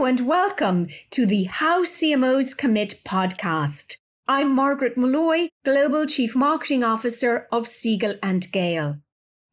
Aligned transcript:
And 0.00 0.26
welcome 0.26 0.86
to 1.10 1.26
the 1.26 1.44
How 1.44 1.82
CMOs 1.82 2.56
Commit 2.56 3.02
podcast. 3.04 3.96
I'm 4.26 4.54
Margaret 4.54 4.96
Molloy, 4.96 5.48
Global 5.66 6.06
Chief 6.06 6.34
Marketing 6.34 6.82
Officer 6.82 7.46
of 7.52 7.66
Siegel 7.66 8.14
and 8.22 8.50
Gale. 8.50 9.00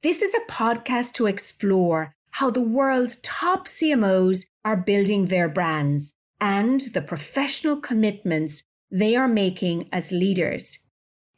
This 0.02 0.22
is 0.22 0.34
a 0.34 0.50
podcast 0.50 1.14
to 1.16 1.26
explore 1.26 2.14
how 2.32 2.52
the 2.52 2.62
world's 2.62 3.20
top 3.22 3.66
CMOs 3.66 4.46
are 4.64 4.78
building 4.78 5.26
their 5.26 5.50
brands 5.50 6.14
and 6.40 6.80
the 6.94 7.02
professional 7.02 7.82
commitments 7.82 8.64
they 8.90 9.16
are 9.16 9.28
making 9.28 9.90
as 9.92 10.14
leaders. 10.14 10.90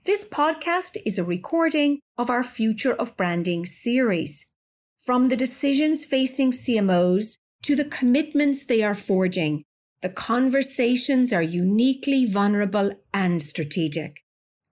This 0.03 0.29
podcast 0.29 0.97
is 1.07 1.17
a 1.17 1.23
recording 1.23 2.01
of 2.19 2.29
our 2.29 2.43
Future 2.43 2.93
of 2.93 3.17
Branding 3.17 3.65
series. 3.65 4.53
From 4.99 5.29
the 5.29 5.37
decisions 5.37 6.05
facing 6.05 6.51
CMOs 6.51 7.37
to 7.67 7.75
the 7.75 7.83
commitments 7.83 8.63
they 8.63 8.81
are 8.81 8.93
forging. 8.93 9.61
The 10.01 10.07
conversations 10.07 11.33
are 11.33 11.41
uniquely 11.41 12.25
vulnerable 12.25 12.93
and 13.13 13.41
strategic. 13.41 14.23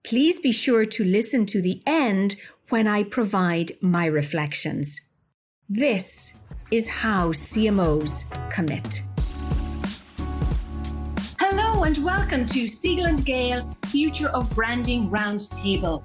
Please 0.07 0.39
be 0.39 0.53
sure 0.53 0.85
to 0.85 1.03
listen 1.03 1.45
to 1.47 1.61
the 1.61 1.81
end 1.85 2.37
when 2.69 2.87
I 2.87 3.03
provide 3.03 3.73
my 3.81 4.05
reflections. 4.05 5.11
This 5.67 6.39
is 6.71 6.87
how 6.87 7.33
CMOs 7.33 8.31
commit. 8.49 9.01
Hello 11.37 11.83
and 11.83 11.97
welcome 11.97 12.45
to 12.45 12.65
Siegel 12.65 13.07
and 13.07 13.25
Gale 13.25 13.69
Future 13.87 14.29
of 14.29 14.49
Branding 14.51 15.07
Roundtable. 15.07 16.01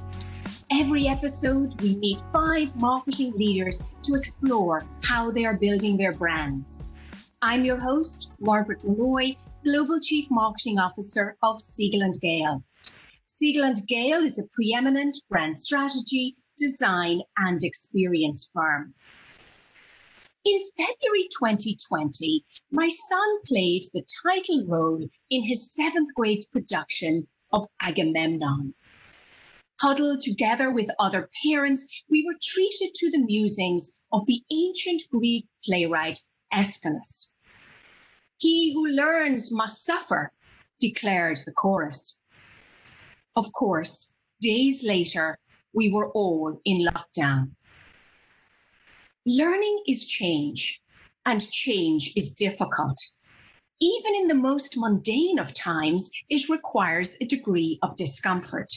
Every 0.73 1.09
episode, 1.09 1.81
we 1.83 1.97
meet 1.97 2.19
five 2.33 2.75
marketing 2.81 3.33
leaders 3.35 3.91
to 4.05 4.15
explore 4.15 4.85
how 5.03 5.33
they 5.33 5.45
are 5.45 5.57
building 5.57 5.97
their 5.97 6.13
brands. 6.13 6.89
I'm 7.43 7.65
your 7.65 7.77
host, 7.77 8.35
Margaret 8.39 8.85
Molloy, 8.85 9.35
Global 9.65 9.99
Chief 9.99 10.31
Marketing 10.31 10.79
Officer 10.79 11.37
of 11.43 11.61
Siegel 11.61 12.03
and 12.03 12.15
Gale. 12.23 12.63
Siegel 13.27 13.65
and 13.65 13.79
Gale 13.89 14.23
is 14.23 14.39
a 14.39 14.47
preeminent 14.53 15.17
brand 15.29 15.57
strategy, 15.57 16.37
design, 16.57 17.21
and 17.37 17.65
experience 17.65 18.49
firm. 18.55 18.95
In 20.45 20.61
February 20.77 21.29
2020, 21.37 22.45
my 22.71 22.87
son 22.87 23.41
played 23.45 23.83
the 23.93 24.05
title 24.25 24.65
role 24.69 25.05
in 25.31 25.43
his 25.43 25.75
seventh 25.75 26.15
grade's 26.15 26.47
production 26.47 27.27
of 27.53 27.67
Agamemnon. 27.83 28.75
Huddled 29.81 30.21
together 30.21 30.71
with 30.71 30.91
other 30.99 31.31
parents, 31.43 32.05
we 32.11 32.23
were 32.27 32.39
treated 32.43 32.91
to 32.97 33.11
the 33.11 33.25
musings 33.25 34.05
of 34.13 34.27
the 34.27 34.43
ancient 34.53 35.03
Greek 35.11 35.47
playwright 35.65 36.19
Aeschylus. 36.53 37.39
He 38.39 38.75
who 38.75 38.87
learns 38.89 39.51
must 39.51 39.87
suffer, 39.87 40.33
declared 40.81 41.39
the 41.47 41.53
chorus. 41.53 42.23
Of 43.37 43.53
course, 43.53 44.21
days 44.43 44.85
later, 44.85 45.39
we 45.73 45.91
were 45.91 46.11
all 46.11 46.61
in 46.67 46.87
lockdown. 46.87 47.53
Learning 49.25 49.83
is 49.87 50.05
change, 50.05 50.83
and 51.25 51.51
change 51.51 52.13
is 52.17 52.35
difficult. 52.35 52.99
Even 53.81 54.15
in 54.15 54.29
the 54.29 54.35
most 54.35 54.77
mundane 54.77 55.39
of 55.39 55.55
times, 55.55 56.11
it 56.29 56.51
requires 56.51 57.17
a 57.23 57.25
degree 57.25 57.79
of 57.83 57.97
discomfort. 57.97 58.71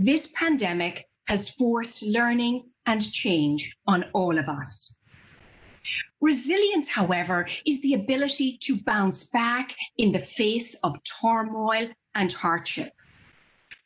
This 0.00 0.28
pandemic 0.28 1.08
has 1.26 1.50
forced 1.50 2.04
learning 2.04 2.70
and 2.86 3.12
change 3.12 3.76
on 3.84 4.04
all 4.12 4.38
of 4.38 4.48
us. 4.48 4.96
Resilience, 6.20 6.88
however, 6.88 7.48
is 7.66 7.82
the 7.82 7.94
ability 7.94 8.58
to 8.58 8.76
bounce 8.76 9.28
back 9.30 9.74
in 9.96 10.12
the 10.12 10.20
face 10.20 10.76
of 10.84 11.02
turmoil 11.02 11.88
and 12.14 12.32
hardship. 12.32 12.92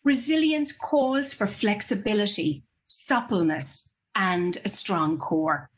Resilience 0.05 0.70
calls 0.70 1.33
for 1.33 1.46
flexibility, 1.46 2.62
suppleness, 2.89 3.96
and 4.14 4.58
a 4.67 4.68
strong 4.68 5.17
core. 5.17 5.70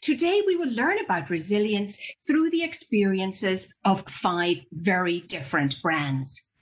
Today, 0.00 0.42
we 0.44 0.56
will 0.56 0.72
learn 0.72 0.98
about 0.98 1.30
resilience 1.30 2.02
through 2.26 2.50
the 2.50 2.64
experiences 2.64 3.78
of 3.84 4.02
five 4.08 4.60
very 4.72 5.20
different 5.20 5.80
brands 5.82 6.52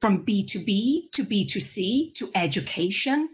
from 0.00 0.24
B2B 0.24 1.10
to 1.12 1.24
B2C 1.24 2.14
to 2.14 2.30
education, 2.34 3.30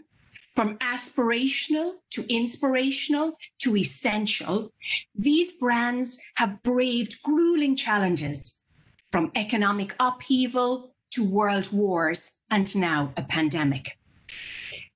from 0.54 0.76
aspirational 0.78 1.94
to 2.10 2.26
inspirational 2.32 3.36
to 3.60 3.76
essential, 3.76 4.72
these 5.14 5.52
brands 5.52 6.22
have 6.34 6.62
braved 6.62 7.22
grueling 7.22 7.74
challenges 7.74 8.64
from 9.10 9.32
economic 9.34 9.94
upheaval 9.98 10.94
to 11.10 11.24
world 11.24 11.70
wars 11.72 12.42
and 12.50 12.74
now 12.76 13.12
a 13.16 13.22
pandemic. 13.22 13.98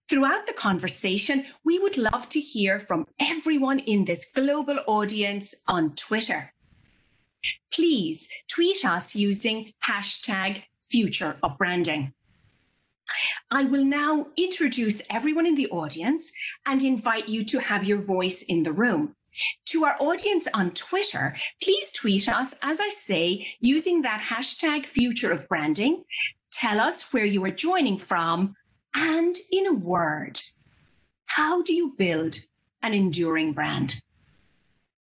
Throughout 0.09 0.47
the 0.47 0.53
conversation, 0.53 1.47
we 1.65 1.78
would 1.78 1.97
love 1.97 2.28
to 2.28 2.41
hear 2.41 2.78
from 2.78 3.06
everyone 3.19 3.81
in 3.81 4.05
this 4.05 4.32
global 4.32 4.78
audience 4.87 5.65
on 5.66 5.94
Twitter. 5.97 6.53
Please 7.72 8.28
tweet 8.49 8.84
us 8.84 9.16
using 9.16 9.72
hashtag 9.84 10.62
future 10.88 11.36
of 11.42 11.58
branding. 11.58 12.12
I 13.50 13.64
will 13.64 13.84
now 13.84 14.26
introduce 14.36 15.02
everyone 15.10 15.47
in 15.47 15.54
the 15.54 15.69
audience 15.69 16.32
and 16.66 16.82
invite 16.82 17.28
you 17.28 17.44
to 17.44 17.60
have 17.60 17.84
your 17.84 18.02
voice 18.02 18.42
in 18.42 18.62
the 18.62 18.72
room. 18.72 19.14
To 19.66 19.84
our 19.84 19.96
audience 20.00 20.48
on 20.54 20.70
Twitter, 20.72 21.36
please 21.62 21.92
tweet 21.92 22.28
us, 22.28 22.56
as 22.62 22.80
I 22.80 22.88
say, 22.88 23.46
using 23.60 24.02
that 24.02 24.20
hashtag 24.20 24.86
future 24.86 25.30
of 25.30 25.48
branding. 25.48 26.04
Tell 26.50 26.80
us 26.80 27.12
where 27.12 27.26
you 27.26 27.44
are 27.44 27.50
joining 27.50 27.98
from, 27.98 28.56
and 28.94 29.36
in 29.52 29.66
a 29.66 29.75
word, 29.75 30.41
how 31.26 31.62
do 31.62 31.75
you 31.75 31.94
build 31.98 32.38
an 32.82 32.94
enduring 32.94 33.52
brand? 33.52 34.00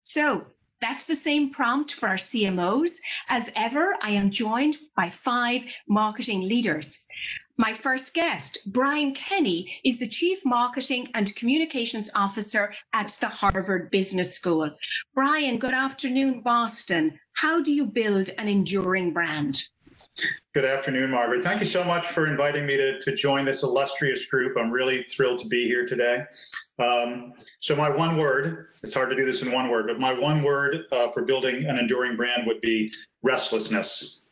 So 0.00 0.46
that's 0.82 1.04
the 1.04 1.14
same 1.14 1.50
prompt 1.50 1.94
for 1.94 2.08
our 2.08 2.16
CMOs. 2.16 3.00
As 3.28 3.52
ever, 3.54 3.94
I 4.02 4.10
am 4.10 4.30
joined 4.30 4.76
by 4.96 5.08
five 5.08 5.64
marketing 5.88 6.48
leaders. 6.48 7.06
My 7.56 7.72
first 7.72 8.14
guest, 8.14 8.58
Brian 8.66 9.14
Kenny, 9.14 9.80
is 9.84 9.98
the 9.98 10.08
Chief 10.08 10.44
Marketing 10.44 11.08
and 11.14 11.34
Communications 11.36 12.10
Officer 12.16 12.74
at 12.92 13.16
the 13.20 13.28
Harvard 13.28 13.90
Business 13.92 14.34
School. 14.34 14.74
Brian, 15.14 15.58
good 15.58 15.74
afternoon, 15.74 16.40
Boston. 16.40 17.20
How 17.34 17.62
do 17.62 17.72
you 17.72 17.86
build 17.86 18.30
an 18.38 18.48
enduring 18.48 19.12
brand? 19.12 19.62
Good 20.54 20.64
afternoon, 20.66 21.10
Margaret. 21.10 21.42
Thank 21.42 21.60
you 21.60 21.64
so 21.64 21.82
much 21.82 22.06
for 22.06 22.26
inviting 22.26 22.66
me 22.66 22.76
to, 22.76 23.00
to 23.00 23.16
join 23.16 23.46
this 23.46 23.62
illustrious 23.62 24.26
group. 24.26 24.56
I'm 24.58 24.70
really 24.70 25.02
thrilled 25.02 25.38
to 25.40 25.48
be 25.48 25.66
here 25.66 25.86
today. 25.86 26.24
Um, 26.78 27.32
so, 27.60 27.74
my 27.74 27.88
one 27.88 28.18
word 28.18 28.68
it's 28.82 28.94
hard 28.94 29.10
to 29.10 29.16
do 29.16 29.24
this 29.24 29.42
in 29.42 29.52
one 29.52 29.70
word, 29.70 29.86
but 29.86 30.00
my 30.00 30.12
one 30.12 30.42
word 30.42 30.84
uh, 30.90 31.08
for 31.08 31.22
building 31.22 31.66
an 31.66 31.78
enduring 31.78 32.16
brand 32.16 32.46
would 32.46 32.60
be 32.60 32.92
restlessness. 33.22 34.22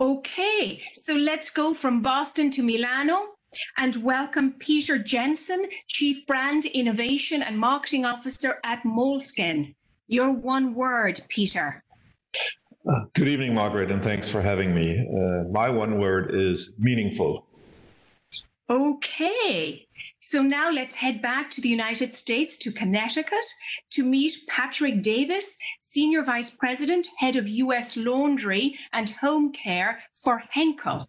Okay, 0.00 0.82
so 0.94 1.14
let's 1.14 1.50
go 1.50 1.74
from 1.74 2.00
Boston 2.00 2.50
to 2.52 2.62
Milano 2.62 3.34
and 3.78 3.96
welcome 3.96 4.52
Peter 4.52 4.96
Jensen, 4.98 5.66
Chief 5.88 6.24
Brand 6.26 6.66
Innovation 6.66 7.42
and 7.42 7.58
Marketing 7.58 8.04
Officer 8.04 8.60
at 8.64 8.82
Moleskine. 8.84 9.74
Your 10.06 10.32
one 10.32 10.74
word, 10.74 11.20
Peter. 11.28 11.82
Good 13.14 13.28
evening, 13.28 13.54
Margaret, 13.54 13.92
and 13.92 14.02
thanks 14.02 14.28
for 14.28 14.42
having 14.42 14.74
me. 14.74 15.06
Uh, 15.08 15.48
my 15.50 15.68
one 15.68 16.00
word 16.00 16.34
is 16.34 16.72
meaningful. 16.78 17.46
Okay. 18.68 19.86
So 20.18 20.42
now 20.42 20.70
let's 20.70 20.96
head 20.96 21.22
back 21.22 21.50
to 21.50 21.60
the 21.60 21.68
United 21.68 22.12
States, 22.12 22.56
to 22.58 22.72
Connecticut, 22.72 23.44
to 23.90 24.02
meet 24.02 24.32
Patrick 24.48 25.02
Davis, 25.02 25.58
Senior 25.78 26.24
Vice 26.24 26.50
President, 26.56 27.06
Head 27.18 27.36
of 27.36 27.46
U.S. 27.46 27.96
Laundry 27.96 28.76
and 28.92 29.10
Home 29.10 29.52
Care 29.52 30.00
for 30.14 30.42
Henkel. 30.50 31.08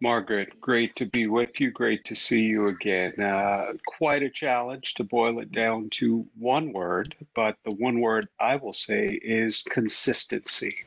Margaret, 0.00 0.60
great 0.60 0.94
to 0.96 1.06
be 1.06 1.26
with 1.26 1.60
you. 1.60 1.70
Great 1.70 2.04
to 2.04 2.14
see 2.14 2.42
you 2.42 2.68
again. 2.68 3.20
Uh, 3.20 3.72
quite 3.86 4.22
a 4.22 4.30
challenge 4.30 4.94
to 4.94 5.04
boil 5.04 5.40
it 5.40 5.50
down 5.50 5.90
to 5.90 6.26
one 6.38 6.72
word, 6.72 7.16
but 7.34 7.56
the 7.64 7.74
one 7.76 8.00
word 8.00 8.28
I 8.38 8.56
will 8.56 8.72
say 8.72 9.06
is 9.22 9.62
consistency. 9.62 10.84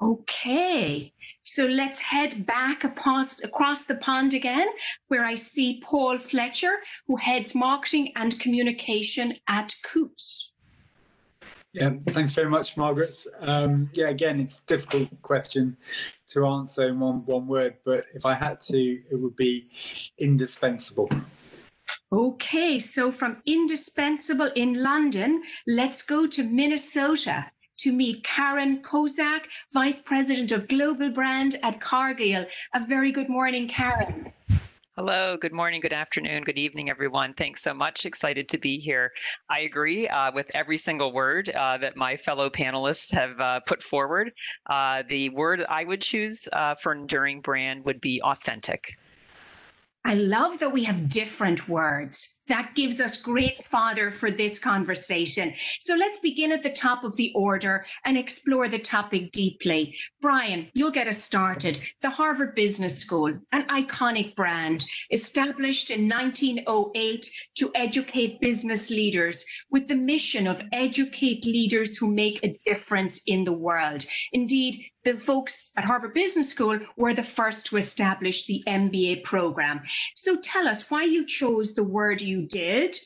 Okay, 0.00 1.12
so 1.42 1.66
let's 1.66 2.00
head 2.00 2.46
back 2.46 2.84
across, 2.84 3.44
across 3.44 3.84
the 3.84 3.96
pond 3.96 4.34
again, 4.34 4.68
where 5.08 5.24
I 5.24 5.34
see 5.34 5.80
Paul 5.82 6.18
Fletcher, 6.18 6.76
who 7.06 7.16
heads 7.16 7.54
marketing 7.54 8.12
and 8.16 8.38
communication 8.40 9.34
at 9.46 9.74
Coutts. 9.82 10.53
Yeah, 11.74 11.90
thanks 12.06 12.32
very 12.34 12.48
much, 12.48 12.76
Margaret. 12.76 13.16
Um, 13.40 13.90
yeah, 13.94 14.08
again, 14.08 14.38
it's 14.40 14.60
a 14.60 14.66
difficult 14.66 15.08
question 15.22 15.76
to 16.28 16.46
answer 16.46 16.88
in 16.88 17.00
one 17.00 17.26
one 17.26 17.48
word, 17.48 17.74
but 17.84 18.04
if 18.14 18.24
I 18.24 18.34
had 18.34 18.60
to, 18.70 18.78
it 19.10 19.16
would 19.16 19.34
be 19.34 19.68
indispensable. 20.18 21.10
Okay, 22.12 22.78
so 22.78 23.10
from 23.10 23.42
indispensable 23.44 24.50
in 24.54 24.74
London, 24.74 25.42
let's 25.66 26.02
go 26.02 26.28
to 26.28 26.44
Minnesota 26.44 27.46
to 27.78 27.92
meet 27.92 28.22
Karen 28.22 28.80
Kozak, 28.82 29.46
Vice 29.72 30.00
President 30.00 30.52
of 30.52 30.68
Global 30.68 31.10
Brand 31.10 31.56
at 31.64 31.80
Cargill. 31.80 32.46
A 32.74 32.86
very 32.86 33.10
good 33.10 33.28
morning, 33.28 33.66
Karen. 33.66 34.32
Hello, 34.96 35.36
good 35.36 35.52
morning, 35.52 35.80
good 35.80 35.92
afternoon, 35.92 36.44
good 36.44 36.56
evening, 36.56 36.88
everyone. 36.88 37.34
Thanks 37.34 37.62
so 37.62 37.74
much. 37.74 38.06
Excited 38.06 38.48
to 38.50 38.58
be 38.58 38.78
here. 38.78 39.10
I 39.50 39.62
agree 39.62 40.06
uh, 40.06 40.30
with 40.32 40.48
every 40.54 40.76
single 40.76 41.12
word 41.12 41.50
uh, 41.50 41.78
that 41.78 41.96
my 41.96 42.16
fellow 42.16 42.48
panelists 42.48 43.12
have 43.12 43.40
uh, 43.40 43.58
put 43.66 43.82
forward. 43.82 44.30
Uh, 44.70 45.02
the 45.08 45.30
word 45.30 45.64
I 45.68 45.82
would 45.82 46.00
choose 46.00 46.48
uh, 46.52 46.76
for 46.76 46.92
enduring 46.92 47.40
brand 47.40 47.84
would 47.84 48.00
be 48.00 48.22
authentic. 48.22 48.96
I 50.04 50.14
love 50.14 50.60
that 50.60 50.70
we 50.70 50.84
have 50.84 51.08
different 51.08 51.68
words 51.68 52.33
that 52.48 52.74
gives 52.74 53.00
us 53.00 53.16
great 53.16 53.66
fodder 53.66 54.10
for 54.10 54.30
this 54.30 54.58
conversation. 54.58 55.54
So 55.80 55.94
let's 55.94 56.18
begin 56.18 56.52
at 56.52 56.62
the 56.62 56.70
top 56.70 57.04
of 57.04 57.16
the 57.16 57.32
order 57.34 57.86
and 58.04 58.16
explore 58.16 58.68
the 58.68 58.78
topic 58.78 59.30
deeply. 59.30 59.96
Brian, 60.20 60.68
you'll 60.74 60.90
get 60.90 61.08
us 61.08 61.22
started. 61.22 61.80
The 62.02 62.10
Harvard 62.10 62.54
Business 62.54 62.98
School, 62.98 63.38
an 63.52 63.66
iconic 63.68 64.34
brand 64.34 64.84
established 65.10 65.90
in 65.90 66.08
1908 66.08 67.30
to 67.56 67.70
educate 67.74 68.40
business 68.40 68.90
leaders 68.90 69.44
with 69.70 69.88
the 69.88 69.94
mission 69.94 70.46
of 70.46 70.62
educate 70.72 71.44
leaders 71.46 71.96
who 71.96 72.12
make 72.12 72.42
a 72.42 72.56
difference 72.66 73.22
in 73.26 73.44
the 73.44 73.52
world. 73.52 74.04
Indeed, 74.32 74.76
the 75.04 75.14
folks 75.14 75.70
at 75.76 75.84
Harvard 75.84 76.14
Business 76.14 76.48
School 76.48 76.78
were 76.96 77.12
the 77.12 77.22
first 77.22 77.66
to 77.66 77.76
establish 77.76 78.46
the 78.46 78.62
MBA 78.66 79.22
program. 79.22 79.82
So 80.14 80.36
tell 80.36 80.66
us 80.66 80.90
why 80.90 81.04
you 81.04 81.26
chose 81.26 81.74
the 81.74 81.84
word 81.84 82.22
you 82.22 82.33
you 82.34 82.46
did. 82.46 82.96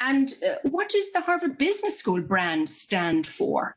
And 0.00 0.32
uh, 0.46 0.54
what 0.68 0.88
does 0.88 1.12
the 1.12 1.20
Harvard 1.20 1.58
Business 1.58 1.98
School 1.98 2.20
brand 2.20 2.68
stand 2.68 3.26
for? 3.26 3.76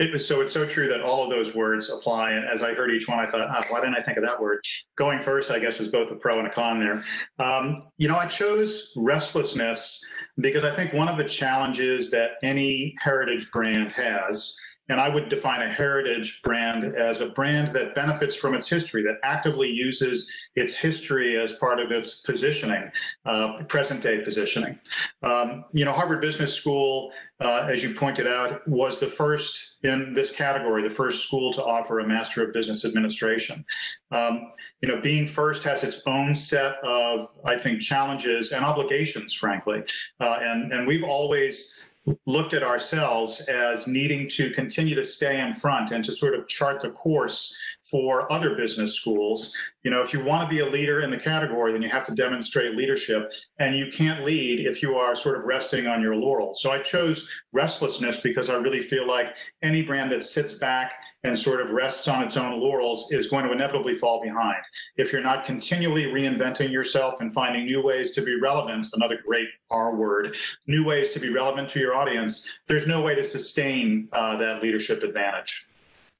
It 0.00 0.12
was 0.12 0.26
so 0.26 0.40
it's 0.40 0.52
so 0.52 0.66
true 0.66 0.88
that 0.88 1.02
all 1.02 1.22
of 1.22 1.30
those 1.30 1.54
words 1.54 1.88
apply. 1.88 2.32
And 2.32 2.44
as 2.46 2.62
I 2.62 2.74
heard 2.74 2.90
each 2.90 3.06
one, 3.06 3.20
I 3.20 3.26
thought, 3.26 3.42
oh, 3.48 3.62
why 3.72 3.80
didn't 3.80 3.96
I 3.96 4.00
think 4.00 4.16
of 4.16 4.24
that 4.24 4.40
word? 4.40 4.60
Going 4.96 5.20
first, 5.20 5.52
I 5.52 5.60
guess, 5.60 5.78
is 5.78 5.88
both 5.88 6.10
a 6.10 6.16
pro 6.16 6.38
and 6.38 6.48
a 6.48 6.50
con 6.50 6.80
there. 6.80 7.02
Um, 7.38 7.84
you 7.96 8.08
know, 8.08 8.16
I 8.16 8.26
chose 8.26 8.90
restlessness 8.96 10.04
because 10.38 10.64
I 10.64 10.70
think 10.70 10.94
one 10.94 11.08
of 11.08 11.16
the 11.16 11.24
challenges 11.24 12.10
that 12.10 12.32
any 12.42 12.96
heritage 13.00 13.52
brand 13.52 13.92
has 13.92 14.56
and 14.88 15.00
I 15.00 15.08
would 15.08 15.28
define 15.28 15.62
a 15.62 15.68
heritage 15.68 16.42
brand 16.42 16.84
as 16.98 17.20
a 17.20 17.30
brand 17.30 17.74
that 17.74 17.94
benefits 17.94 18.36
from 18.36 18.54
its 18.54 18.68
history, 18.68 19.02
that 19.02 19.18
actively 19.22 19.70
uses 19.70 20.30
its 20.56 20.76
history 20.76 21.38
as 21.38 21.54
part 21.54 21.80
of 21.80 21.90
its 21.90 22.20
positioning, 22.20 22.90
uh, 23.24 23.62
present 23.68 24.02
day 24.02 24.20
positioning. 24.20 24.78
Um, 25.22 25.64
you 25.72 25.84
know, 25.84 25.92
Harvard 25.92 26.20
Business 26.20 26.52
School, 26.52 27.12
uh, 27.40 27.66
as 27.70 27.82
you 27.82 27.94
pointed 27.94 28.26
out, 28.26 28.66
was 28.68 29.00
the 29.00 29.06
first 29.06 29.76
in 29.82 30.12
this 30.12 30.34
category, 30.34 30.82
the 30.82 30.90
first 30.90 31.26
school 31.26 31.52
to 31.54 31.64
offer 31.64 32.00
a 32.00 32.06
Master 32.06 32.42
of 32.42 32.52
Business 32.52 32.84
Administration. 32.84 33.64
Um, 34.10 34.52
you 34.82 34.88
know, 34.88 35.00
being 35.00 35.26
first 35.26 35.62
has 35.62 35.82
its 35.82 36.02
own 36.06 36.34
set 36.34 36.76
of, 36.84 37.26
I 37.44 37.56
think, 37.56 37.80
challenges 37.80 38.52
and 38.52 38.64
obligations, 38.64 39.32
frankly. 39.32 39.82
Uh, 40.20 40.40
and, 40.42 40.72
and 40.72 40.86
we've 40.86 41.04
always 41.04 41.82
looked 42.26 42.52
at 42.52 42.62
ourselves 42.62 43.40
as 43.42 43.86
needing 43.86 44.28
to 44.28 44.50
continue 44.50 44.94
to 44.94 45.04
stay 45.04 45.40
in 45.40 45.52
front 45.52 45.90
and 45.90 46.04
to 46.04 46.12
sort 46.12 46.34
of 46.34 46.46
chart 46.46 46.82
the 46.82 46.90
course 46.90 47.56
for 47.94 48.30
other 48.32 48.56
business 48.56 48.96
schools. 48.96 49.54
You 49.84 49.92
know, 49.92 50.02
if 50.02 50.12
you 50.12 50.20
want 50.20 50.42
to 50.42 50.52
be 50.52 50.62
a 50.62 50.66
leader 50.66 51.02
in 51.02 51.12
the 51.12 51.16
category, 51.16 51.70
then 51.70 51.80
you 51.80 51.88
have 51.90 52.04
to 52.06 52.12
demonstrate 52.12 52.74
leadership, 52.74 53.32
and 53.60 53.76
you 53.76 53.86
can't 53.86 54.24
lead 54.24 54.66
if 54.66 54.82
you 54.82 54.96
are 54.96 55.14
sort 55.14 55.38
of 55.38 55.44
resting 55.44 55.86
on 55.86 56.02
your 56.02 56.16
laurels. 56.16 56.60
So 56.60 56.72
I 56.72 56.80
chose 56.80 57.28
restlessness 57.52 58.18
because 58.18 58.50
I 58.50 58.56
really 58.56 58.80
feel 58.80 59.06
like 59.06 59.36
any 59.62 59.82
brand 59.82 60.10
that 60.10 60.24
sits 60.24 60.54
back 60.54 60.94
and 61.22 61.38
sort 61.38 61.60
of 61.60 61.70
rests 61.70 62.08
on 62.08 62.24
its 62.24 62.36
own 62.36 62.60
laurels 62.60 63.12
is 63.12 63.28
going 63.28 63.44
to 63.44 63.52
inevitably 63.52 63.94
fall 63.94 64.20
behind. 64.20 64.64
If 64.96 65.12
you're 65.12 65.22
not 65.22 65.44
continually 65.44 66.06
reinventing 66.06 66.72
yourself 66.72 67.20
and 67.20 67.32
finding 67.32 67.64
new 67.64 67.80
ways 67.80 68.10
to 68.16 68.22
be 68.22 68.40
relevant, 68.40 68.88
another 68.94 69.20
great 69.24 69.46
R 69.70 69.94
word, 69.94 70.34
new 70.66 70.84
ways 70.84 71.10
to 71.10 71.20
be 71.20 71.30
relevant 71.30 71.68
to 71.68 71.78
your 71.78 71.94
audience, 71.94 72.58
there's 72.66 72.88
no 72.88 73.02
way 73.02 73.14
to 73.14 73.22
sustain 73.22 74.08
uh, 74.12 74.36
that 74.38 74.64
leadership 74.64 75.04
advantage. 75.04 75.68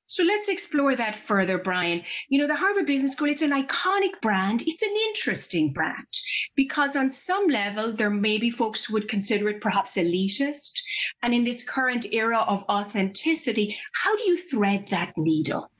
So 0.07 0.23
let's 0.23 0.49
explore 0.49 0.95
that 0.97 1.17
further, 1.17 1.59
Brian. 1.59 2.03
You 2.29 2.39
know, 2.39 2.47
the 2.47 2.55
Harvard 2.55 2.87
Business 2.87 3.13
School, 3.13 3.29
it's 3.29 3.43
an 3.43 3.51
iconic 3.51 4.21
brand. 4.21 4.63
It's 4.67 4.83
an 4.83 4.95
interesting 5.09 5.73
brand 5.73 6.07
because, 6.57 6.95
on 6.95 7.09
some 7.09 7.47
level, 7.49 7.93
there 7.93 8.11
may 8.11 8.39
be 8.39 8.51
folks 8.51 8.85
who 8.85 8.95
would 8.95 9.09
consider 9.09 9.49
it 9.49 9.61
perhaps 9.61 9.97
elitist. 9.97 10.81
And 11.23 11.33
in 11.33 11.45
this 11.45 11.69
current 11.69 12.07
era 12.13 12.45
of 12.47 12.65
authenticity, 12.69 13.77
how 13.95 14.15
do 14.17 14.25
you 14.25 14.37
thread 14.37 14.89
that 14.89 15.15
needle? 15.17 15.71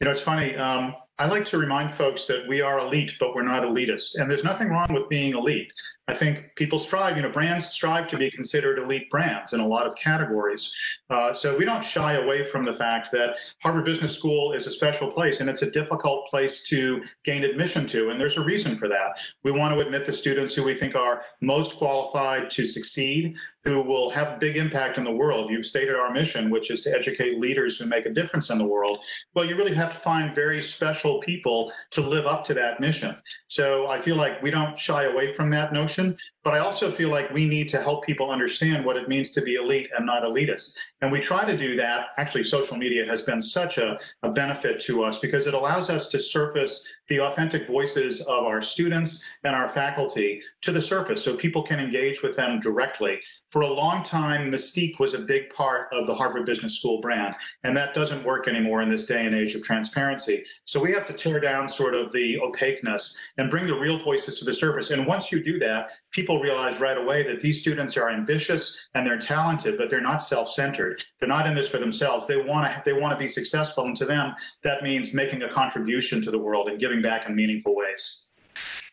You 0.00 0.06
know, 0.06 0.10
it's 0.10 0.20
funny. 0.20 0.56
Um, 0.56 0.94
I 1.18 1.26
like 1.26 1.44
to 1.46 1.58
remind 1.58 1.92
folks 1.92 2.26
that 2.26 2.46
we 2.46 2.60
are 2.60 2.78
elite, 2.78 3.12
but 3.18 3.34
we're 3.34 3.42
not 3.42 3.62
elitist. 3.62 4.16
And 4.16 4.30
there's 4.30 4.44
nothing 4.44 4.68
wrong 4.68 4.88
with 4.90 5.08
being 5.08 5.34
elite. 5.34 5.72
I 6.08 6.14
think 6.14 6.54
people 6.54 6.78
strive, 6.78 7.16
you 7.16 7.22
know, 7.22 7.30
brands 7.30 7.66
strive 7.66 8.06
to 8.08 8.16
be 8.16 8.30
considered 8.30 8.78
elite 8.78 9.10
brands 9.10 9.54
in 9.54 9.60
a 9.60 9.66
lot 9.66 9.86
of 9.86 9.96
categories. 9.96 10.72
Uh, 11.10 11.32
so 11.32 11.56
we 11.56 11.64
don't 11.64 11.82
shy 11.82 12.12
away 12.12 12.44
from 12.44 12.64
the 12.64 12.72
fact 12.72 13.10
that 13.10 13.38
Harvard 13.60 13.84
Business 13.84 14.16
School 14.16 14.52
is 14.52 14.68
a 14.68 14.70
special 14.70 15.10
place 15.10 15.40
and 15.40 15.50
it's 15.50 15.62
a 15.62 15.70
difficult 15.70 16.28
place 16.28 16.62
to 16.68 17.02
gain 17.24 17.42
admission 17.42 17.86
to. 17.88 18.10
And 18.10 18.20
there's 18.20 18.36
a 18.36 18.44
reason 18.44 18.76
for 18.76 18.86
that. 18.86 19.18
We 19.42 19.50
want 19.50 19.74
to 19.74 19.84
admit 19.84 20.04
the 20.04 20.12
students 20.12 20.54
who 20.54 20.62
we 20.62 20.74
think 20.74 20.94
are 20.94 21.22
most 21.40 21.76
qualified 21.76 22.50
to 22.50 22.64
succeed, 22.64 23.34
who 23.64 23.82
will 23.82 24.08
have 24.10 24.34
a 24.34 24.38
big 24.38 24.56
impact 24.56 24.98
in 24.98 25.02
the 25.02 25.10
world. 25.10 25.50
You've 25.50 25.66
stated 25.66 25.96
our 25.96 26.12
mission, 26.12 26.50
which 26.50 26.70
is 26.70 26.82
to 26.82 26.94
educate 26.94 27.40
leaders 27.40 27.80
who 27.80 27.88
make 27.88 28.06
a 28.06 28.10
difference 28.10 28.50
in 28.50 28.58
the 28.58 28.64
world. 28.64 29.00
Well, 29.34 29.44
you 29.44 29.56
really 29.56 29.74
have 29.74 29.90
to 29.90 29.96
find 29.96 30.32
very 30.32 30.62
special 30.62 31.18
people 31.18 31.72
to 31.90 32.00
live 32.00 32.26
up 32.26 32.44
to 32.46 32.54
that 32.54 32.78
mission. 32.78 33.16
So 33.48 33.88
I 33.88 33.98
feel 33.98 34.14
like 34.14 34.40
we 34.40 34.52
don't 34.52 34.78
shy 34.78 35.04
away 35.04 35.32
from 35.32 35.50
that 35.50 35.72
notion 35.72 35.95
option 35.98 36.16
but 36.46 36.54
I 36.54 36.60
also 36.60 36.92
feel 36.92 37.08
like 37.08 37.32
we 37.32 37.44
need 37.44 37.68
to 37.70 37.82
help 37.82 38.06
people 38.06 38.30
understand 38.30 38.84
what 38.84 38.96
it 38.96 39.08
means 39.08 39.32
to 39.32 39.42
be 39.42 39.56
elite 39.56 39.90
and 39.96 40.06
not 40.06 40.22
elitist. 40.22 40.76
And 41.00 41.10
we 41.10 41.18
try 41.18 41.44
to 41.44 41.56
do 41.56 41.74
that. 41.74 42.10
Actually, 42.18 42.44
social 42.44 42.76
media 42.76 43.04
has 43.04 43.22
been 43.22 43.42
such 43.42 43.78
a, 43.78 43.98
a 44.22 44.30
benefit 44.30 44.80
to 44.82 45.02
us 45.02 45.18
because 45.18 45.48
it 45.48 45.54
allows 45.54 45.90
us 45.90 46.08
to 46.10 46.20
surface 46.20 46.88
the 47.08 47.20
authentic 47.20 47.66
voices 47.66 48.20
of 48.22 48.44
our 48.44 48.62
students 48.62 49.24
and 49.42 49.56
our 49.56 49.66
faculty 49.66 50.40
to 50.62 50.70
the 50.70 50.80
surface 50.80 51.24
so 51.24 51.34
people 51.34 51.64
can 51.64 51.80
engage 51.80 52.22
with 52.22 52.36
them 52.36 52.60
directly. 52.60 53.20
For 53.50 53.62
a 53.62 53.66
long 53.72 54.02
time, 54.02 54.50
Mystique 54.50 54.98
was 54.98 55.14
a 55.14 55.20
big 55.20 55.50
part 55.50 55.88
of 55.92 56.06
the 56.06 56.14
Harvard 56.14 56.46
Business 56.46 56.78
School 56.78 57.00
brand, 57.00 57.34
and 57.64 57.76
that 57.76 57.94
doesn't 57.94 58.24
work 58.24 58.48
anymore 58.48 58.82
in 58.82 58.88
this 58.88 59.06
day 59.06 59.24
and 59.24 59.34
age 59.34 59.54
of 59.54 59.62
transparency. 59.62 60.44
So 60.64 60.80
we 60.82 60.92
have 60.92 61.06
to 61.06 61.12
tear 61.12 61.40
down 61.40 61.68
sort 61.68 61.94
of 61.94 62.12
the 62.12 62.38
opaqueness 62.40 63.18
and 63.38 63.50
bring 63.50 63.66
the 63.66 63.78
real 63.78 63.98
voices 63.98 64.38
to 64.38 64.44
the 64.44 64.52
surface. 64.52 64.90
And 64.90 65.06
once 65.06 65.32
you 65.32 65.42
do 65.42 65.58
that, 65.60 65.90
people 66.16 66.40
realize 66.40 66.80
right 66.80 66.96
away 66.96 67.22
that 67.22 67.40
these 67.40 67.60
students 67.60 67.94
are 67.94 68.08
ambitious 68.08 68.88
and 68.94 69.06
they're 69.06 69.18
talented, 69.18 69.76
but 69.76 69.90
they're 69.90 70.00
not 70.00 70.22
self-centered. 70.22 71.04
They're 71.20 71.28
not 71.28 71.46
in 71.46 71.54
this 71.54 71.68
for 71.68 71.76
themselves. 71.76 72.26
They 72.26 72.40
want 72.40 72.72
to 72.72 72.82
they 72.86 72.98
want 72.98 73.12
to 73.12 73.18
be 73.18 73.28
successful, 73.28 73.84
and 73.84 73.94
to 73.96 74.06
them, 74.06 74.34
that 74.64 74.82
means 74.82 75.14
making 75.14 75.42
a 75.42 75.52
contribution 75.52 76.22
to 76.22 76.30
the 76.30 76.38
world 76.38 76.68
and 76.68 76.80
giving 76.80 77.02
back 77.02 77.28
in 77.28 77.36
meaningful 77.36 77.76
ways. 77.76 78.24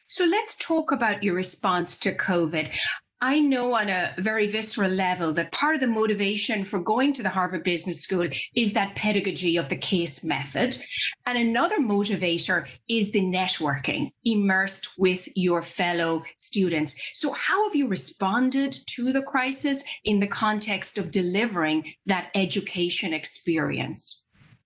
So 0.08 0.26
let's 0.26 0.56
talk 0.56 0.92
about 0.92 1.24
your 1.24 1.34
response 1.34 1.98
to 2.00 2.14
COVID. 2.14 2.70
I 3.26 3.40
know 3.40 3.74
on 3.74 3.88
a 3.88 4.14
very 4.18 4.48
visceral 4.48 4.92
level 4.92 5.32
that 5.32 5.54
part 5.54 5.76
of 5.76 5.80
the 5.80 5.88
motivation 5.88 6.66
for 6.66 6.78
going 6.78 7.14
to 7.14 7.24
the 7.24 7.30
Harvard 7.30 7.64
Business 7.64 8.02
School 8.02 8.28
is 8.54 8.74
that 8.74 8.98
pedagogy 8.98 9.56
of 9.56 9.70
the 9.70 9.78
case 9.78 10.26
method. 10.26 10.78
And 11.26 11.38
another 11.38 11.78
motivator 11.78 12.68
is 12.90 13.14
the 13.14 13.22
networking 13.22 14.12
immersed 14.26 15.00
with 15.00 15.30
your 15.38 15.62
fellow 15.62 16.24
students. 16.36 17.00
So, 17.14 17.32
how 17.32 17.66
have 17.66 17.78
you 17.78 17.88
responded 17.88 18.76
to 18.88 19.14
the 19.14 19.22
crisis 19.22 19.86
in 20.04 20.20
the 20.20 20.28
context 20.28 20.98
of 20.98 21.10
delivering 21.10 21.94
that 22.08 22.30
education 22.36 23.14
experience? 23.14 24.23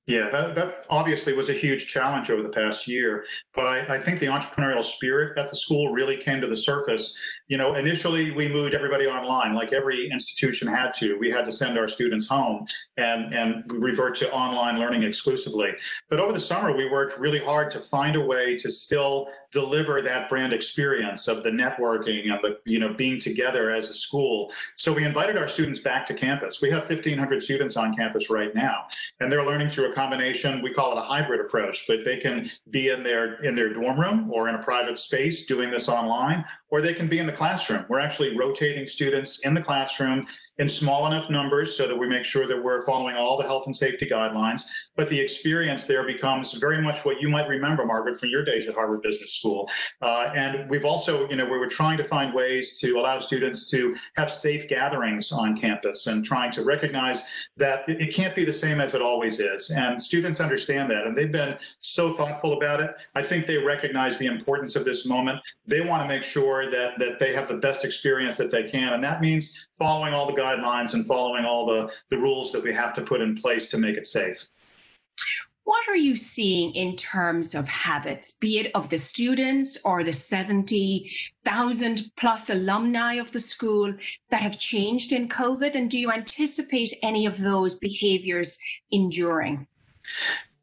Yeah, 0.07 0.29
that, 0.29 0.55
that, 0.55 0.85
obviously 0.89 1.33
was 1.33 1.49
a 1.49 1.53
huge 1.53 1.87
challenge 1.87 2.29
over 2.29 2.41
the 2.41 2.47
past 2.47 2.87
year. 2.87 3.25
But 3.53 3.65
I, 3.65 3.95
I, 3.95 3.99
think 3.99 4.19
the 4.19 4.27
entrepreneurial 4.27 4.83
spirit 4.83 5.37
at 5.37 5.49
the 5.49 5.55
school 5.55 5.91
really 5.91 6.15
came 6.15 6.39
to 6.39 6.47
the 6.47 6.55
surface. 6.55 7.19
You 7.49 7.57
know, 7.57 7.75
initially 7.75 8.31
we 8.31 8.47
moved 8.47 8.73
everybody 8.73 9.05
online, 9.05 9.53
like 9.53 9.73
every 9.73 10.09
institution 10.09 10.69
had 10.69 10.93
to. 10.99 11.17
We 11.19 11.29
had 11.29 11.43
to 11.43 11.51
send 11.51 11.77
our 11.77 11.89
students 11.89 12.25
home 12.25 12.65
and, 12.95 13.33
and 13.33 13.69
revert 13.69 14.15
to 14.15 14.31
online 14.31 14.79
learning 14.79 15.03
exclusively. 15.03 15.73
But 16.09 16.21
over 16.21 16.31
the 16.31 16.39
summer, 16.39 16.75
we 16.75 16.89
worked 16.89 17.19
really 17.19 17.39
hard 17.39 17.69
to 17.71 17.81
find 17.81 18.15
a 18.15 18.21
way 18.21 18.57
to 18.59 18.69
still 18.69 19.27
deliver 19.51 20.01
that 20.01 20.29
brand 20.29 20.53
experience 20.53 21.27
of 21.27 21.43
the 21.43 21.49
networking 21.49 22.31
and 22.31 22.39
the, 22.41 22.59
you 22.65 22.79
know, 22.79 22.93
being 22.93 23.19
together 23.19 23.71
as 23.71 23.89
a 23.89 23.93
school. 23.93 24.51
So 24.75 24.93
we 24.93 25.03
invited 25.03 25.37
our 25.37 25.47
students 25.47 25.79
back 25.79 26.05
to 26.07 26.13
campus. 26.13 26.61
We 26.61 26.69
have 26.69 26.87
1,500 26.87 27.41
students 27.41 27.75
on 27.75 27.95
campus 27.95 28.29
right 28.29 28.53
now, 28.55 28.85
and 29.19 29.31
they're 29.31 29.45
learning 29.45 29.69
through 29.69 29.91
a 29.91 29.93
combination. 29.97 30.61
We 30.61 30.71
call 30.71 30.95
it 30.95 30.99
a 30.99 31.03
hybrid 31.03 31.41
approach, 31.41 31.85
but 31.87 32.05
they 32.05 32.17
can 32.17 32.47
be 32.69 32.89
in 32.89 33.01
their 33.01 33.43
in 33.43 33.55
their 33.55 33.73
dorm 33.73 33.99
room 33.99 34.31
or 34.31 34.47
in 34.47 34.55
a 34.55 34.61
private 34.61 34.99
space 34.99 35.47
doing 35.47 35.71
this 35.71 35.89
online, 35.89 36.45
or 36.69 36.81
they 36.81 36.93
can 36.93 37.07
be 37.07 37.19
in 37.19 37.25
the 37.25 37.31
classroom. 37.31 37.85
We're 37.87 37.99
actually 37.99 38.37
rotating 38.37 38.85
students 38.85 39.45
in 39.45 39.53
the 39.53 39.61
classroom 39.61 40.27
in 40.57 40.67
small 40.67 41.05
enough 41.05 41.29
numbers 41.29 41.77
so 41.77 41.87
that 41.87 41.95
we 41.95 42.07
make 42.07 42.25
sure 42.25 42.47
that 42.47 42.61
we're 42.61 42.83
following 42.85 43.15
all 43.15 43.37
the 43.37 43.43
health 43.43 43.67
and 43.67 43.75
safety 43.75 44.07
guidelines. 44.07 44.61
But 44.95 45.07
the 45.09 45.19
experience 45.19 45.85
there 45.85 46.03
becomes 46.03 46.53
very 46.53 46.81
much 46.81 47.05
what 47.05 47.21
you 47.21 47.29
might 47.29 47.47
remember, 47.47 47.85
Margaret, 47.85 48.19
from 48.19 48.29
your 48.29 48.43
days 48.43 48.67
at 48.67 48.73
Harvard 48.73 49.03
Business 49.03 49.33
School. 49.33 49.69
Uh, 50.01 50.31
and 50.35 50.67
we've 50.69 50.85
also, 50.85 51.29
you 51.29 51.35
know, 51.35 51.45
we 51.45 51.59
were 51.59 51.67
trying 51.67 51.97
to 51.97 52.03
find 52.03 52.33
ways 52.33 52.79
to 52.79 52.97
allow 52.97 53.19
students 53.19 53.69
to 53.69 53.95
have 54.15 54.31
safe 54.31 54.67
gatherings 54.67 55.31
on 55.31 55.55
campus 55.55 56.07
and 56.07 56.25
trying 56.25 56.51
to 56.51 56.63
recognize 56.63 57.47
that 57.55 57.87
it 57.87 58.13
can't 58.13 58.35
be 58.35 58.43
the 58.43 58.53
same 58.53 58.81
as 58.81 58.95
it 58.95 59.01
always 59.01 59.39
is. 59.39 59.69
And 59.69 60.01
students 60.01 60.39
understand 60.39 60.89
that, 60.89 61.05
and 61.05 61.15
they've 61.15 61.31
been 61.31 61.55
so 61.79 62.13
thoughtful 62.13 62.53
about 62.53 62.81
it. 62.81 62.95
I 63.13 63.21
think 63.21 63.45
they 63.45 63.57
recognize 63.57 64.17
the 64.17 64.25
importance 64.25 64.75
of 64.75 64.85
this 64.85 65.05
moment. 65.05 65.39
They 65.67 65.81
want 65.81 66.01
to 66.01 66.07
make 66.07 66.23
sure 66.23 66.56
that 66.65 66.97
that 66.97 67.19
they 67.19 67.33
have 67.33 67.47
the 67.47 67.57
best 67.57 67.85
experience 67.85 68.37
that 68.37 68.51
they 68.51 68.63
can, 68.63 68.93
and 68.93 69.03
that 69.03 69.21
means 69.21 69.67
following 69.77 70.13
all 70.13 70.25
the 70.25 70.41
guidelines 70.41 70.93
and 70.93 71.05
following 71.05 71.45
all 71.45 71.65
the, 71.65 71.93
the 72.09 72.17
rules 72.17 72.51
that 72.51 72.63
we 72.63 72.73
have 72.73 72.93
to 72.95 73.01
put 73.01 73.21
in 73.21 73.35
place 73.35 73.69
to 73.69 73.77
make 73.77 73.95
it 73.95 74.07
safe. 74.07 74.47
What 75.67 75.89
are 75.89 75.97
you 75.97 76.15
seeing 76.15 76.73
in 76.75 76.95
terms 76.95 77.53
of 77.53 77.67
habits, 77.67 78.37
be 78.37 78.59
it 78.59 78.71
of 78.73 78.87
the 78.87 78.97
students 78.97 79.77
or 79.83 80.01
the 80.01 80.13
70,000 80.13 82.11
plus 82.15 82.49
alumni 82.49 83.15
of 83.15 83.33
the 83.33 83.41
school 83.41 83.93
that 84.29 84.41
have 84.41 84.59
changed 84.59 85.11
in 85.11 85.27
COVID? 85.27 85.75
And 85.75 85.89
do 85.89 85.99
you 85.99 86.09
anticipate 86.09 86.93
any 87.03 87.25
of 87.25 87.37
those 87.37 87.75
behaviors 87.75 88.57
enduring? 88.91 89.67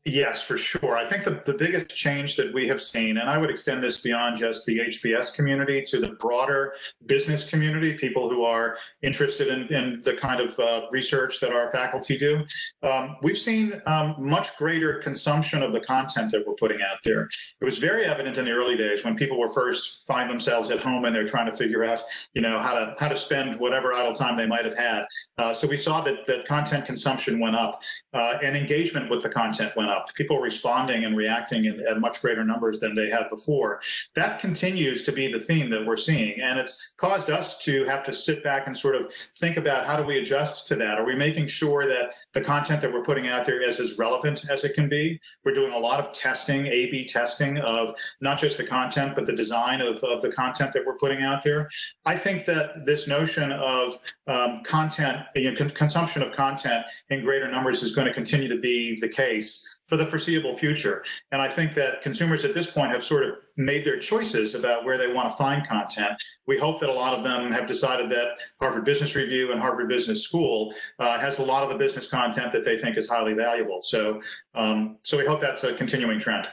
Yes, 0.07 0.43
for 0.43 0.59
sure. 0.59 0.99
I 0.99 1.07
think 1.07 1.25
the, 1.25 1.41
the 1.47 1.55
biggest 1.55 1.89
change 1.89 2.37
that 2.37 2.53
we 2.53 2.69
have 2.69 2.83
seen, 2.83 3.17
and 3.17 3.31
I 3.31 3.39
would 3.39 3.49
extend 3.49 3.83
this 3.83 4.03
beyond 4.03 4.37
just 4.37 4.67
the 4.67 4.79
HBS 4.81 5.35
community 5.35 5.81
to 5.81 5.99
the 5.99 6.11
broader 6.21 6.75
business 7.07 7.49
community, 7.49 7.95
people 7.95 8.29
who 8.29 8.45
are 8.45 8.77
interested 9.01 9.49
in, 9.49 9.63
in 9.73 10.03
the 10.03 10.13
kind 10.13 10.43
of 10.43 10.59
uh, 10.59 10.83
research 10.91 11.41
that 11.41 11.55
our 11.55 11.71
faculty 11.71 12.19
do. 12.19 12.45
Um, 12.83 13.17
we've 13.23 13.39
seen 13.39 13.81
um, 13.87 14.17
much 14.19 14.55
greater 14.59 14.99
consumption 14.99 15.63
of 15.63 15.73
the 15.73 15.81
content 15.81 16.33
that 16.33 16.47
we're 16.47 16.53
putting 16.55 16.83
out 16.83 16.99
there. 17.03 17.23
It 17.63 17.65
was 17.65 17.79
very 17.79 18.05
evident 18.05 18.37
in 18.37 18.45
the 18.45 18.53
early 18.53 18.77
days 18.77 19.07
when 19.07 19.17
people 19.17 19.39
were 19.39 19.49
first 19.49 20.07
find 20.07 20.31
themselves 20.31 20.69
at 20.69 20.81
home 20.81 21.07
and 21.07 21.17
they're 21.17 21.27
trying 21.27 21.47
to 21.47 21.57
figure 21.57 21.83
out, 21.83 22.03
you 22.35 22.43
know, 22.43 22.59
how 22.59 22.75
to 22.75 22.95
how 22.99 23.09
to 23.09 23.17
spend 23.17 23.59
whatever 23.59 23.95
idle 23.95 24.13
time 24.13 24.37
they 24.37 24.47
might 24.47 24.67
have 24.67 24.77
had. 24.77 25.07
Uh, 25.39 25.55
so 25.55 25.67
we 25.67 25.79
saw 25.79 26.03
that 26.03 26.27
that 26.27 26.47
content 26.47 26.85
consumption 26.85 27.41
went 27.41 27.57
up 27.57 27.81
uh, 28.13 28.37
and 28.43 28.55
engagement 28.55 29.09
with 29.09 29.23
the 29.23 29.31
content 29.31 29.75
went 29.77 29.89
up 29.89 29.94
up, 29.95 30.15
people 30.15 30.41
responding 30.41 31.05
and 31.05 31.17
reacting 31.17 31.65
in, 31.65 31.87
at 31.87 32.01
much 32.01 32.21
greater 32.21 32.45
numbers 32.45 32.81
than 32.81 32.95
they 32.95 33.09
had 33.09 33.31
before. 33.31 33.81
That 34.15 34.41
continues 34.41 35.05
to 35.05 35.13
be 35.13 35.33
the 35.33 35.41
theme 35.41 35.71
that 35.71 35.87
we're 35.87 35.97
seeing. 35.97 36.41
And 36.41 36.59
it's 36.59 36.95
caused 36.97 37.31
us 37.31 37.59
to 37.59 37.85
have 37.85 38.05
to 38.05 38.13
sit 38.13 38.43
back 38.43 38.67
and 38.67 38.77
sort 38.77 38.97
of 38.97 39.13
think 39.37 39.57
about 39.57 39.87
how 39.87 39.97
do 39.97 40.05
we 40.05 40.19
adjust 40.19 40.67
to 40.69 40.77
that? 40.77 40.99
Are 40.99 41.05
we 41.05 41.15
making 41.15 41.47
sure 41.47 41.87
that 41.87 42.15
the 42.35 42.41
content 42.41 42.81
that 42.83 42.93
we're 42.93 43.03
putting 43.03 43.29
out 43.29 43.47
there 43.47 43.63
is 43.63 43.81
as 43.81 43.97
relevant 43.97 44.45
as 44.51 44.65
it 44.65 44.75
can 44.75 44.89
be? 44.89 45.21
We're 45.45 45.55
doing 45.55 45.73
a 45.73 45.79
lot 45.79 46.01
of 46.01 46.13
testing, 46.13 46.67
A 46.67 46.91
B 46.91 47.05
testing 47.07 47.59
of 47.59 47.95
not 48.21 48.39
just 48.39 48.59
the 48.59 48.65
content, 48.65 49.15
but 49.15 49.25
the 49.27 49.35
design 49.35 49.81
of, 49.81 50.03
of 50.05 50.21
the 50.21 50.33
content 50.33 50.73
that 50.73 50.85
we're 50.85 50.99
putting 50.99 51.23
out 51.23 51.43
there. 51.43 51.71
I 52.05 52.17
think 52.17 52.45
that 52.47 52.85
this 52.85 53.09
notion 53.09 53.53
of 53.53 53.99
um, 54.27 54.63
content, 54.65 55.19
you 55.35 55.51
know, 55.51 55.57
con- 55.57 55.71
consumption 55.71 56.23
of 56.23 56.33
content 56.33 56.85
in 57.11 57.25
greater 57.25 57.51
numbers 57.51 57.83
is 57.83 57.95
going 57.95 58.07
to 58.07 58.13
continue 58.13 58.49
to 58.49 58.59
be 58.59 59.01
the 59.01 59.09
case 59.09 59.81
for 59.87 59.97
the 59.97 60.07
foreseeable 60.07 60.55
future. 60.55 61.05
And 61.31 61.41
I 61.41 61.49
think 61.49 61.75
that 61.75 62.03
consumers 62.03 62.45
at 62.45 62.55
this 62.55 62.71
point 62.71 62.91
have 62.93 63.05
sort 63.05 63.25
of 63.25 63.37
made 63.57 63.85
their 63.85 63.99
choices 63.99 64.55
about 64.55 64.85
where 64.85 64.99
they 64.99 65.13
want 65.13 65.31
to 65.31 65.37
find 65.37 65.67
content. 65.67 66.13
We 66.47 66.59
hope 66.59 66.81
that 66.81 66.89
a 66.89 66.93
lot 66.93 67.15
of 67.15 67.23
them 67.23 67.53
have 67.53 67.67
decided 67.67 68.11
that 68.11 68.39
Harvard 68.61 68.85
Business 68.85 69.15
Review 69.15 69.53
and 69.53 69.61
Harvard 69.61 69.89
Business 69.89 70.23
School 70.23 70.75
uh, 70.99 71.19
has 71.19 71.39
a 71.39 71.45
lot 71.45 71.63
of 71.63 71.69
the 71.69 71.77
business 71.77 72.07
content 72.07 72.53
that 72.53 72.65
they 72.65 72.77
think 72.77 72.97
is 72.97 73.09
highly 73.09 73.35
valuable. 73.35 73.81
So, 73.83 74.21
um, 74.55 74.97
so 75.03 75.17
we 75.17 75.27
hope 75.27 75.41
that's 75.41 75.65
a 75.65 75.75
continuing 75.75 76.19
trend. 76.19 76.49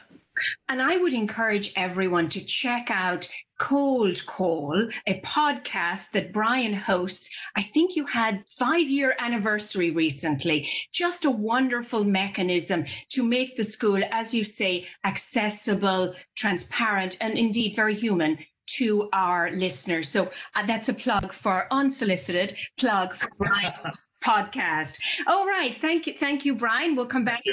And 0.68 0.80
I 0.80 0.96
would 0.96 1.14
encourage 1.14 1.72
everyone 1.76 2.28
to 2.30 2.44
check 2.44 2.90
out 2.90 3.28
Cold 3.62 4.26
Call, 4.26 4.88
a 5.06 5.20
podcast 5.20 6.10
that 6.10 6.32
Brian 6.32 6.74
hosts. 6.74 7.32
I 7.54 7.62
think 7.62 7.94
you 7.94 8.04
had 8.04 8.42
five 8.48 8.88
year 8.88 9.14
anniversary 9.20 9.92
recently. 9.92 10.68
Just 10.92 11.26
a 11.26 11.30
wonderful 11.30 12.02
mechanism 12.02 12.84
to 13.10 13.22
make 13.22 13.54
the 13.54 13.62
school, 13.62 14.02
as 14.10 14.34
you 14.34 14.42
say, 14.42 14.88
accessible, 15.04 16.12
transparent, 16.34 17.16
and 17.20 17.38
indeed 17.38 17.76
very 17.76 17.94
human 17.94 18.36
to 18.78 19.08
our 19.12 19.52
listeners. 19.52 20.08
So 20.08 20.32
uh, 20.56 20.66
that's 20.66 20.88
a 20.88 20.94
plug 20.94 21.32
for 21.32 21.68
unsolicited 21.70 22.56
plug 22.78 23.14
for 23.14 23.30
Brian's 23.38 24.08
podcast. 24.24 24.98
All 25.28 25.46
right. 25.46 25.80
Thank 25.80 26.08
you. 26.08 26.14
Thank 26.14 26.44
you, 26.44 26.56
Brian. 26.56 26.96
We'll 26.96 27.06
come 27.06 27.24
back 27.24 27.44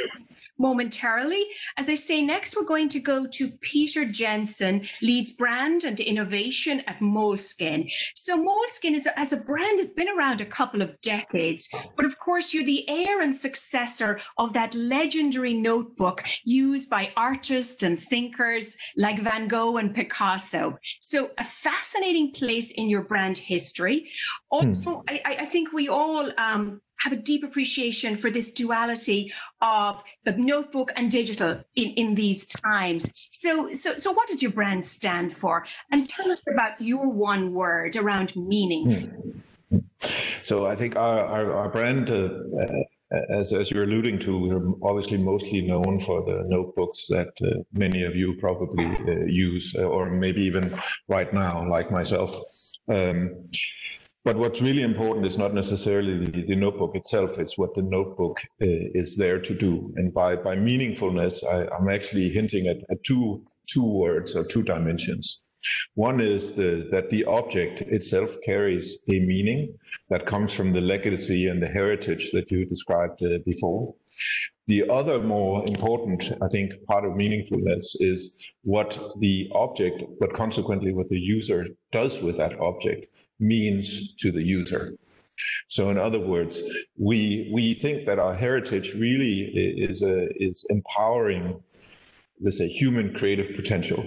momentarily. 0.60 1.46
As 1.78 1.89
I 1.89 1.96
say, 1.96 2.22
next 2.22 2.56
we're 2.56 2.66
going 2.66 2.89
to 2.89 3.00
go 3.00 3.25
to 3.25 3.50
Peter 3.62 4.06
Jensen, 4.06 4.88
leads 5.01 5.32
brand 5.32 5.84
and 5.84 6.00
innovation 6.00 6.82
at 6.82 7.00
Moleskine. 7.00 7.89
So 8.16 8.38
Moleskine 8.38 8.94
is, 8.94 9.08
as 9.16 9.34
a 9.34 9.44
brand 9.44 9.78
has 9.78 9.92
been 9.92 10.10
around 10.10 10.42
a 10.42 10.46
couple 10.46 10.82
of 10.82 11.00
decades, 11.01 11.70
but 11.96 12.06
of 12.06 12.20
course 12.20 12.54
you're 12.54 12.66
the 12.66 12.88
heir 12.89 13.22
and 13.22 13.36
successor 13.36 14.20
of 14.38 14.54
that 14.54 14.75
legendary 14.75 15.54
notebook 15.54 16.24
used 16.44 16.89
by 16.89 17.12
artists 17.16 17.84
and 17.84 17.98
thinkers 17.98 18.78
like 18.98 19.20
Van 19.20 19.48
Gogh 19.48 19.78
and 19.78 19.96
Picasso. 19.96 20.78
So 21.00 21.32
a 21.38 21.44
fascinating 21.44 22.32
place 22.32 22.72
in 22.74 22.89
your 22.89 23.04
brand 23.04 23.38
history. 23.38 24.10
Also, 24.50 24.92
hmm. 24.92 25.01
I, 25.08 25.38
I, 25.39 25.46
think 25.46 25.74
we 25.74 25.89
all 25.89 26.32
um, 26.38 26.82
have 27.00 27.13
a 27.13 27.15
deep 27.15 27.44
appreciation 27.44 28.15
for 28.15 28.29
this 28.29 28.51
duality 28.51 29.32
of 29.62 30.03
the 30.25 30.34
notebook 30.34 30.91
and 30.96 31.10
digital 31.10 31.62
in, 31.75 31.89
in 31.91 32.15
these 32.15 32.46
times. 32.46 33.12
So, 33.32 33.72
so, 33.74 33.96
so 33.98 34.12
what 34.12 34.27
does 34.27 34.41
your 34.41 34.51
brand 34.51 34.84
stand 34.84 35.32
for? 35.32 35.65
And 35.91 36.08
tell 36.08 36.29
us 36.32 36.44
about 36.51 36.82
your 36.82 37.10
one 37.12 37.53
word 37.53 37.96
around 37.96 38.36
meaning. 38.36 38.91
Hmm. 39.70 39.79
So 40.41 40.65
I 40.65 40.75
think 40.75 40.96
our, 40.96 41.25
our, 41.25 41.53
our 41.53 41.70
brand, 41.70 42.10
uh, 42.10 42.29
as, 43.29 43.53
as 43.53 43.72
you're 43.72 43.84
alluding 43.84 44.20
to, 44.20 44.38
we're 44.38 44.89
obviously 44.89 45.18
mostly 45.18 45.62
known 45.62 46.00
for 46.00 46.24
the 46.24 46.44
notebooks 46.48 47.08
that 47.08 47.29
uh, 47.44 47.62
many 47.74 48.03
of 48.03 48.15
you 48.15 48.36
probably 48.36 48.86
uh, 48.86 49.25
use, 49.25 49.75
uh, 49.77 49.84
or 49.84 50.10
maybe 50.10 50.41
even 50.44 50.74
right 51.08 51.32
now, 51.34 51.68
like 51.68 51.91
myself. 51.91 52.36
Um, 52.88 53.44
but 54.26 54.38
what's 54.38 54.62
really 54.62 54.84
important 54.84 55.26
is 55.26 55.38
not 55.38 55.54
necessarily 55.54 56.26
the, 56.26 56.44
the 56.44 56.56
notebook 56.56 56.96
itself, 56.96 57.40
it's 57.40 57.58
what 57.58 57.74
the 57.76 57.82
notebook 57.82 58.40
uh, 58.62 58.68
is 58.94 59.18
there 59.18 59.40
to 59.40 59.58
do. 59.58 59.94
And 59.96 60.14
by, 60.14 60.36
by 60.36 60.56
meaningfulness, 60.56 61.44
I, 61.46 61.76
am 61.76 61.90
actually 61.90 62.30
hinting 62.30 62.68
at, 62.68 62.78
at 62.92 63.04
two, 63.04 63.46
two 63.68 63.86
words 63.86 64.36
or 64.36 64.44
two 64.44 64.64
dimensions. 64.64 65.44
One 65.96 66.22
is 66.22 66.54
the, 66.54 66.88
that 66.92 67.10
the 67.10 67.26
object 67.26 67.82
itself 67.82 68.36
carries 68.46 69.04
a 69.10 69.20
meaning 69.20 69.78
that 70.10 70.26
comes 70.26 70.54
from 70.54 70.72
the 70.72 70.82
legacy 70.82 71.48
and 71.48 71.62
the 71.62 71.68
heritage 71.68 72.32
that 72.32 72.50
you 72.52 72.66
described 72.66 73.22
uh, 73.24 73.40
before. 73.46 73.94
The 74.70 74.88
other 74.88 75.20
more 75.20 75.66
important, 75.68 76.32
I 76.44 76.48
think, 76.48 76.74
part 76.86 77.04
of 77.04 77.14
meaningfulness 77.14 77.86
is 78.00 78.52
what 78.62 79.00
the 79.20 79.50
object, 79.56 80.04
but 80.20 80.34
consequently 80.34 80.94
what 80.94 81.10
the 81.10 81.18
user 81.18 81.70
does 81.92 82.22
with 82.22 82.38
that 82.38 82.60
object 82.60 83.08
means 83.40 84.14
to 84.18 84.32
the 84.32 84.44
user. 84.44 84.94
So, 85.70 85.90
in 85.90 85.98
other 85.98 86.20
words, 86.20 86.62
we 86.98 87.50
we 87.52 87.74
think 87.74 88.06
that 88.06 88.20
our 88.20 88.36
heritage 88.36 88.94
really 88.94 89.40
is 89.90 90.04
a, 90.04 90.28
is 90.36 90.68
empowering, 90.70 91.64
let's 92.40 92.60
say, 92.60 92.68
human 92.68 93.12
creative 93.16 93.56
potential. 93.56 94.04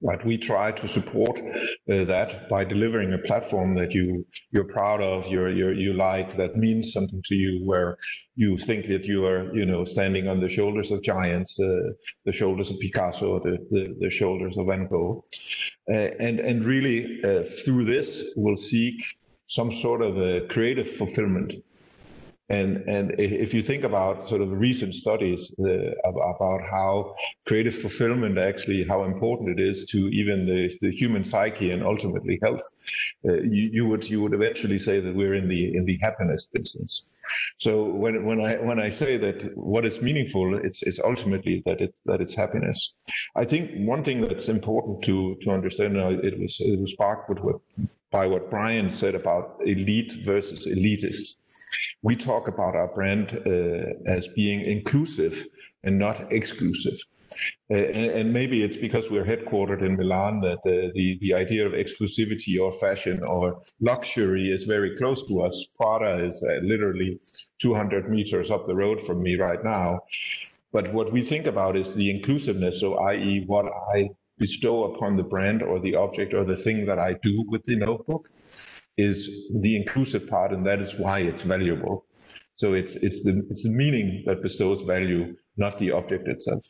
Right? 0.00 0.24
We 0.24 0.38
try 0.38 0.70
to 0.70 0.86
support 0.86 1.40
uh, 1.40 2.04
that 2.04 2.48
by 2.48 2.64
delivering 2.64 3.12
a 3.12 3.18
platform 3.18 3.74
that 3.74 3.92
you 3.94 4.24
you're 4.52 4.72
proud 4.78 5.00
of, 5.00 5.26
you 5.26 5.48
you 5.48 5.70
you 5.70 5.92
like, 5.92 6.36
that 6.36 6.56
means 6.56 6.92
something 6.92 7.22
to 7.24 7.34
you, 7.34 7.66
where 7.66 7.96
you 8.36 8.56
think 8.56 8.86
that 8.86 9.06
you 9.06 9.26
are, 9.26 9.52
you 9.56 9.66
know, 9.66 9.82
standing 9.82 10.28
on 10.28 10.40
the 10.40 10.48
shoulders 10.48 10.92
of 10.92 11.02
giants, 11.02 11.58
uh, 11.60 11.92
the 12.24 12.32
shoulders 12.32 12.70
of 12.70 12.78
Picasso, 12.78 13.40
the, 13.40 13.58
the, 13.72 13.96
the 13.98 14.10
shoulders 14.10 14.56
of 14.56 14.66
Van 14.66 14.86
Gogh, 14.86 15.24
uh, 15.90 16.10
and 16.20 16.38
and 16.38 16.64
really 16.64 17.20
uh, 17.24 17.42
through 17.42 17.84
this 17.84 18.34
we'll 18.36 18.56
seek 18.56 19.02
some 19.46 19.72
sort 19.72 20.02
of 20.02 20.16
a 20.18 20.46
creative 20.46 20.88
fulfillment 20.88 21.54
And, 22.50 22.78
and 22.88 23.14
if 23.18 23.52
you 23.52 23.60
think 23.60 23.84
about 23.84 24.24
sort 24.24 24.40
of 24.40 24.50
recent 24.50 24.94
studies 24.94 25.54
about 25.58 26.62
how 26.62 27.14
creative 27.46 27.74
fulfillment 27.74 28.38
actually, 28.38 28.86
how 28.86 29.04
important 29.04 29.58
it 29.58 29.62
is 29.62 29.84
to 29.86 30.08
even 30.08 30.46
the, 30.46 30.74
the 30.80 30.90
human 30.90 31.24
psyche 31.24 31.70
and 31.70 31.82
ultimately 31.82 32.38
health, 32.42 32.62
uh, 33.28 33.34
you, 33.34 33.70
you, 33.72 33.86
would 33.86 34.08
you 34.08 34.22
would 34.22 34.32
eventually 34.32 34.78
say 34.78 34.98
that 34.98 35.14
we're 35.14 35.34
in 35.34 35.48
the 35.48 35.76
in 35.76 35.84
the 35.84 35.98
happiness 36.00 36.48
business. 36.50 37.06
So 37.58 37.84
when 37.84 38.24
when 38.24 38.40
I 38.40 38.54
when 38.56 38.80
I 38.80 38.88
say 38.88 39.18
that 39.18 39.54
what 39.56 39.84
is 39.84 40.00
meaningful, 40.00 40.56
it's 40.56 40.82
it's 40.82 41.00
ultimately 41.00 41.62
that 41.66 41.82
it 41.82 41.94
that 42.06 42.22
it's 42.22 42.34
happiness. 42.34 42.94
I 43.36 43.44
think 43.44 43.86
one 43.86 44.02
thing 44.02 44.22
that's 44.22 44.48
important 44.48 45.02
to 45.04 45.36
to 45.42 45.50
understand. 45.50 45.98
Uh, 45.98 46.16
it 46.22 46.38
was 46.38 46.60
it 46.60 46.80
was 46.80 46.92
sparked 46.92 47.28
with 47.28 47.40
what 47.40 47.60
by 48.10 48.26
what 48.26 48.48
Brian 48.48 48.88
said 48.88 49.14
about 49.14 49.58
elite 49.66 50.12
versus 50.24 50.66
elitist 50.66 51.36
we 52.02 52.16
talk 52.16 52.48
about 52.48 52.76
our 52.76 52.88
brand 52.88 53.40
uh, 53.46 54.10
as 54.10 54.28
being 54.28 54.60
inclusive 54.60 55.46
and 55.82 55.98
not 55.98 56.32
exclusive. 56.32 56.98
Uh, 57.70 57.76
and, 57.76 58.10
and, 58.12 58.32
maybe 58.32 58.62
it's 58.62 58.78
because 58.78 59.10
we're 59.10 59.24
headquartered 59.24 59.82
in 59.82 59.96
Milan 59.96 60.40
that 60.40 60.58
the, 60.64 61.18
the 61.20 61.34
idea 61.34 61.66
of 61.66 61.72
exclusivity 61.72 62.58
or 62.58 62.72
fashion 62.72 63.22
or 63.22 63.60
luxury 63.80 64.50
is 64.50 64.64
very 64.64 64.96
close 64.96 65.26
to 65.28 65.42
us. 65.42 65.76
Prada 65.76 66.24
is 66.24 66.42
uh, 66.48 66.60
literally 66.62 67.20
200 67.58 68.08
meters 68.08 68.50
up 68.50 68.66
the 68.66 68.74
road 68.74 68.98
from 69.00 69.22
me 69.22 69.36
right 69.36 69.62
now. 69.62 70.00
But 70.72 70.92
what 70.94 71.12
we 71.12 71.20
think 71.20 71.46
about 71.46 71.76
is 71.76 71.94
the 71.94 72.10
inclusiveness, 72.10 72.80
so 72.80 72.96
i.e., 72.96 73.44
what 73.46 73.66
I 73.94 74.10
bestow 74.38 74.94
upon 74.94 75.16
the 75.16 75.22
brand 75.22 75.62
or 75.62 75.80
the 75.80 75.96
object 75.96 76.32
or 76.32 76.44
the 76.44 76.56
thing 76.56 76.86
that 76.86 76.98
I 76.98 77.14
do 77.14 77.44
with 77.48 77.64
the 77.66 77.76
notebook 77.76 78.30
is 78.98 79.50
the 79.60 79.76
inclusive 79.76 80.28
part, 80.28 80.52
and 80.52 80.66
that 80.66 80.80
is 80.80 80.98
why 80.98 81.20
it's 81.20 81.42
valuable. 81.42 82.04
So 82.56 82.74
it's 82.74 82.96
it's 82.96 83.22
the 83.24 83.46
it's 83.48 83.62
the 83.62 83.70
meaning 83.70 84.24
that 84.26 84.42
bestows 84.42 84.82
value, 84.82 85.36
not 85.56 85.78
the 85.78 85.92
object 85.92 86.28
itself. 86.28 86.66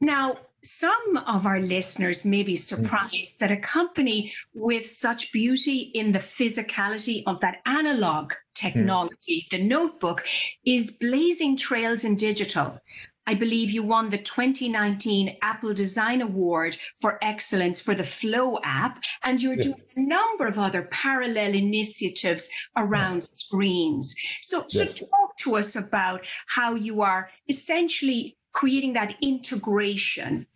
Now, 0.00 0.36
some 0.62 1.16
of 1.26 1.46
our 1.46 1.60
listeners 1.60 2.24
may 2.24 2.42
be 2.42 2.56
surprised 2.56 3.40
that 3.40 3.50
a 3.50 3.56
company 3.56 4.34
with 4.54 4.86
such 4.86 5.32
beauty 5.32 5.90
in 5.94 6.12
the 6.12 6.18
physicality 6.18 7.22
of 7.26 7.40
that 7.40 7.58
analog 7.66 8.32
technology, 8.54 9.46
mm. 9.46 9.50
the 9.50 9.62
notebook, 9.62 10.24
is 10.64 10.92
blazing 10.92 11.56
trails 11.56 12.04
in 12.04 12.16
digital. 12.16 12.78
I 13.26 13.34
believe 13.34 13.70
you 13.70 13.82
won 13.82 14.10
the 14.10 14.18
2019 14.18 15.38
Apple 15.42 15.72
Design 15.72 16.20
Award 16.20 16.76
for 16.96 17.18
Excellence 17.22 17.80
for 17.80 17.94
the 17.94 18.04
Flow 18.04 18.58
app, 18.62 19.02
and 19.22 19.40
you're 19.42 19.56
doing 19.56 19.80
a 19.96 20.00
number 20.00 20.46
of 20.46 20.58
other 20.58 20.82
parallel 20.90 21.54
initiatives 21.54 22.50
around 22.76 23.24
screens. 23.24 24.14
So, 24.40 24.64
so 24.68 24.84
talk 24.84 25.36
to 25.38 25.56
us 25.56 25.74
about 25.76 26.26
how 26.46 26.74
you 26.74 27.00
are 27.02 27.30
essentially 27.48 28.36
creating 28.52 28.92
that 28.94 29.16
integration 29.20 30.46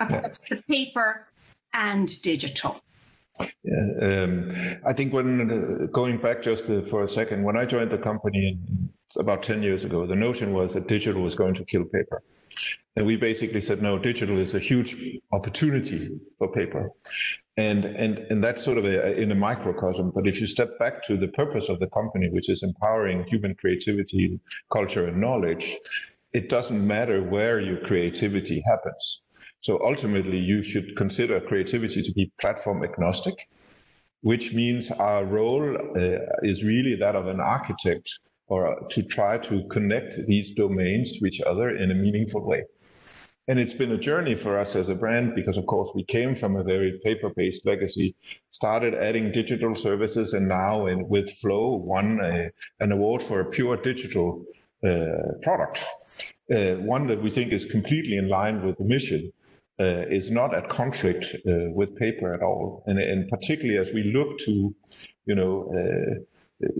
across 0.00 0.44
the 0.48 0.62
paper 0.68 1.26
and 1.72 2.08
digital. 2.22 2.80
Yeah, 3.62 4.24
um, 4.24 4.52
I 4.84 4.92
think 4.92 5.12
when 5.12 5.50
uh, 5.50 5.86
going 5.86 6.16
back 6.18 6.42
just 6.42 6.70
uh, 6.70 6.80
for 6.80 7.04
a 7.04 7.08
second, 7.08 7.42
when 7.42 7.56
I 7.56 7.66
joined 7.66 7.90
the 7.90 7.98
company 7.98 8.48
in 8.48 8.88
about 9.16 9.42
10 9.42 9.62
years 9.62 9.84
ago, 9.84 10.06
the 10.06 10.16
notion 10.16 10.52
was 10.52 10.74
that 10.74 10.88
digital 10.88 11.22
was 11.22 11.34
going 11.34 11.54
to 11.54 11.64
kill 11.64 11.84
paper. 11.84 12.22
And 12.96 13.06
we 13.06 13.16
basically 13.16 13.60
said, 13.60 13.82
no, 13.82 13.98
digital 13.98 14.38
is 14.38 14.54
a 14.54 14.58
huge 14.58 15.18
opportunity 15.32 16.18
for 16.38 16.50
paper. 16.50 16.90
And, 17.58 17.84
and, 17.84 18.18
and 18.30 18.42
that's 18.42 18.62
sort 18.62 18.78
of 18.78 18.84
a, 18.84 19.20
in 19.20 19.30
a 19.32 19.34
microcosm. 19.34 20.12
But 20.14 20.26
if 20.26 20.40
you 20.40 20.46
step 20.46 20.78
back 20.78 21.02
to 21.06 21.16
the 21.16 21.28
purpose 21.28 21.68
of 21.68 21.78
the 21.78 21.88
company, 21.88 22.28
which 22.30 22.48
is 22.48 22.62
empowering 22.62 23.24
human 23.24 23.54
creativity, 23.54 24.40
culture, 24.70 25.06
and 25.06 25.20
knowledge, 25.20 25.76
it 26.32 26.48
doesn't 26.48 26.86
matter 26.86 27.22
where 27.22 27.60
your 27.60 27.78
creativity 27.78 28.62
happens. 28.66 29.24
So 29.60 29.80
ultimately, 29.82 30.38
you 30.38 30.62
should 30.62 30.96
consider 30.96 31.40
creativity 31.40 32.02
to 32.02 32.12
be 32.12 32.30
platform 32.40 32.84
agnostic, 32.84 33.48
which 34.20 34.54
means 34.54 34.90
our 34.90 35.24
role 35.24 35.76
uh, 35.76 36.18
is 36.42 36.62
really 36.62 36.94
that 36.96 37.16
of 37.16 37.26
an 37.26 37.40
architect 37.40 38.20
or 38.48 38.86
to 38.90 39.02
try 39.02 39.38
to 39.38 39.64
connect 39.68 40.16
these 40.26 40.54
domains 40.54 41.18
to 41.18 41.26
each 41.26 41.40
other 41.40 41.68
in 41.70 41.90
a 41.90 41.94
meaningful 41.94 42.44
way. 42.44 42.64
And 43.48 43.60
it's 43.60 43.74
been 43.74 43.92
a 43.92 43.98
journey 43.98 44.34
for 44.34 44.58
us 44.58 44.74
as 44.74 44.88
a 44.88 44.94
brand 44.94 45.34
because, 45.36 45.56
of 45.56 45.66
course, 45.66 45.92
we 45.94 46.04
came 46.04 46.34
from 46.34 46.56
a 46.56 46.64
very 46.64 46.98
paper 47.04 47.30
based 47.30 47.64
legacy, 47.64 48.16
started 48.50 48.94
adding 48.94 49.30
digital 49.30 49.76
services, 49.76 50.32
and 50.32 50.48
now 50.48 50.86
in, 50.86 51.08
with 51.08 51.30
Flow 51.30 51.76
won 51.76 52.20
a, 52.20 52.50
an 52.80 52.90
award 52.90 53.22
for 53.22 53.40
a 53.40 53.44
pure 53.44 53.76
digital 53.76 54.44
uh, 54.84 55.34
product. 55.42 55.84
Uh, 56.52 56.74
one 56.76 57.06
that 57.06 57.22
we 57.22 57.30
think 57.30 57.52
is 57.52 57.64
completely 57.64 58.16
in 58.16 58.28
line 58.28 58.66
with 58.66 58.78
the 58.78 58.84
mission. 58.84 59.32
Uh, 59.78 60.06
is 60.08 60.30
not 60.30 60.54
at 60.54 60.70
conflict 60.70 61.36
uh, 61.46 61.70
with 61.74 61.94
paper 61.96 62.32
at 62.32 62.40
all, 62.42 62.82
and, 62.86 62.98
and 62.98 63.28
particularly 63.28 63.78
as 63.78 63.92
we 63.92 64.04
look 64.04 64.38
to, 64.38 64.74
you 65.26 65.34
know, 65.34 65.70
uh, 65.70 66.18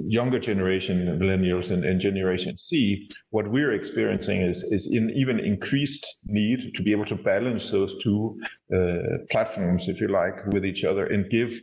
younger 0.06 0.38
generation 0.38 1.18
millennials 1.20 1.70
and, 1.70 1.84
and, 1.84 2.00
generation 2.00 2.56
c 2.56 3.06
what 3.30 3.50
we're 3.50 3.72
experiencing 3.72 4.40
is 4.40 4.62
is 4.72 4.90
in 4.90 5.10
even 5.10 5.38
increased 5.38 6.20
need 6.24 6.74
to 6.74 6.82
be 6.82 6.92
able 6.92 7.04
to 7.04 7.14
balance 7.16 7.70
those 7.70 8.02
two 8.02 8.38
uh, 8.74 9.18
platforms 9.30 9.88
if 9.88 10.00
you 10.00 10.08
like 10.08 10.46
with 10.52 10.64
each 10.64 10.84
other 10.84 11.06
and 11.06 11.28
give 11.28 11.60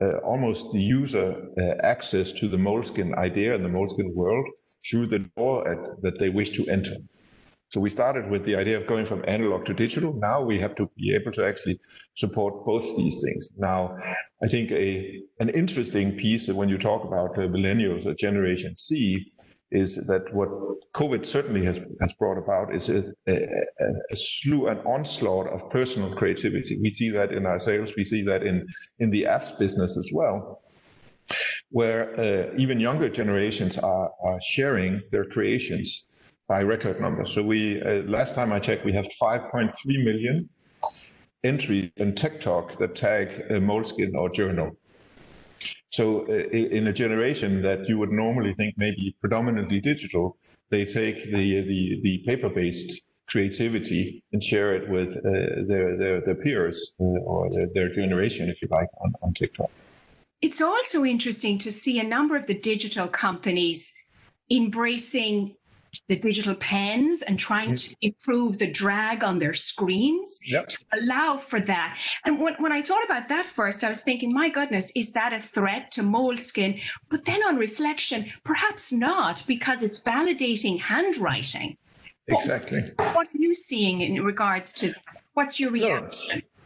uh, 0.00 0.18
almost 0.18 0.72
the 0.72 0.80
user 0.80 1.34
uh, 1.60 1.74
access 1.82 2.32
to 2.32 2.46
the 2.46 2.56
Moleskine 2.56 3.16
idea 3.18 3.54
and 3.54 3.64
the 3.64 3.68
Moleskine 3.68 4.14
world 4.14 4.46
through 4.88 5.06
the 5.08 5.18
door 5.36 5.68
at, 5.68 6.02
that 6.02 6.20
they 6.20 6.28
wish 6.28 6.50
to 6.50 6.64
enter 6.68 6.94
so 7.68 7.80
we 7.80 7.90
started 7.90 8.30
with 8.30 8.44
the 8.44 8.56
idea 8.56 8.78
of 8.78 8.86
going 8.86 9.04
from 9.04 9.22
analog 9.28 9.66
to 9.66 9.74
digital. 9.74 10.14
Now 10.14 10.40
we 10.40 10.58
have 10.58 10.74
to 10.76 10.90
be 10.96 11.14
able 11.14 11.32
to 11.32 11.46
actually 11.46 11.78
support 12.14 12.64
both 12.64 12.96
these 12.96 13.22
things. 13.22 13.50
Now, 13.58 13.96
I 14.42 14.48
think 14.48 14.72
a 14.72 15.20
an 15.38 15.50
interesting 15.50 16.16
piece 16.16 16.48
when 16.48 16.70
you 16.70 16.78
talk 16.78 17.04
about 17.04 17.34
the 17.34 17.42
millennials, 17.42 18.04
the 18.04 18.14
Generation 18.14 18.74
C, 18.76 19.32
is 19.70 20.06
that 20.06 20.32
what 20.32 20.48
COVID 20.94 21.26
certainly 21.26 21.62
has, 21.66 21.78
has 22.00 22.12
brought 22.14 22.38
about 22.38 22.74
is 22.74 22.88
a, 22.88 23.02
a, 23.30 23.36
a, 24.10 24.16
slew, 24.16 24.68
an 24.68 24.78
onslaught 24.78 25.46
of 25.48 25.68
personal 25.70 26.10
creativity. 26.14 26.78
We 26.80 26.90
see 26.90 27.10
that 27.10 27.32
in 27.32 27.44
our 27.44 27.60
sales, 27.60 27.92
we 27.94 28.04
see 28.04 28.22
that 28.22 28.44
in, 28.44 28.66
in 28.98 29.10
the 29.10 29.24
apps 29.24 29.58
business 29.58 29.98
as 29.98 30.10
well, 30.14 30.62
where 31.68 32.18
uh, 32.18 32.54
even 32.56 32.80
younger 32.80 33.10
generations 33.10 33.76
are, 33.76 34.10
are 34.24 34.40
sharing 34.40 35.02
their 35.10 35.26
creations 35.26 36.07
by 36.48 36.62
record 36.62 37.00
numbers. 37.00 37.30
So 37.32 37.42
we 37.42 37.80
uh, 37.82 38.02
last 38.04 38.34
time 38.34 38.52
I 38.52 38.58
checked, 38.58 38.84
we 38.84 38.92
have 38.94 39.06
5.3 39.20 39.70
million 40.04 40.48
entries 41.44 41.90
in 41.96 42.14
TikTok 42.14 42.78
that 42.78 42.96
tag 42.96 43.28
a 43.50 43.60
Moleskine 43.60 44.14
or 44.14 44.30
Journal. 44.30 44.76
So 45.90 46.22
uh, 46.28 46.48
in 46.50 46.88
a 46.88 46.92
generation 46.92 47.62
that 47.62 47.88
you 47.88 47.98
would 47.98 48.10
normally 48.10 48.52
think 48.52 48.74
maybe 48.76 49.14
predominantly 49.20 49.80
digital, 49.80 50.36
they 50.70 50.84
take 50.84 51.24
the 51.24 51.60
the, 51.62 52.00
the 52.02 52.18
paper-based 52.26 53.10
creativity 53.28 54.22
and 54.32 54.42
share 54.42 54.74
it 54.74 54.88
with 54.88 55.16
uh, 55.18 55.66
their, 55.66 55.96
their, 55.98 56.20
their 56.22 56.34
peers 56.34 56.94
uh, 56.98 57.04
or 57.04 57.48
their, 57.50 57.68
their 57.74 57.88
generation, 57.90 58.48
if 58.48 58.60
you 58.62 58.68
like, 58.70 58.88
on, 59.02 59.12
on 59.22 59.34
TikTok. 59.34 59.70
It's 60.40 60.60
also 60.62 61.04
interesting 61.04 61.58
to 61.58 61.70
see 61.70 62.00
a 62.00 62.04
number 62.04 62.36
of 62.36 62.46
the 62.46 62.58
digital 62.58 63.06
companies 63.06 63.92
embracing 64.50 65.56
the 66.08 66.16
digital 66.16 66.54
pens 66.54 67.22
and 67.22 67.38
trying 67.38 67.74
to 67.74 67.94
improve 68.02 68.58
the 68.58 68.70
drag 68.70 69.24
on 69.24 69.38
their 69.38 69.54
screens 69.54 70.40
yep. 70.44 70.68
to 70.68 70.78
allow 70.92 71.36
for 71.36 71.60
that. 71.60 71.98
And 72.24 72.40
when, 72.40 72.54
when 72.58 72.72
I 72.72 72.80
thought 72.80 73.04
about 73.04 73.28
that 73.28 73.46
first, 73.46 73.84
I 73.84 73.88
was 73.88 74.00
thinking, 74.00 74.32
my 74.32 74.48
goodness, 74.48 74.92
is 74.96 75.12
that 75.12 75.32
a 75.32 75.38
threat 75.38 75.90
to 75.92 76.02
Moleskine? 76.02 76.80
But 77.08 77.24
then 77.24 77.42
on 77.44 77.56
reflection, 77.56 78.26
perhaps 78.44 78.92
not, 78.92 79.42
because 79.46 79.82
it's 79.82 80.00
validating 80.00 80.78
handwriting. 80.78 81.76
Exactly. 82.28 82.82
What, 82.96 83.14
what 83.14 83.26
are 83.26 83.38
you 83.38 83.54
seeing 83.54 84.00
in 84.00 84.22
regards 84.22 84.72
to 84.74 84.92
what's 85.34 85.58
your 85.58 85.70
reaction? 85.70 86.38
No. 86.38 86.57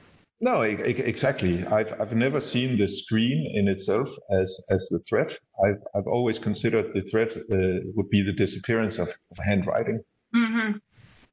No, 0.43 0.63
exactly. 0.63 1.65
I've 1.67 1.95
I've 2.01 2.17
never 2.17 2.41
seen 2.41 2.77
the 2.77 2.89
screen 2.89 3.49
in 3.55 3.69
itself 3.69 4.09
as 4.33 4.61
as 4.71 4.89
the 4.89 4.99
threat. 5.09 5.39
I've 5.65 5.81
I've 5.95 6.09
always 6.09 6.41
considered 6.41 6.93
the 6.93 7.03
threat 7.03 7.37
uh, 7.37 7.87
would 7.95 8.11
be 8.11 8.23
the 8.23 8.33
disappearance 8.33 8.99
of, 8.99 9.09
of 9.09 9.39
handwriting. 9.39 10.01
Mm-hmm. 10.35 10.79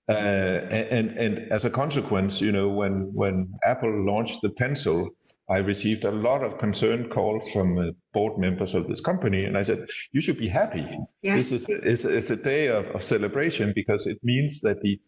Uh, 0.07 0.11
and 0.11 1.09
and 1.17 1.51
as 1.51 1.65
a 1.65 1.71
consequence, 1.71 2.39
you 2.39 2.51
know, 2.51 2.69
when 2.69 3.11
when 3.11 3.51
Apple 3.63 4.05
launched 4.05 4.41
the 4.43 4.51
pencil, 4.51 5.09
I 5.49 5.57
received 5.57 6.05
a 6.05 6.11
lot 6.11 6.43
of 6.43 6.59
concerned 6.59 7.09
calls 7.09 7.51
from 7.51 7.79
uh, 7.79 7.91
board 8.13 8.37
members 8.37 8.75
of 8.75 8.87
this 8.87 9.01
company, 9.01 9.43
and 9.45 9.57
I 9.57 9.63
said, 9.63 9.87
"You 10.11 10.21
should 10.21 10.37
be 10.37 10.47
happy. 10.47 10.85
Yes. 11.23 11.49
This 11.49 11.61
is 11.61 11.69
a, 11.69 11.91
it's, 11.91 12.03
it's 12.05 12.29
a 12.29 12.35
day 12.35 12.67
of, 12.67 12.85
of, 12.89 13.01
celebration 13.01 13.73
because 13.75 14.05
it 14.05 14.19
means 14.21 14.61
that 14.61 14.81
the 14.81 14.99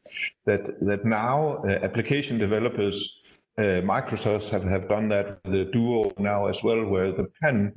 that 0.47 0.65
that 0.87 1.05
now 1.05 1.61
uh, 1.67 1.79
application 1.83 2.39
developers 2.39 3.20
Uh, 3.62 3.80
Microsoft 3.82 4.50
have, 4.50 4.63
have 4.63 4.89
done 4.89 5.08
that 5.10 5.39
with 5.43 5.54
the 5.54 5.65
Duo 5.65 6.12
now 6.17 6.47
as 6.47 6.63
well, 6.63 6.84
where 6.84 7.12
the 7.12 7.28
pen 7.43 7.74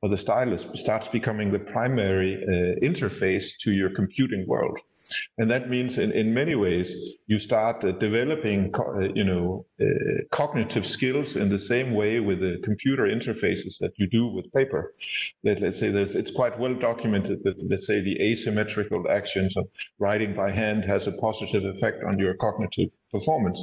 or 0.00 0.08
the 0.08 0.16
stylus 0.16 0.64
starts 0.74 1.08
becoming 1.08 1.50
the 1.50 1.58
primary 1.58 2.36
uh, 2.44 2.78
interface 2.86 3.58
to 3.58 3.72
your 3.72 3.90
computing 3.90 4.46
world. 4.46 4.78
And 5.38 5.50
that 5.50 5.68
means 5.68 5.98
in, 5.98 6.12
in 6.12 6.32
many 6.32 6.54
ways, 6.54 7.16
you 7.26 7.40
start 7.40 7.82
uh, 7.82 7.90
developing, 7.90 8.72
uh, 8.78 9.12
you 9.12 9.24
know, 9.24 9.66
uh, 9.80 10.22
cognitive 10.30 10.86
skills 10.86 11.34
in 11.34 11.48
the 11.48 11.58
same 11.58 11.94
way 11.94 12.20
with 12.20 12.38
the 12.38 12.60
computer 12.62 13.02
interfaces 13.02 13.78
that 13.80 13.94
you 13.96 14.06
do 14.06 14.28
with 14.28 14.52
paper. 14.52 14.94
Let's 15.42 15.80
say 15.80 15.90
there's, 15.90 16.14
it's 16.14 16.30
quite 16.30 16.60
well 16.60 16.74
documented 16.74 17.42
that 17.42 17.66
let's 17.68 17.88
say 17.88 18.00
the 18.00 18.20
asymmetrical 18.22 19.10
actions 19.10 19.56
of 19.56 19.66
writing 19.98 20.32
by 20.32 20.52
hand 20.52 20.84
has 20.84 21.08
a 21.08 21.12
positive 21.12 21.64
effect 21.64 22.04
on 22.04 22.20
your 22.20 22.34
cognitive 22.34 22.90
performance. 23.10 23.60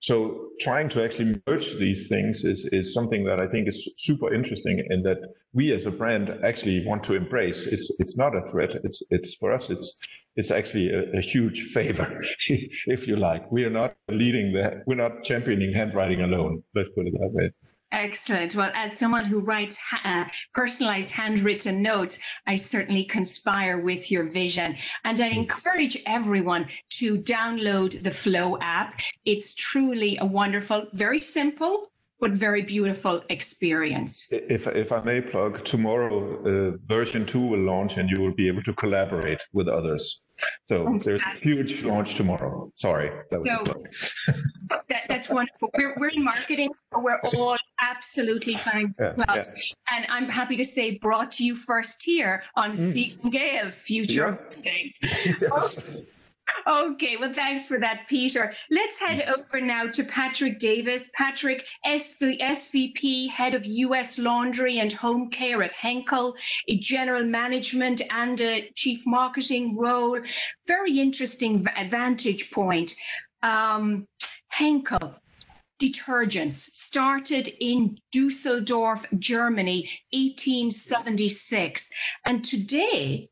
So 0.00 0.48
trying 0.60 0.88
to 0.90 1.04
actually 1.04 1.40
merge 1.46 1.76
these 1.76 2.08
things 2.08 2.44
is, 2.44 2.68
is 2.72 2.94
something 2.94 3.24
that 3.24 3.38
I 3.38 3.46
think 3.46 3.68
is 3.68 3.92
super 3.98 4.32
interesting 4.32 4.84
and 4.88 5.04
that 5.04 5.18
we 5.52 5.72
as 5.72 5.84
a 5.84 5.90
brand 5.90 6.30
actually 6.42 6.86
want 6.86 7.04
to 7.04 7.14
embrace. 7.14 7.66
It's 7.66 7.94
it's 8.00 8.16
not 8.16 8.34
a 8.34 8.40
threat. 8.48 8.74
It's 8.82 9.02
it's 9.10 9.34
for 9.34 9.52
us 9.52 9.68
it's 9.68 9.98
it's 10.36 10.50
actually 10.50 10.90
a, 10.90 11.10
a 11.12 11.20
huge 11.20 11.60
favor, 11.74 12.20
if 12.48 13.06
you 13.06 13.16
like. 13.16 13.50
We 13.52 13.64
are 13.64 13.70
not 13.70 13.94
leading 14.08 14.52
the 14.54 14.82
we're 14.86 14.94
not 14.94 15.22
championing 15.22 15.74
handwriting 15.74 16.22
alone. 16.22 16.62
Let's 16.74 16.88
put 16.90 17.06
it 17.06 17.12
that 17.12 17.30
way. 17.32 17.50
Excellent. 17.92 18.54
Well, 18.54 18.70
as 18.72 18.96
someone 18.96 19.24
who 19.24 19.40
writes 19.40 19.80
uh, 20.04 20.24
personalized 20.54 21.12
handwritten 21.12 21.82
notes, 21.82 22.20
I 22.46 22.54
certainly 22.54 23.02
conspire 23.04 23.80
with 23.80 24.12
your 24.12 24.28
vision. 24.28 24.76
And 25.04 25.20
I 25.20 25.26
encourage 25.26 25.98
everyone 26.06 26.68
to 26.90 27.18
download 27.18 28.00
the 28.02 28.12
Flow 28.12 28.58
app. 28.60 29.00
It's 29.24 29.54
truly 29.54 30.16
a 30.20 30.24
wonderful, 30.24 30.86
very 30.92 31.20
simple, 31.20 31.89
but 32.20 32.32
very 32.32 32.62
beautiful 32.62 33.22
experience. 33.30 34.28
If, 34.30 34.66
if 34.66 34.92
I 34.92 35.00
may 35.02 35.20
plug, 35.20 35.64
tomorrow 35.64 36.12
uh, 36.44 36.76
version 36.86 37.24
two 37.24 37.40
will 37.40 37.60
launch 37.60 37.96
and 37.96 38.10
you 38.10 38.22
will 38.22 38.34
be 38.34 38.46
able 38.48 38.62
to 38.64 38.74
collaborate 38.74 39.42
with 39.52 39.68
others. 39.68 40.24
So 40.68 40.84
Fantastic. 40.84 41.22
there's 41.22 41.46
a 41.46 41.50
huge 41.50 41.84
launch 41.84 42.14
tomorrow. 42.14 42.70
Sorry. 42.74 43.10
That 43.30 43.40
so 43.40 44.32
that, 44.88 45.02
that's 45.08 45.28
wonderful. 45.28 45.70
We're, 45.76 45.94
we're 45.98 46.08
in 46.08 46.24
marketing. 46.24 46.70
We're 46.94 47.20
all 47.34 47.56
absolutely 47.82 48.56
fine 48.56 48.94
yeah, 48.98 49.12
clubs. 49.12 49.74
Yeah. 49.90 49.96
And 49.96 50.06
I'm 50.10 50.28
happy 50.28 50.56
to 50.56 50.64
say 50.64 50.98
brought 50.98 51.30
to 51.32 51.44
you 51.44 51.54
first 51.56 52.02
here 52.02 52.42
on 52.56 52.72
mm. 52.72 52.76
Siegel 52.76 53.30
Gale 53.30 53.70
Future 53.70 54.38
yeah. 54.64 54.72
Yes. 55.40 56.02
Okay, 56.66 57.16
well, 57.16 57.32
thanks 57.32 57.66
for 57.66 57.78
that, 57.80 58.06
Peter. 58.08 58.52
Let's 58.70 59.00
head 59.00 59.22
over 59.22 59.60
now 59.60 59.86
to 59.88 60.04
Patrick 60.04 60.58
Davis. 60.58 61.10
Patrick, 61.14 61.64
SV, 61.86 62.40
SVP, 62.40 63.30
Head 63.30 63.54
of 63.54 63.66
US 63.66 64.18
Laundry 64.18 64.78
and 64.78 64.92
Home 64.92 65.30
Care 65.30 65.62
at 65.62 65.72
Henkel, 65.72 66.36
a 66.68 66.76
general 66.76 67.24
management 67.24 68.02
and 68.12 68.40
a 68.40 68.70
chief 68.74 69.02
marketing 69.06 69.76
role. 69.76 70.20
Very 70.66 71.00
interesting 71.00 71.66
vantage 71.88 72.50
point. 72.50 72.94
Um, 73.42 74.06
Henkel, 74.48 75.14
detergents 75.80 76.54
started 76.54 77.48
in 77.58 77.96
Dusseldorf, 78.12 79.06
Germany, 79.18 79.88
1876. 80.12 81.90
And 82.26 82.44
today, 82.44 83.29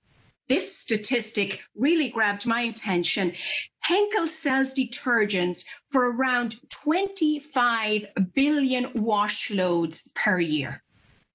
this 0.49 0.77
statistic 0.77 1.61
really 1.75 2.09
grabbed 2.09 2.47
my 2.47 2.63
attention. 2.63 3.35
Henkel 3.81 4.27
sells 4.27 4.75
detergents 4.75 5.67
for 5.91 6.07
around 6.07 6.57
25 6.71 8.07
billion 8.35 8.91
wash 8.95 9.51
loads 9.51 10.13
per 10.15 10.41
year. 10.41 10.83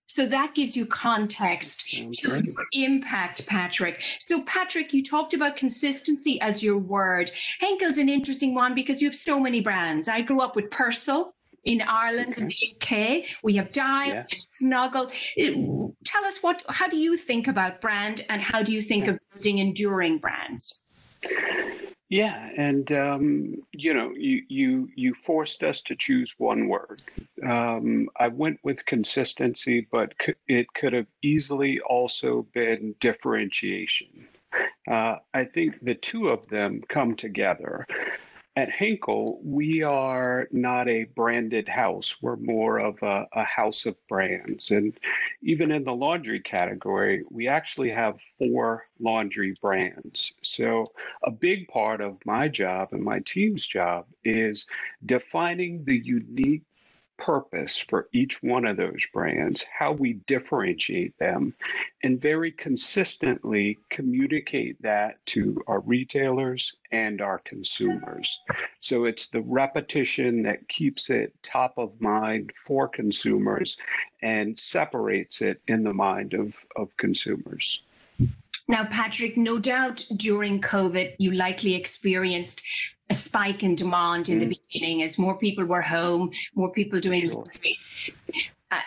So 0.05 0.25
that 0.27 0.53
gives 0.53 0.77
you 0.77 0.85
context 0.85 1.89
to 1.89 2.43
your 2.43 2.65
impact, 2.73 3.47
Patrick. 3.47 4.01
So, 4.19 4.43
Patrick, 4.43 4.93
you 4.93 5.01
talked 5.01 5.33
about 5.33 5.55
consistency 5.55 6.39
as 6.41 6.61
your 6.61 6.77
word. 6.77 7.31
Henkel's 7.59 7.97
an 7.97 8.09
interesting 8.09 8.53
one 8.53 8.75
because 8.75 9.01
you 9.01 9.07
have 9.07 9.15
so 9.15 9.39
many 9.39 9.61
brands. 9.61 10.09
I 10.09 10.21
grew 10.21 10.41
up 10.41 10.55
with 10.55 10.69
Persil, 10.69 11.31
in 11.63 11.81
Ireland 11.81 12.37
and 12.37 12.51
the 12.51 12.75
UK. 12.75 13.25
We 13.43 13.55
have 13.55 13.71
Dial, 13.71 14.07
yes. 14.07 14.45
Snuggle. 14.51 15.11
Uh, 15.39 15.91
tell 16.03 16.25
us 16.25 16.41
what, 16.41 16.63
how 16.69 16.87
do 16.87 16.97
you 16.97 17.17
think 17.17 17.47
about 17.47 17.81
brand 17.81 18.23
and 18.29 18.41
how 18.41 18.63
do 18.63 18.73
you 18.73 18.81
think 18.81 19.07
of 19.07 19.19
building 19.31 19.59
enduring 19.59 20.17
brands? 20.17 20.83
Yeah, 22.09 22.51
and 22.55 22.91
um, 22.91 23.63
you 23.71 23.91
know, 23.91 24.11
you 24.15 24.43
you 24.47 24.87
you 24.95 25.15
forced 25.15 25.63
us 25.63 25.81
to 25.81 25.95
choose 25.95 26.35
one 26.37 26.67
word. 26.67 27.01
Um, 27.43 28.07
I 28.19 28.27
went 28.27 28.59
with 28.61 28.85
consistency, 28.85 29.87
but 29.91 30.13
it 30.47 30.71
could 30.75 30.93
have 30.93 31.07
easily 31.23 31.79
also 31.79 32.45
been 32.53 32.93
differentiation. 32.99 34.27
Uh, 34.87 35.15
I 35.33 35.45
think 35.45 35.79
the 35.81 35.95
two 35.95 36.29
of 36.29 36.45
them 36.49 36.83
come 36.87 37.15
together 37.15 37.87
at 38.55 38.69
Henkel, 38.69 39.39
we 39.43 39.81
are 39.81 40.47
not 40.51 40.87
a 40.87 41.05
branded 41.15 41.67
house. 41.67 42.21
We're 42.21 42.35
more 42.35 42.77
of 42.77 43.01
a, 43.01 43.25
a, 43.33 43.43
house 43.43 43.87
of 43.87 43.95
brands. 44.07 44.69
And 44.69 44.93
even 45.41 45.71
in 45.71 45.83
the 45.83 45.93
laundry 45.93 46.39
category, 46.39 47.23
we 47.31 47.47
actually 47.47 47.89
have 47.89 48.19
four 48.37 48.85
laundry 48.99 49.55
brands. 49.59 50.33
So, 50.43 50.85
a 51.23 51.31
big 51.31 51.67
part 51.67 51.99
of 51.99 52.17
my 52.25 52.47
job 52.47 52.89
and 52.91 53.01
my 53.01 53.21
team's 53.25 53.65
job 53.65 54.05
is 54.23 54.67
defining 55.03 55.83
the 55.85 55.99
unique 56.03 56.63
purpose 57.23 57.77
for 57.77 58.09
each 58.11 58.43
one 58.43 58.65
of 58.65 58.75
those 58.75 59.05
brands, 59.13 59.63
how 59.79 59.93
we 59.93 60.13
differentiate 60.27 61.17
them, 61.19 61.53
and 62.03 62.19
very 62.19 62.51
consistently 62.51 63.79
communicate 63.89 64.81
that 64.81 65.25
to 65.25 65.63
our 65.67 65.79
retailers 65.79 66.75
and 66.91 67.21
our 67.21 67.39
consumers. 67.39 68.41
So 68.81 69.05
it's 69.05 69.29
the 69.29 69.41
repetition 69.41 70.43
that 70.43 70.67
keeps 70.67 71.09
it 71.09 71.33
top 71.43 71.77
of 71.77 72.01
mind 72.01 72.51
for 72.55 72.89
consumers 72.89 73.77
and 74.21 74.59
separates 74.59 75.41
it 75.41 75.61
in 75.69 75.83
the 75.83 75.93
mind 75.93 76.33
of, 76.33 76.57
of 76.75 76.95
consumers. 76.97 77.83
Now, 78.67 78.85
Patrick, 78.85 79.37
no 79.37 79.59
doubt 79.59 80.05
during 80.17 80.59
COVID, 80.59 81.15
you 81.19 81.31
likely 81.31 81.75
experienced 81.75 82.63
a 83.09 83.13
spike 83.13 83.63
in 83.63 83.75
demand 83.75 84.29
in 84.29 84.37
mm. 84.37 84.41
the 84.41 84.57
beginning 84.57 85.03
as 85.03 85.19
more 85.19 85.37
people 85.37 85.65
were 85.65 85.81
home, 85.81 86.31
more 86.55 86.71
people 86.71 86.99
doing 86.99 87.21
sure. 87.21 87.43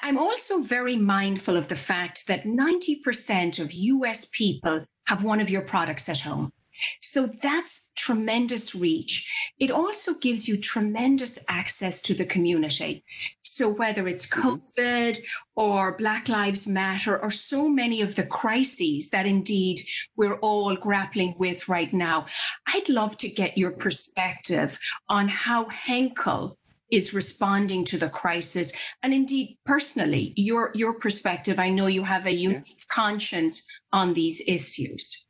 I'm 0.03 0.19
also 0.19 0.63
very 0.63 0.97
mindful 0.97 1.57
of 1.57 1.69
the 1.69 1.77
fact 1.77 2.27
that 2.27 2.45
90% 2.45 3.61
of 3.61 3.73
US 3.73 4.25
people 4.27 4.81
have 5.07 5.23
one 5.23 5.41
of 5.41 5.49
your 5.51 5.63
products 5.63 6.09
at 6.09 6.21
home. 6.21 6.53
So 7.01 7.27
that's 7.27 7.91
tremendous 7.97 8.75
reach. 8.75 9.31
It 9.59 9.71
also 9.71 10.15
gives 10.15 10.49
you 10.49 10.57
tremendous 10.57 11.39
access 11.49 12.01
to 12.03 12.15
the 12.15 12.27
community. 12.27 13.05
So 13.43 13.69
whether 13.69 14.07
it's 14.09 14.27
mm-hmm. 14.27 14.57
COVID 14.57 15.19
or 15.55 15.97
Black 15.97 16.29
Lives 16.29 16.67
Matter 16.67 17.19
or 17.19 17.31
so 17.31 17.69
many 17.69 18.03
of 18.03 18.15
the 18.15 18.27
crises 18.27 19.11
that 19.11 19.27
indeed 19.27 19.81
we're 20.17 20.39
all 20.41 20.77
grappling 20.77 21.35
with 21.39 21.69
right 21.69 21.93
now, 21.93 22.27
I'd 22.67 22.89
love 22.89 23.17
to 23.19 23.29
get 23.29 23.57
your 23.57 23.73
perspective 23.73 24.79
on 25.09 25.29
how 25.29 25.69
Henkel 25.69 26.59
is 26.91 27.13
responding 27.13 27.85
to 27.85 27.99
the 27.99 28.09
crisis 28.09 28.73
and 29.03 29.13
indeed 29.13 29.59
personally 29.65 30.33
your 30.37 30.71
your 30.75 30.95
perspective 30.95 31.59
i 31.59 31.69
know 31.69 31.89
you 31.89 32.05
have 32.05 32.27
a 32.27 32.33
unique 32.33 32.63
yeah. 32.65 32.85
conscience 32.89 33.67
on 33.93 34.15
these 34.15 34.41
issues 34.47 35.26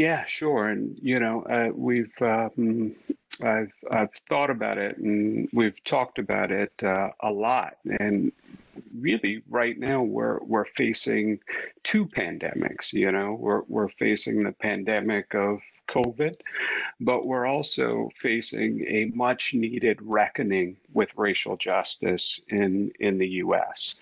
yeah, 0.00 0.24
sure. 0.24 0.68
And 0.68 0.98
you 1.02 1.20
know, 1.20 1.42
uh, 1.42 1.68
we've 1.74 2.14
um, 2.22 2.96
I've 3.44 3.74
I've 3.90 4.14
thought 4.30 4.48
about 4.48 4.78
it, 4.78 4.96
and 4.96 5.46
we've 5.52 5.82
talked 5.84 6.18
about 6.18 6.50
it 6.50 6.72
uh, 6.82 7.10
a 7.20 7.30
lot. 7.30 7.74
And 7.84 8.32
really, 8.98 9.42
right 9.48 9.78
now, 9.78 10.02
we're 10.02 10.38
we're 10.42 10.64
facing 10.64 11.40
two 11.82 12.06
pandemics. 12.06 12.92
You 12.92 13.12
know, 13.12 13.34
we're 13.34 13.62
we're 13.68 13.88
facing 13.88 14.42
the 14.42 14.52
pandemic 14.52 15.34
of 15.34 15.62
COVID, 15.88 16.36
but 17.00 17.26
we're 17.26 17.46
also 17.46 18.10
facing 18.16 18.84
a 18.86 19.10
much 19.14 19.54
needed 19.54 19.98
reckoning 20.02 20.76
with 20.92 21.16
racial 21.16 21.56
justice 21.56 22.40
in 22.48 22.92
in 23.00 23.18
the 23.18 23.28
U.S. 23.28 23.96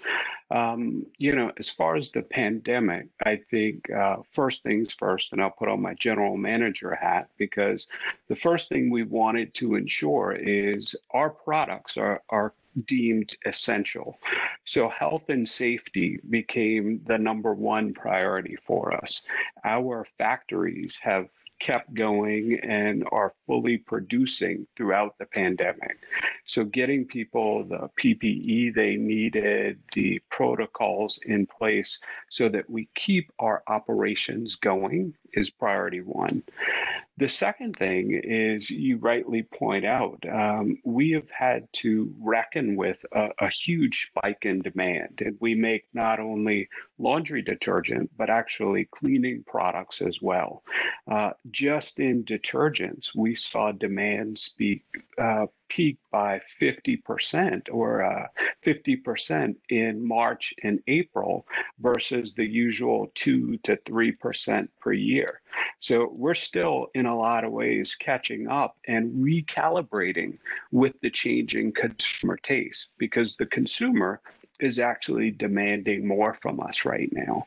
Um, 0.50 1.04
you 1.18 1.32
know, 1.32 1.52
as 1.58 1.68
far 1.68 1.94
as 1.94 2.10
the 2.10 2.22
pandemic, 2.22 3.08
I 3.24 3.36
think 3.36 3.90
uh, 3.90 4.16
first 4.30 4.62
things 4.62 4.94
first, 4.94 5.32
and 5.32 5.42
I'll 5.42 5.50
put 5.50 5.68
on 5.68 5.82
my 5.82 5.94
general 5.94 6.36
manager 6.38 6.94
hat 6.94 7.28
because 7.36 7.86
the 8.28 8.34
first 8.34 8.70
thing 8.70 8.90
we 8.90 9.02
wanted 9.02 9.52
to 9.54 9.74
ensure 9.74 10.32
is 10.32 10.96
our 11.10 11.28
products 11.30 11.96
are 11.98 12.22
are 12.30 12.54
deemed 12.86 13.36
essential. 13.44 14.18
So, 14.64 14.88
health 14.88 15.28
and 15.28 15.48
safety 15.48 16.20
became 16.28 17.02
the 17.04 17.18
number 17.18 17.54
one 17.54 17.94
priority 17.94 18.56
for 18.56 18.92
us. 18.92 19.22
Our 19.64 20.04
factories 20.04 20.98
have 21.02 21.30
kept 21.58 21.92
going 21.92 22.60
and 22.62 23.04
are 23.10 23.32
fully 23.46 23.78
producing 23.78 24.66
throughout 24.76 25.18
the 25.18 25.26
pandemic. 25.26 25.98
So, 26.44 26.64
getting 26.64 27.04
people 27.04 27.64
the 27.64 27.90
PPE 27.98 28.74
they 28.74 28.96
needed, 28.96 29.78
the 29.92 30.20
protocols 30.30 31.18
in 31.24 31.46
place 31.46 32.00
so 32.30 32.48
that 32.48 32.68
we 32.68 32.88
keep 32.94 33.30
our 33.38 33.62
operations 33.66 34.56
going 34.56 35.14
is 35.32 35.50
priority 35.50 36.00
one. 36.00 36.42
The 37.18 37.28
second 37.28 37.74
thing 37.74 38.12
is, 38.12 38.70
you 38.70 38.96
rightly 38.98 39.42
point 39.42 39.84
out, 39.84 40.22
um, 40.30 40.78
we 40.84 41.10
have 41.12 41.28
had 41.30 41.66
to 41.74 42.14
reckon 42.20 42.76
with 42.76 43.04
a, 43.12 43.30
a, 43.40 43.48
huge 43.48 44.06
spike 44.06 44.44
in 44.44 44.60
demand. 44.62 45.20
And 45.24 45.36
we 45.40 45.56
make 45.56 45.84
not 45.92 46.20
only 46.20 46.68
laundry 46.96 47.42
detergent, 47.42 48.10
but 48.16 48.30
actually 48.30 48.84
cleaning 48.84 49.42
products 49.46 50.00
as 50.00 50.22
well. 50.22 50.62
Uh, 51.10 51.30
just 51.50 51.98
in 51.98 52.22
detergents, 52.22 53.16
we 53.16 53.34
saw 53.34 53.72
demand 53.72 54.38
speak, 54.38 54.84
uh, 55.18 55.46
peak 55.68 55.98
by 56.10 56.40
50% 56.60 57.68
or 57.70 58.02
uh, 58.02 58.26
50% 58.64 59.54
in 59.68 60.06
March 60.06 60.54
and 60.62 60.80
April 60.86 61.46
versus 61.80 62.34
the 62.34 62.46
usual 62.46 63.10
2 63.14 63.58
to 63.58 63.76
3% 63.76 64.68
per 64.80 64.92
year. 64.92 65.40
So 65.80 66.12
we're 66.16 66.34
still, 66.34 66.88
in 66.94 67.06
a 67.06 67.16
lot 67.16 67.44
of 67.44 67.52
ways, 67.52 67.94
catching 67.94 68.48
up 68.48 68.76
and 68.86 69.12
recalibrating 69.14 70.38
with 70.72 70.94
the 71.00 71.10
changing 71.10 71.72
consumer 71.72 72.36
taste 72.36 72.90
because 72.98 73.36
the 73.36 73.46
consumer 73.46 74.20
is 74.60 74.78
actually 74.78 75.30
demanding 75.30 76.06
more 76.06 76.34
from 76.34 76.60
us 76.60 76.84
right 76.84 77.10
now. 77.12 77.46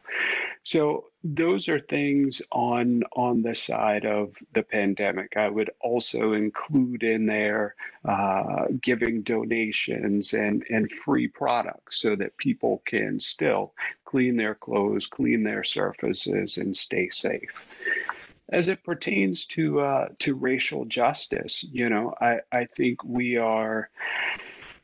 So 0.63 1.05
those 1.23 1.69
are 1.69 1.79
things 1.79 2.41
on 2.51 3.03
on 3.13 3.41
the 3.41 3.53
side 3.53 4.05
of 4.05 4.35
the 4.53 4.63
pandemic. 4.63 5.35
I 5.35 5.49
would 5.49 5.71
also 5.81 6.33
include 6.33 7.03
in 7.03 7.25
there 7.25 7.75
uh, 8.05 8.65
giving 8.81 9.21
donations 9.21 10.33
and 10.33 10.63
and 10.69 10.89
free 10.91 11.27
products 11.27 12.01
so 12.01 12.15
that 12.15 12.37
people 12.37 12.81
can 12.85 13.19
still 13.19 13.73
clean 14.05 14.35
their 14.37 14.55
clothes, 14.55 15.07
clean 15.07 15.43
their 15.43 15.63
surfaces, 15.63 16.57
and 16.57 16.75
stay 16.75 17.09
safe 17.09 17.67
as 18.51 18.67
it 18.67 18.83
pertains 18.83 19.45
to 19.45 19.79
uh, 19.79 20.09
to 20.19 20.35
racial 20.35 20.85
justice, 20.85 21.65
you 21.71 21.89
know, 21.89 22.13
I, 22.19 22.39
I 22.51 22.65
think 22.65 23.03
we 23.03 23.37
are 23.37 23.89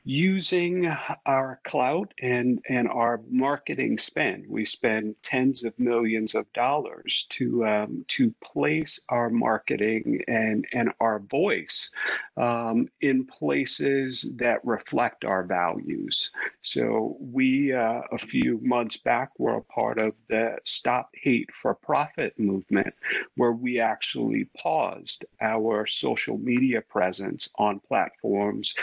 using 0.08 0.90
our 1.26 1.60
clout 1.66 2.14
and, 2.22 2.62
and 2.70 2.88
our 2.88 3.20
marketing 3.30 3.98
spend. 3.98 4.46
We 4.48 4.64
spend 4.64 5.16
tens 5.22 5.66
of 5.66 5.78
millions 5.78 6.34
of 6.34 6.52
dollars 6.54 7.26
to 7.32 7.66
um, 7.66 8.06
to 8.08 8.34
place 8.42 9.02
our 9.10 9.30
marketing 9.30 10.24
and, 10.30 10.66
and 10.72 10.94
our 11.02 11.20
voice 11.20 11.92
um, 12.38 12.88
in 13.02 13.26
places 13.26 14.26
that 14.38 14.64
reflect 14.64 15.26
our 15.26 15.44
values. 15.44 16.32
So 16.62 17.18
we, 17.20 17.74
uh, 17.74 18.02
a 18.10 18.18
few 18.18 18.62
months 18.64 18.96
back, 18.96 19.32
were 19.38 19.58
a 19.58 19.62
part 19.62 19.98
of 19.98 20.14
the 20.30 20.58
Stop 20.64 21.10
Hate 21.22 21.54
for 21.54 21.76
Profit 21.76 22.40
movement, 22.40 22.94
where 23.36 23.52
we 23.52 23.82
actually 23.82 24.46
paused 24.58 25.26
our 25.42 25.86
social 25.86 26.38
media 26.38 26.82
presence 26.82 27.50
on 27.58 27.82
platforms 27.82 28.74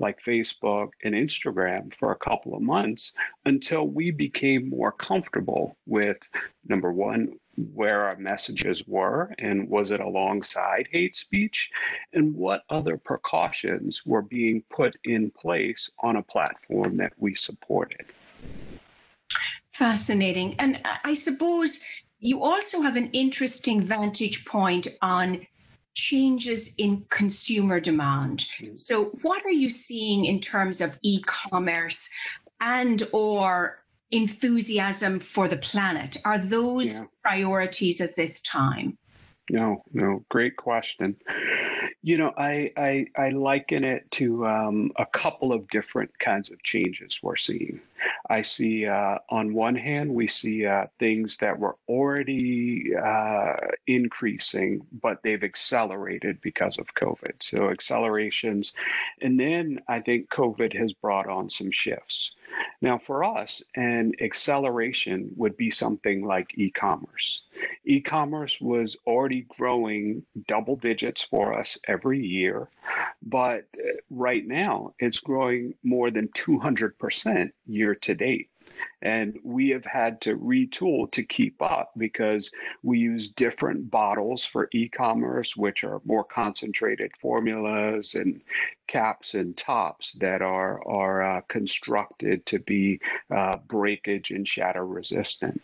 like 0.00 0.20
Facebook 0.24 0.71
Facebook 0.72 0.90
and 1.04 1.14
Instagram 1.14 1.94
for 1.94 2.12
a 2.12 2.16
couple 2.16 2.54
of 2.54 2.62
months 2.62 3.12
until 3.44 3.86
we 3.86 4.10
became 4.10 4.68
more 4.68 4.92
comfortable 4.92 5.76
with 5.86 6.18
number 6.68 6.92
one, 6.92 7.34
where 7.74 8.04
our 8.04 8.16
messages 8.16 8.86
were 8.86 9.34
and 9.38 9.68
was 9.68 9.90
it 9.90 10.00
alongside 10.00 10.88
hate 10.90 11.14
speech 11.14 11.70
and 12.12 12.34
what 12.34 12.62
other 12.70 12.96
precautions 12.96 14.02
were 14.06 14.22
being 14.22 14.62
put 14.70 14.96
in 15.04 15.30
place 15.30 15.90
on 16.00 16.16
a 16.16 16.22
platform 16.22 16.96
that 16.96 17.12
we 17.18 17.34
supported. 17.34 18.06
Fascinating. 19.70 20.54
And 20.58 20.80
I 21.04 21.14
suppose 21.14 21.80
you 22.20 22.42
also 22.42 22.82
have 22.82 22.96
an 22.96 23.10
interesting 23.10 23.82
vantage 23.82 24.44
point 24.44 24.88
on 25.02 25.46
changes 25.94 26.74
in 26.76 27.04
consumer 27.10 27.80
demand. 27.80 28.46
Mm. 28.60 28.78
So 28.78 29.04
what 29.22 29.44
are 29.44 29.50
you 29.50 29.68
seeing 29.68 30.24
in 30.24 30.40
terms 30.40 30.80
of 30.80 30.98
e-commerce 31.02 32.10
and 32.60 33.02
or 33.12 33.82
enthusiasm 34.10 35.20
for 35.20 35.48
the 35.48 35.56
planet? 35.56 36.16
Are 36.24 36.38
those 36.38 37.00
yeah. 37.00 37.06
priorities 37.22 38.00
at 38.00 38.16
this 38.16 38.40
time? 38.40 38.96
No, 39.50 39.82
no, 39.92 40.24
great 40.28 40.56
question. 40.56 41.16
You 42.02 42.16
know, 42.16 42.32
I 42.36 42.72
I, 42.76 43.06
I 43.16 43.30
liken 43.30 43.84
it 43.84 44.10
to 44.12 44.46
um, 44.46 44.92
a 44.96 45.06
couple 45.06 45.52
of 45.52 45.68
different 45.68 46.16
kinds 46.18 46.50
of 46.50 46.62
changes 46.62 47.20
we're 47.22 47.36
seeing. 47.36 47.80
I 48.28 48.42
see 48.42 48.86
uh, 48.86 49.18
on 49.30 49.54
one 49.54 49.74
hand 49.74 50.12
we 50.12 50.26
see 50.26 50.66
uh, 50.66 50.86
things 50.98 51.36
that 51.38 51.58
were 51.58 51.76
already 51.88 52.94
uh, 52.94 53.54
increasing, 53.86 54.86
but 55.00 55.22
they've 55.22 55.44
accelerated 55.44 56.40
because 56.40 56.78
of 56.78 56.94
COVID. 56.94 57.42
So 57.42 57.70
accelerations, 57.70 58.74
and 59.20 59.38
then 59.38 59.80
I 59.88 60.00
think 60.00 60.30
COVID 60.30 60.72
has 60.74 60.92
brought 60.92 61.28
on 61.28 61.50
some 61.50 61.70
shifts. 61.70 62.34
Now, 62.80 62.98
for 62.98 63.24
us, 63.24 63.62
an 63.76 64.12
acceleration 64.20 65.30
would 65.36 65.56
be 65.56 65.70
something 65.70 66.24
like 66.24 66.58
e 66.58 66.70
commerce. 66.70 67.46
E 67.84 68.00
commerce 68.00 68.60
was 68.60 68.96
already 69.06 69.46
growing 69.56 70.24
double 70.48 70.76
digits 70.76 71.22
for 71.22 71.54
us 71.54 71.78
every 71.86 72.24
year, 72.24 72.68
but 73.22 73.64
uh, 73.78 73.92
right 74.10 74.46
now 74.46 74.94
it's 74.98 75.20
growing 75.20 75.74
more 75.82 76.10
than 76.10 76.28
200% 76.28 77.52
year 77.66 77.91
to 77.94 78.14
date. 78.14 78.48
And 79.00 79.38
we 79.44 79.68
have 79.70 79.84
had 79.84 80.20
to 80.22 80.36
retool 80.36 81.10
to 81.12 81.22
keep 81.22 81.60
up 81.60 81.92
because 81.96 82.50
we 82.82 82.98
use 82.98 83.28
different 83.28 83.90
bottles 83.90 84.44
for 84.44 84.68
e 84.72 84.88
commerce, 84.88 85.56
which 85.56 85.84
are 85.84 86.00
more 86.04 86.24
concentrated 86.24 87.12
formulas 87.16 88.14
and 88.14 88.40
caps 88.86 89.34
and 89.34 89.56
tops 89.56 90.12
that 90.14 90.42
are, 90.42 90.86
are 90.88 91.22
uh, 91.22 91.40
constructed 91.42 92.46
to 92.46 92.58
be 92.58 93.00
uh, 93.30 93.56
breakage 93.68 94.30
and 94.30 94.48
shatter 94.48 94.86
resistant 94.86 95.62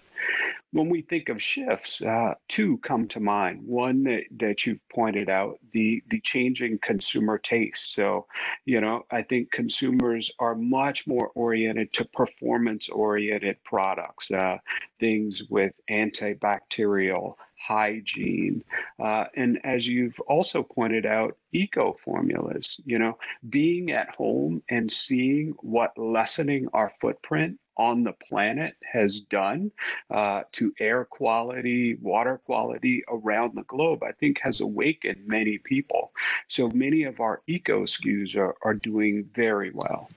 when 0.73 0.89
we 0.89 1.03
think 1.03 1.29
of 1.29 1.43
shifts, 1.43 2.03
uh, 2.03 2.35
two 2.49 2.79
come 2.79 3.09
to 3.09 3.21
mind. 3.21 3.63
One 3.67 4.05
that, 4.05 4.25
that 4.37 4.67
you've 4.67 4.87
pointed 4.89 5.31
out, 5.31 5.59
the 5.73 6.03
the 6.09 6.21
changing 6.21 6.79
consumer 6.83 7.39
taste. 7.39 7.95
So, 7.95 8.27
you 8.65 8.81
know, 8.81 9.07
I 9.11 9.23
think 9.23 9.51
consumers 9.51 10.31
are 10.39 10.55
much 10.55 11.07
more 11.07 11.29
oriented 11.35 11.93
to 11.95 12.05
performance 12.07 12.89
oriented 12.89 13.63
products, 13.65 14.31
uh, 14.31 14.59
things 15.01 15.45
with 15.49 15.73
antibacterial, 15.91 17.35
hygiene. 17.59 18.63
Uh, 18.99 19.25
and 19.35 19.59
as 19.65 19.87
you've 19.87 20.19
also 20.29 20.63
pointed 20.63 21.07
out, 21.07 21.37
eco 21.53 21.97
formulas, 22.05 22.81
you 22.85 22.99
know, 22.99 23.19
being 23.49 23.91
at 23.91 24.15
home 24.17 24.63
and 24.69 24.91
seeing 24.93 25.55
what 25.61 25.97
lessening 25.97 26.69
our 26.73 26.93
footprint 27.01 27.59
on 27.79 28.03
the 28.03 28.13
planet 28.13 28.77
has 28.93 29.21
done 29.21 29.71
uh, 30.11 30.43
to 30.53 30.73
air 30.81 31.05
quality, 31.05 31.95
water 32.03 32.41
quality 32.45 33.05
around 33.09 33.55
the 33.55 33.63
globe, 33.63 34.03
I 34.03 34.13
think 34.13 34.41
has 34.43 34.61
awakened 34.61 35.27
many 35.27 35.59
people. 35.59 36.13
So 36.49 36.69
many 36.69 37.05
of 37.05 37.21
our 37.21 37.43
eco 37.47 37.85
SKUs 37.85 38.37
are, 38.37 38.57
are 38.63 38.75
doing 38.75 39.31
very 39.35 39.71
well. 39.73 40.09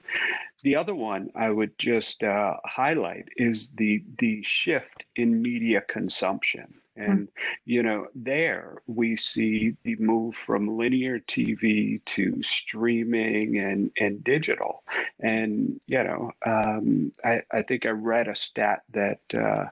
The 0.62 0.76
other 0.76 0.94
one 0.94 1.30
I 1.34 1.50
would 1.50 1.76
just 1.78 2.22
uh, 2.22 2.54
highlight 2.64 3.28
is 3.36 3.70
the 3.70 4.04
the 4.18 4.42
shift 4.42 5.04
in 5.16 5.42
media 5.42 5.80
consumption. 5.80 6.74
Hmm. 6.96 7.02
And, 7.02 7.28
you 7.64 7.82
know, 7.82 8.08
there 8.14 8.82
we 8.86 9.16
see 9.16 9.76
the 9.82 9.96
move 9.96 10.34
from 10.34 10.76
linear 10.76 11.20
TV 11.20 12.04
to 12.04 12.42
streaming 12.42 13.58
and, 13.58 13.90
and 13.98 14.22
digital. 14.22 14.82
And, 15.18 15.80
you 15.86 16.04
know, 16.04 16.32
um, 16.44 17.12
I, 17.24 17.42
I 17.52 17.62
think 17.62 17.86
I 17.86 17.90
read 17.90 18.28
a 18.28 18.34
stat 18.34 18.82
that 18.92 19.20
uh, 19.34 19.66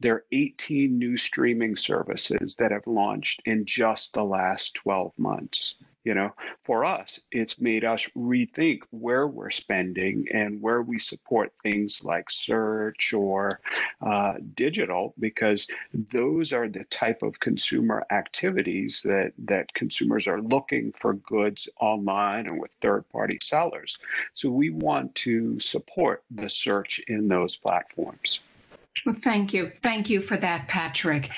there 0.00 0.14
are 0.14 0.24
18 0.32 0.98
new 0.98 1.16
streaming 1.16 1.76
services 1.76 2.56
that 2.56 2.70
have 2.70 2.86
launched 2.86 3.42
in 3.44 3.64
just 3.64 4.14
the 4.14 4.24
last 4.24 4.74
12 4.74 5.12
months 5.18 5.76
you 6.06 6.14
know 6.14 6.32
for 6.62 6.84
us 6.84 7.20
it's 7.32 7.60
made 7.60 7.84
us 7.84 8.08
rethink 8.16 8.78
where 8.90 9.26
we're 9.26 9.50
spending 9.50 10.24
and 10.32 10.62
where 10.62 10.80
we 10.80 10.98
support 10.98 11.52
things 11.62 12.04
like 12.04 12.30
search 12.30 13.12
or 13.12 13.60
uh, 14.02 14.34
digital 14.54 15.12
because 15.18 15.66
those 16.12 16.52
are 16.52 16.68
the 16.68 16.84
type 16.84 17.22
of 17.22 17.40
consumer 17.40 18.06
activities 18.10 19.02
that 19.04 19.32
that 19.36 19.72
consumers 19.74 20.28
are 20.28 20.40
looking 20.40 20.92
for 20.92 21.14
goods 21.14 21.68
online 21.80 22.46
and 22.46 22.60
with 22.60 22.70
third 22.80 23.04
party 23.10 23.38
sellers. 23.42 23.98
So 24.34 24.48
we 24.50 24.70
want 24.70 25.14
to 25.16 25.58
support 25.58 26.22
the 26.30 26.48
search 26.48 27.00
in 27.08 27.26
those 27.26 27.56
platforms 27.56 28.40
Well, 29.04 29.14
thank 29.14 29.52
you. 29.52 29.72
Thank 29.82 30.08
you 30.08 30.20
for 30.20 30.36
that, 30.38 30.68
Patrick. 30.68 31.30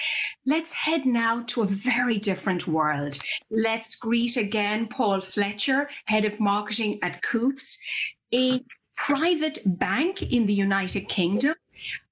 Let's 0.47 0.73
head 0.73 1.07
now 1.07 1.43
to 1.49 1.63
a 1.63 1.67
very 1.67 2.19
different 2.19 2.67
world. 2.69 3.19
Let's 3.51 3.97
greet 3.97 4.37
again 4.37 4.87
Paul 4.87 5.21
Fletcher, 5.21 5.89
Head 6.07 6.25
of 6.25 6.39
Marketing 6.39 6.99
at 7.03 7.21
Coutts, 7.23 7.79
a 8.33 8.65
private 8.97 9.59
bank 9.65 10.23
in 10.23 10.47
the 10.47 10.55
United 10.55 11.09
Kingdom 11.09 11.55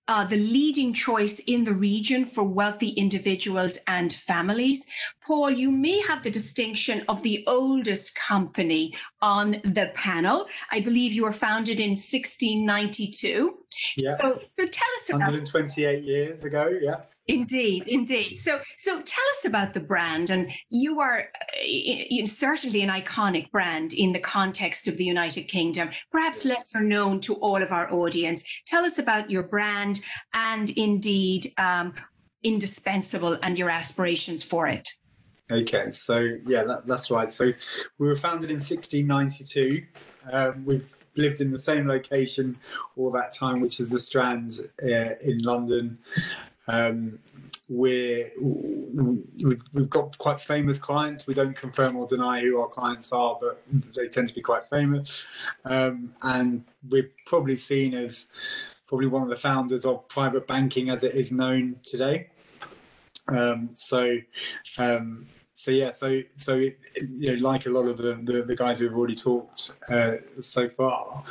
uh, 0.09 0.25
the 0.25 0.37
leading 0.37 0.93
choice 0.93 1.41
in 1.41 1.65
the 1.65 1.73
region 1.73 2.25
for 2.25 2.45
wealthy 2.45 2.91
individuals 2.91 3.79
and 3.89 4.13
families. 4.13 4.87
Paul, 5.27 5.51
you 5.51 5.71
may 5.71 6.01
have 6.01 6.23
the 6.23 6.31
distinction 6.31 7.05
of 7.09 7.23
the 7.23 7.45
oldest 7.47 8.15
company 8.15 8.95
on 9.21 9.61
the 9.65 9.91
panel. 9.95 10.47
I 10.73 10.81
believe 10.81 11.13
you 11.13 11.25
were 11.25 11.33
founded 11.33 11.81
in 11.81 11.91
1692. 11.91 13.59
Yeah. 13.99 14.17
So, 14.21 14.39
so 14.41 14.67
tell 14.67 14.89
us 14.95 15.11
about 15.11 15.21
128 15.21 16.03
years 16.03 16.45
ago. 16.45 16.73
Yeah. 16.81 17.03
Indeed, 17.29 17.89
indeed. 17.89 18.39
So, 18.39 18.61
so 18.77 19.01
tell 19.03 19.25
us 19.31 19.45
about 19.47 19.75
the 19.75 19.81
brand, 19.81 20.31
and 20.31 20.53
you 20.71 21.01
are 21.01 21.25
uh, 21.61 22.27
certainly 22.27 22.83
an 22.83 22.89
iconic 22.89 23.51
brand 23.51 23.95
in 23.95 24.13
the 24.13 24.21
context 24.21 24.87
of 24.87 24.97
the 24.97 25.05
United 25.05 25.45
Kingdom, 25.45 25.91
perhaps 26.13 26.45
lesser 26.45 26.83
known 26.83 27.19
to 27.21 27.35
all 27.35 27.61
of 27.61 27.73
our 27.73 27.93
audience. 27.93 28.47
Tell 28.67 28.85
us 28.85 29.01
about 29.01 29.29
your 29.29 29.43
brand 29.43 30.01
and 30.35 30.71
indeed 30.71 31.49
um, 31.59 31.95
indispensable 32.45 33.37
and 33.43 33.59
your 33.59 33.71
aspirations 33.71 34.45
for 34.45 34.69
it. 34.69 34.89
Okay, 35.51 35.91
so 35.93 36.37
yeah, 36.45 36.63
that, 36.63 36.87
that's 36.87 37.11
right. 37.11 37.33
So 37.33 37.53
we 37.99 38.07
were 38.07 38.17
founded 38.17 38.51
in 38.51 38.57
1692. 38.57 39.85
Um, 40.33 40.65
we've 40.65 40.95
lived 41.17 41.41
in 41.41 41.51
the 41.51 41.59
same 41.59 41.89
location 41.89 42.57
all 42.97 43.11
that 43.13 43.33
time, 43.33 43.61
which 43.61 43.81
is 43.81 43.91
the 43.91 43.99
Strand 43.99 44.53
uh, 44.83 45.15
in 45.21 45.39
London. 45.39 45.99
Um, 46.69 47.19
we're 47.69 48.31
we've, 48.39 49.91
got 49.91 50.17
quite 50.19 50.41
famous 50.41 50.79
clients. 50.79 51.27
We 51.27 51.35
don't 51.35 51.57
confirm 51.57 51.97
or 51.97 52.07
deny 52.07 52.41
who 52.41 52.61
our 52.61 52.69
clients 52.69 53.13
are, 53.13 53.37
but 53.41 53.63
they 53.95 54.09
tend 54.09 54.29
to 54.29 54.35
be 54.35 54.41
quite 54.41 54.67
famous. 54.67 55.27
Um, 55.65 56.15
and 56.23 56.65
we're 56.89 57.11
probably 57.27 57.57
seen 57.57 57.95
as 57.95 58.29
probably 58.87 59.09
one 59.09 59.23
of 59.23 59.29
the 59.29 59.37
founders 59.37 59.85
of 59.85 60.07
private 60.09 60.47
banking 60.47 60.91
as 60.91 61.03
it 61.03 61.15
is 61.15 61.33
known 61.33 61.77
today. 61.85 62.29
Um, 63.29 63.71
so, 63.73 64.19
um, 64.79 65.27
so 65.53 65.73
yeah, 65.73 65.91
so 65.91 66.21
so 66.37 66.55
you 66.55 67.37
know, 67.37 67.49
like 67.49 67.67
a 67.67 67.71
lot 67.71 67.89
of 67.89 67.97
the, 67.97 68.15
the, 68.23 68.43
the 68.43 68.55
guys 68.55 68.79
who 68.79 68.87
have 68.87 68.97
already 68.97 69.17
talked 69.17 69.73
uh, 69.91 70.17
so 70.41 70.69
far, 70.69 71.25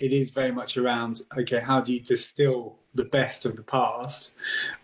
it 0.00 0.12
is 0.12 0.30
very 0.30 0.52
much 0.52 0.78
around 0.78 1.20
okay, 1.36 1.60
how 1.60 1.82
do 1.82 1.92
you 1.92 2.00
distill 2.00 2.78
the 2.96 3.04
best 3.04 3.46
of 3.46 3.56
the 3.56 3.62
past, 3.62 4.34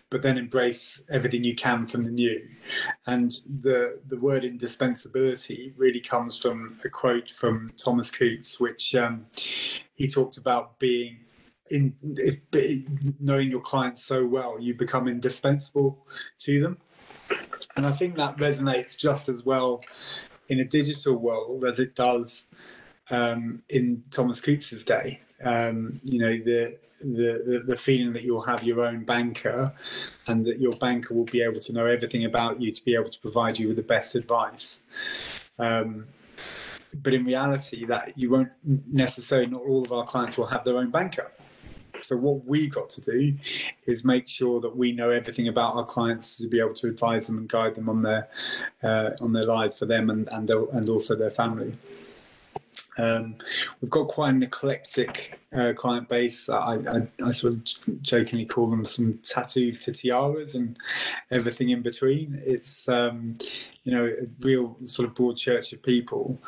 but 0.09 0.21
then 0.21 0.37
embrace 0.37 1.03
everything 1.09 1.43
you 1.43 1.55
can 1.55 1.87
from 1.87 2.03
the 2.03 2.11
new. 2.11 2.41
And 3.07 3.31
the 3.61 4.01
the 4.07 4.19
word 4.19 4.43
indispensability 4.43 5.73
really 5.75 5.99
comes 5.99 6.41
from 6.41 6.77
a 6.85 6.89
quote 6.89 7.29
from 7.29 7.67
Thomas 7.83 8.11
Coutts, 8.11 8.59
which 8.59 8.95
um, 8.95 9.25
he 9.95 10.07
talked 10.07 10.37
about 10.37 10.79
being 10.79 11.17
in 11.71 11.95
knowing 13.19 13.49
your 13.49 13.61
clients 13.61 14.03
so 14.03 14.25
well, 14.25 14.59
you 14.59 14.73
become 14.73 15.07
indispensable 15.07 16.05
to 16.39 16.59
them. 16.59 16.77
And 17.75 17.85
I 17.85 17.91
think 17.91 18.17
that 18.17 18.37
resonates 18.37 18.97
just 18.97 19.29
as 19.29 19.45
well 19.45 19.81
in 20.49 20.59
a 20.59 20.65
digital 20.65 21.15
world 21.15 21.63
as 21.65 21.79
it 21.79 21.95
does 21.95 22.47
um, 23.09 23.61
in 23.69 24.03
Thomas 24.11 24.41
Coutts's 24.41 24.83
day. 24.83 25.21
Um, 25.43 25.93
you 26.03 26.19
know, 26.19 26.37
the 26.37 26.77
the, 26.99 27.63
the, 27.65 27.75
feeling 27.75 28.13
that 28.13 28.23
you'll 28.23 28.43
have 28.43 28.63
your 28.63 28.81
own 28.85 29.03
banker 29.03 29.73
and 30.27 30.45
that 30.45 30.59
your 30.59 30.71
banker 30.73 31.13
will 31.13 31.25
be 31.25 31.41
able 31.41 31.59
to 31.59 31.73
know 31.73 31.85
everything 31.85 32.25
about 32.25 32.61
you 32.61 32.71
to 32.71 32.85
be 32.85 32.95
able 32.95 33.09
to 33.09 33.19
provide 33.19 33.59
you 33.59 33.67
with 33.67 33.75
the 33.75 33.83
best 33.83 34.15
advice. 34.15 34.83
Um, 35.59 36.05
but 37.01 37.13
in 37.13 37.23
reality, 37.23 37.85
that 37.85 38.17
you 38.17 38.29
won't 38.29 38.51
necessarily, 38.63 39.49
not 39.49 39.61
all 39.61 39.83
of 39.83 39.91
our 39.91 40.05
clients 40.05 40.37
will 40.37 40.47
have 40.47 40.63
their 40.63 40.77
own 40.77 40.91
banker. 40.91 41.31
So 41.99 42.17
what 42.17 42.45
we 42.45 42.67
got 42.67 42.89
to 42.91 43.01
do 43.01 43.35
is 43.85 44.03
make 44.03 44.27
sure 44.27 44.59
that 44.61 44.75
we 44.75 44.91
know 44.91 45.09
everything 45.09 45.47
about 45.47 45.75
our 45.75 45.85
clients 45.85 46.35
to 46.37 46.47
be 46.47 46.59
able 46.59 46.73
to 46.73 46.87
advise 46.87 47.27
them 47.27 47.37
and 47.37 47.47
guide 47.47 47.75
them 47.75 47.87
on 47.87 48.01
their 48.01 48.27
uh, 48.81 49.11
on 49.21 49.31
their 49.31 49.45
life 49.45 49.77
for 49.77 49.85
them 49.85 50.09
and 50.09 50.27
and, 50.29 50.49
and 50.49 50.89
also 50.89 51.15
their 51.15 51.29
family. 51.29 51.73
Um, 52.97 53.35
we've 53.81 53.91
got 53.91 54.07
quite 54.07 54.33
an 54.33 54.43
eclectic 54.43 55.39
uh, 55.55 55.73
client 55.75 56.09
base. 56.09 56.49
I, 56.49 56.75
I, 56.75 57.07
I, 57.25 57.31
sort 57.31 57.53
of 57.53 58.01
jokingly 58.01 58.45
call 58.45 58.69
them 58.69 58.85
some 58.85 59.19
tattoos 59.23 59.79
to 59.85 59.91
tiaras 59.91 60.55
and 60.55 60.77
everything 61.31 61.69
in 61.69 61.81
between. 61.81 62.39
It's 62.45 62.87
um, 62.87 63.35
you 63.83 63.91
know 63.93 64.05
a 64.05 64.27
real 64.41 64.77
sort 64.85 65.07
of 65.07 65.15
broad 65.15 65.37
church 65.37 65.73
of 65.73 65.81
people. 65.81 66.39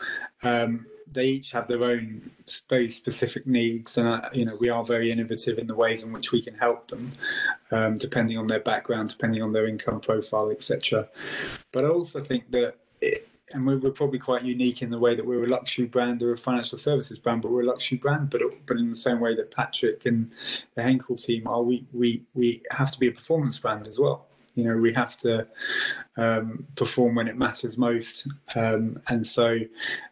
Um, 0.43 0.85
they 1.13 1.27
each 1.27 1.51
have 1.51 1.67
their 1.67 1.83
own 1.83 2.29
very 2.69 2.89
specific 2.89 3.47
needs, 3.47 3.97
and 3.97 4.07
uh, 4.07 4.29
you 4.33 4.45
know 4.45 4.55
we 4.57 4.69
are 4.69 4.83
very 4.83 5.11
innovative 5.11 5.57
in 5.57 5.67
the 5.67 5.75
ways 5.75 6.03
in 6.03 6.11
which 6.11 6.31
we 6.31 6.41
can 6.41 6.55
help 6.55 6.87
them, 6.89 7.11
um, 7.71 7.97
depending 7.97 8.37
on 8.37 8.47
their 8.47 8.59
background, 8.59 9.09
depending 9.09 9.41
on 9.41 9.53
their 9.53 9.67
income 9.67 9.99
profile, 9.99 10.49
etc. 10.51 11.07
But 11.71 11.85
I 11.85 11.89
also 11.89 12.21
think 12.21 12.51
that. 12.51 12.75
It, 13.01 13.29
and 13.53 13.65
we're, 13.65 13.77
we're, 13.77 13.91
probably 13.91 14.19
quite 14.19 14.43
unique 14.43 14.81
in 14.81 14.89
the 14.89 14.97
way 14.97 15.15
that 15.15 15.25
we're 15.25 15.43
a 15.43 15.47
luxury 15.47 15.85
brand 15.85 16.23
or 16.23 16.31
a 16.31 16.37
financial 16.37 16.77
services 16.77 17.19
brand, 17.19 17.41
but 17.41 17.51
we're 17.51 17.61
a 17.61 17.65
luxury 17.65 17.97
brand. 17.97 18.29
But 18.29 18.41
but 18.65 18.77
in 18.77 18.89
the 18.89 18.95
same 18.95 19.19
way 19.19 19.35
that 19.35 19.51
Patrick 19.51 20.05
and 20.05 20.31
the 20.75 20.81
Henkel 20.81 21.15
team 21.15 21.47
are, 21.47 21.61
we 21.61 21.85
we 21.93 22.23
we 22.33 22.63
have 22.71 22.91
to 22.91 22.99
be 22.99 23.07
a 23.07 23.11
performance 23.11 23.59
brand 23.59 23.87
as 23.87 23.99
well. 23.99 24.25
You 24.55 24.63
know, 24.63 24.77
we 24.77 24.93
have 24.93 25.17
to 25.17 25.47
um, 26.15 26.65
perform 26.75 27.15
when 27.15 27.27
it 27.27 27.37
matters 27.37 27.77
most, 27.77 28.29
um, 28.55 29.01
and 29.09 29.25
so 29.25 29.59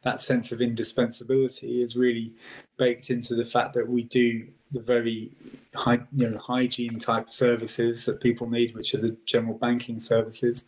that 0.03 0.19
sense 0.19 0.51
of 0.51 0.61
indispensability 0.61 1.81
is 1.81 1.95
really 1.95 2.33
baked 2.77 3.09
into 3.09 3.35
the 3.35 3.45
fact 3.45 3.73
that 3.73 3.87
we 3.87 4.03
do 4.03 4.47
the 4.71 4.81
very 4.81 5.31
high, 5.75 6.01
you 6.15 6.29
know, 6.29 6.37
hygiene 6.37 6.99
type 6.99 7.29
services 7.29 8.05
that 8.05 8.19
people 8.19 8.49
need, 8.49 8.75
which 8.75 8.93
are 8.93 8.97
the 8.97 9.15
general 9.25 9.57
banking 9.57 9.99
services 9.99 10.65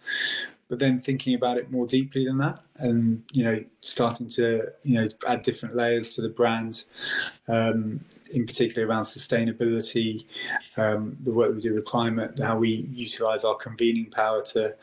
but 0.67 0.79
then 0.79 0.97
thinking 0.97 1.35
about 1.35 1.57
it 1.57 1.71
more 1.71 1.85
deeply 1.85 2.25
than 2.25 2.37
that 2.37 2.59
and 2.77 3.23
you 3.31 3.43
know 3.43 3.63
starting 3.81 4.27
to 4.27 4.63
you 4.83 4.99
know 4.99 5.07
add 5.27 5.41
different 5.43 5.75
layers 5.75 6.09
to 6.09 6.21
the 6.21 6.29
brand 6.29 6.85
um, 7.47 7.99
in 8.33 8.45
particular 8.45 8.87
around 8.87 9.03
sustainability 9.03 10.25
um, 10.77 11.15
the 11.21 11.31
work 11.31 11.53
we 11.53 11.61
do 11.61 11.73
with 11.73 11.85
climate 11.85 12.37
how 12.41 12.57
we 12.57 12.87
utilize 12.91 13.43
our 13.43 13.55
convening 13.55 14.09
power 14.09 14.41
to 14.41 14.73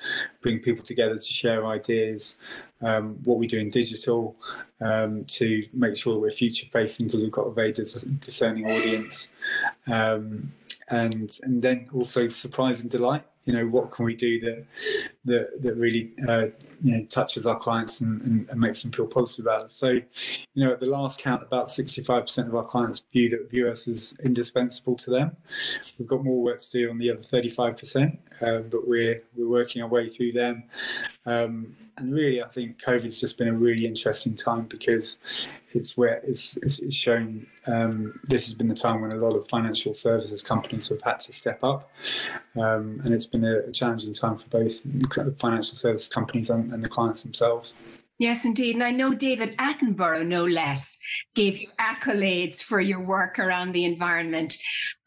bring 0.40 0.59
people 0.59 0.85
together 0.85 1.14
to 1.14 1.33
share 1.33 1.66
ideas 1.66 2.38
um, 2.83 3.18
what 3.25 3.38
we 3.38 3.47
do 3.47 3.59
in 3.59 3.68
digital 3.68 4.37
um, 4.81 5.25
to 5.25 5.64
make 5.73 5.97
sure 5.97 6.18
we're 6.18 6.31
future 6.31 6.66
facing 6.71 7.07
because 7.07 7.23
we've 7.23 7.33
got 7.33 7.47
a 7.47 7.53
very 7.53 7.73
dis- 7.73 8.03
discerning 8.03 8.66
audience 8.66 9.33
um, 9.88 10.53
and 10.90 11.38
and 11.42 11.62
then 11.62 11.88
also 11.92 12.29
surprise 12.29 12.81
and 12.81 12.90
delight 12.90 13.25
you 13.44 13.52
know 13.52 13.66
what 13.66 13.90
can 13.90 14.05
we 14.05 14.14
do 14.14 14.40
that 14.40 14.64
that 15.24 15.62
that 15.62 15.76
really 15.76 16.12
uh, 16.28 16.46
you 16.83 16.96
know 16.96 17.05
touches 17.07 17.46
our 17.46 17.57
clients 17.57 18.00
and, 18.00 18.20
and, 18.22 18.48
and, 18.48 18.61
makes 18.61 18.83
them 18.83 18.92
feel 18.92 19.07
positive 19.07 19.46
about 19.46 19.64
it. 19.64 19.72
So, 19.72 19.90
you 19.90 20.05
know, 20.55 20.72
at 20.72 20.81
the 20.81 20.87
last 20.87 21.20
count, 21.20 21.42
about 21.42 21.68
65% 21.68 22.46
of 22.46 22.55
our 22.55 22.64
clients 22.64 23.05
view 23.12 23.31
that 23.31 23.50
view 23.50 23.68
us 23.68 23.87
as 23.88 24.16
indispensable 24.24 24.96
to 24.96 25.11
them. 25.11 25.37
We've 25.98 26.09
got 26.09 26.24
more 26.24 26.42
work 26.42 26.59
to 26.59 26.70
do 26.70 26.90
on 26.90 26.98
the 26.98 27.11
other 27.11 27.20
35%, 27.20 28.18
um, 28.42 28.68
but 28.70 28.87
we're 28.87 29.22
we're 29.37 29.48
working 29.48 29.83
our 29.83 29.88
way 29.88 30.09
through 30.09 30.33
them. 30.33 30.64
Um, 31.24 31.76
and 31.98 32.12
really, 32.12 32.42
I 32.42 32.48
think 32.48 32.83
COVID's 32.83 33.20
just 33.20 33.37
been 33.37 33.48
a 33.48 33.52
really 33.52 33.87
interesting 33.87 34.35
time 34.35 34.64
because 34.64 35.18
it's 35.72 35.96
where 35.96 36.20
it's, 36.24 36.57
it's 36.57 36.96
shown 36.96 37.46
um, 37.66 38.18
this 38.24 38.46
has 38.46 38.55
been 38.55 38.68
the 38.68 38.74
time 38.74 39.02
when 39.02 39.12
a 39.12 39.16
lot 39.16 39.35
of 39.35 39.46
financial 39.46 39.92
services 39.92 40.42
companies 40.42 40.88
have 40.88 41.02
had 41.02 41.20
to 41.20 41.33
step 41.33 41.62
up, 41.62 41.90
um, 42.57 43.00
and 43.05 43.12
it's 43.12 43.26
been 43.33 43.45
a, 43.45 43.73
challenging 43.73 44.14
time 44.14 44.37
for 44.37 44.49
both 44.49 44.83
financial 45.40 45.75
service 45.75 46.07
companies 46.07 46.51
and, 46.51 46.73
and 46.73 46.85
the 46.85 46.88
clients 46.88 47.23
themselves. 47.23 47.75
Yes, 48.18 48.45
indeed. 48.45 48.77
And 48.77 48.85
I 48.85 48.92
know 48.92 49.12
David 49.12 49.57
Attenborough, 49.57 50.25
no 50.25 50.45
less, 50.45 50.97
gave 51.35 51.59
you 51.59 51.68
accolades 51.81 52.62
for 52.62 52.81
your 52.81 53.01
work 53.01 53.40
around 53.40 53.73
the 53.73 53.85
environment. 53.85 54.57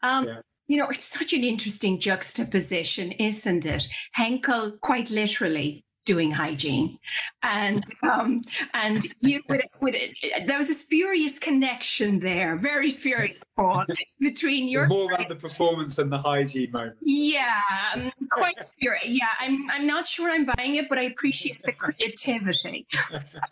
Um, 0.02 0.24
yeah. 0.24 0.40
You 0.68 0.76
know, 0.76 0.88
it's 0.88 1.04
such 1.04 1.32
an 1.32 1.44
interesting 1.44 1.98
juxtaposition, 1.98 3.12
isn't 3.12 3.64
it? 3.64 3.88
Henkel, 4.12 4.72
quite 4.82 5.10
literally, 5.10 5.85
doing 6.06 6.30
hygiene. 6.30 6.98
And 7.42 7.84
um, 8.10 8.42
and 8.72 9.06
you 9.20 9.42
with, 9.48 9.62
with 9.82 9.94
it, 9.94 10.46
there 10.46 10.56
was 10.56 10.70
a 10.70 10.74
spurious 10.74 11.38
connection 11.38 12.18
there 12.18 12.56
very 12.56 12.88
spurious 12.88 13.42
Paul, 13.56 13.84
between 14.20 14.68
your 14.68 14.84
it's 14.84 14.90
more 14.90 15.12
about 15.12 15.28
the 15.28 15.36
performance 15.36 15.98
and 15.98 16.10
the 16.10 16.18
hygiene 16.18 16.70
moment. 16.70 16.96
Yeah 17.02 17.60
um, 17.94 18.10
quite 18.30 18.62
spurious 18.62 19.04
yeah 19.06 19.26
I'm, 19.40 19.66
I'm 19.70 19.86
not 19.86 20.06
sure 20.06 20.30
I'm 20.30 20.46
buying 20.56 20.76
it 20.76 20.88
but 20.88 20.98
I 20.98 21.02
appreciate 21.02 21.62
the 21.62 21.72
creativity. 21.72 22.86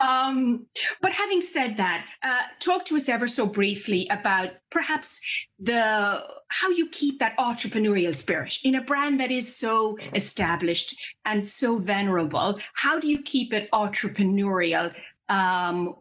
Um, 0.00 0.66
but 1.00 1.12
having 1.12 1.40
said 1.40 1.76
that 1.76 2.06
uh, 2.22 2.40
talk 2.60 2.84
to 2.86 2.96
us 2.96 3.08
ever 3.08 3.26
so 3.26 3.46
briefly 3.46 4.06
about 4.10 4.50
perhaps 4.70 5.20
the 5.64 6.22
how 6.48 6.70
you 6.70 6.88
keep 6.88 7.18
that 7.18 7.36
entrepreneurial 7.38 8.14
spirit 8.14 8.58
in 8.64 8.76
a 8.76 8.82
brand 8.82 9.18
that 9.20 9.30
is 9.30 9.56
so 9.56 9.98
established 10.14 10.94
and 11.24 11.44
so 11.44 11.78
venerable. 11.78 12.58
How 12.74 13.00
do 13.00 13.08
you 13.08 13.22
keep 13.22 13.52
it 13.52 13.70
entrepreneurial 13.72 14.92
um, 15.28 15.96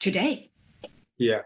today? 0.00 0.50
Yeah, 1.18 1.42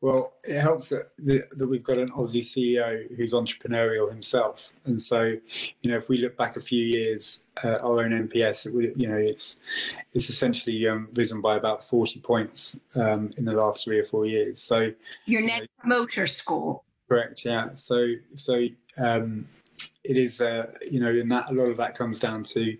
well, 0.00 0.32
it 0.42 0.60
helps 0.60 0.88
that, 0.88 1.10
that 1.18 1.68
we've 1.68 1.84
got 1.84 1.98
an 1.98 2.08
Aussie 2.08 2.42
CEO 2.42 3.06
who's 3.16 3.32
entrepreneurial 3.32 4.10
himself, 4.10 4.72
and 4.86 5.00
so 5.00 5.36
you 5.82 5.90
know 5.90 5.96
if 5.96 6.08
we 6.08 6.18
look 6.18 6.36
back 6.36 6.56
a 6.56 6.60
few 6.60 6.84
years, 6.84 7.44
uh, 7.62 7.78
our 7.82 8.02
own 8.02 8.10
NPS, 8.10 8.66
it, 8.66 8.96
you 8.96 9.06
know, 9.08 9.16
it's 9.16 9.60
it's 10.14 10.30
essentially 10.30 10.88
um, 10.88 11.08
risen 11.14 11.40
by 11.40 11.56
about 11.56 11.84
forty 11.84 12.18
points 12.18 12.80
um, 12.96 13.30
in 13.36 13.44
the 13.44 13.52
last 13.52 13.84
three 13.84 14.00
or 14.00 14.04
four 14.04 14.26
years. 14.26 14.60
So 14.60 14.90
your 15.26 15.42
net 15.42 15.60
you 15.60 15.62
know, 15.62 15.66
promoter 15.78 16.26
score. 16.26 16.80
Correct. 17.08 17.44
Yeah. 17.44 17.74
So 17.74 18.14
so 18.34 18.66
um, 18.98 19.46
it 20.04 20.16
is 20.16 20.40
uh, 20.40 20.72
you 20.90 21.00
know, 21.00 21.10
and 21.10 21.30
that 21.30 21.50
a 21.50 21.54
lot 21.54 21.68
of 21.68 21.76
that 21.78 21.96
comes 21.96 22.20
down 22.20 22.42
to 22.44 22.76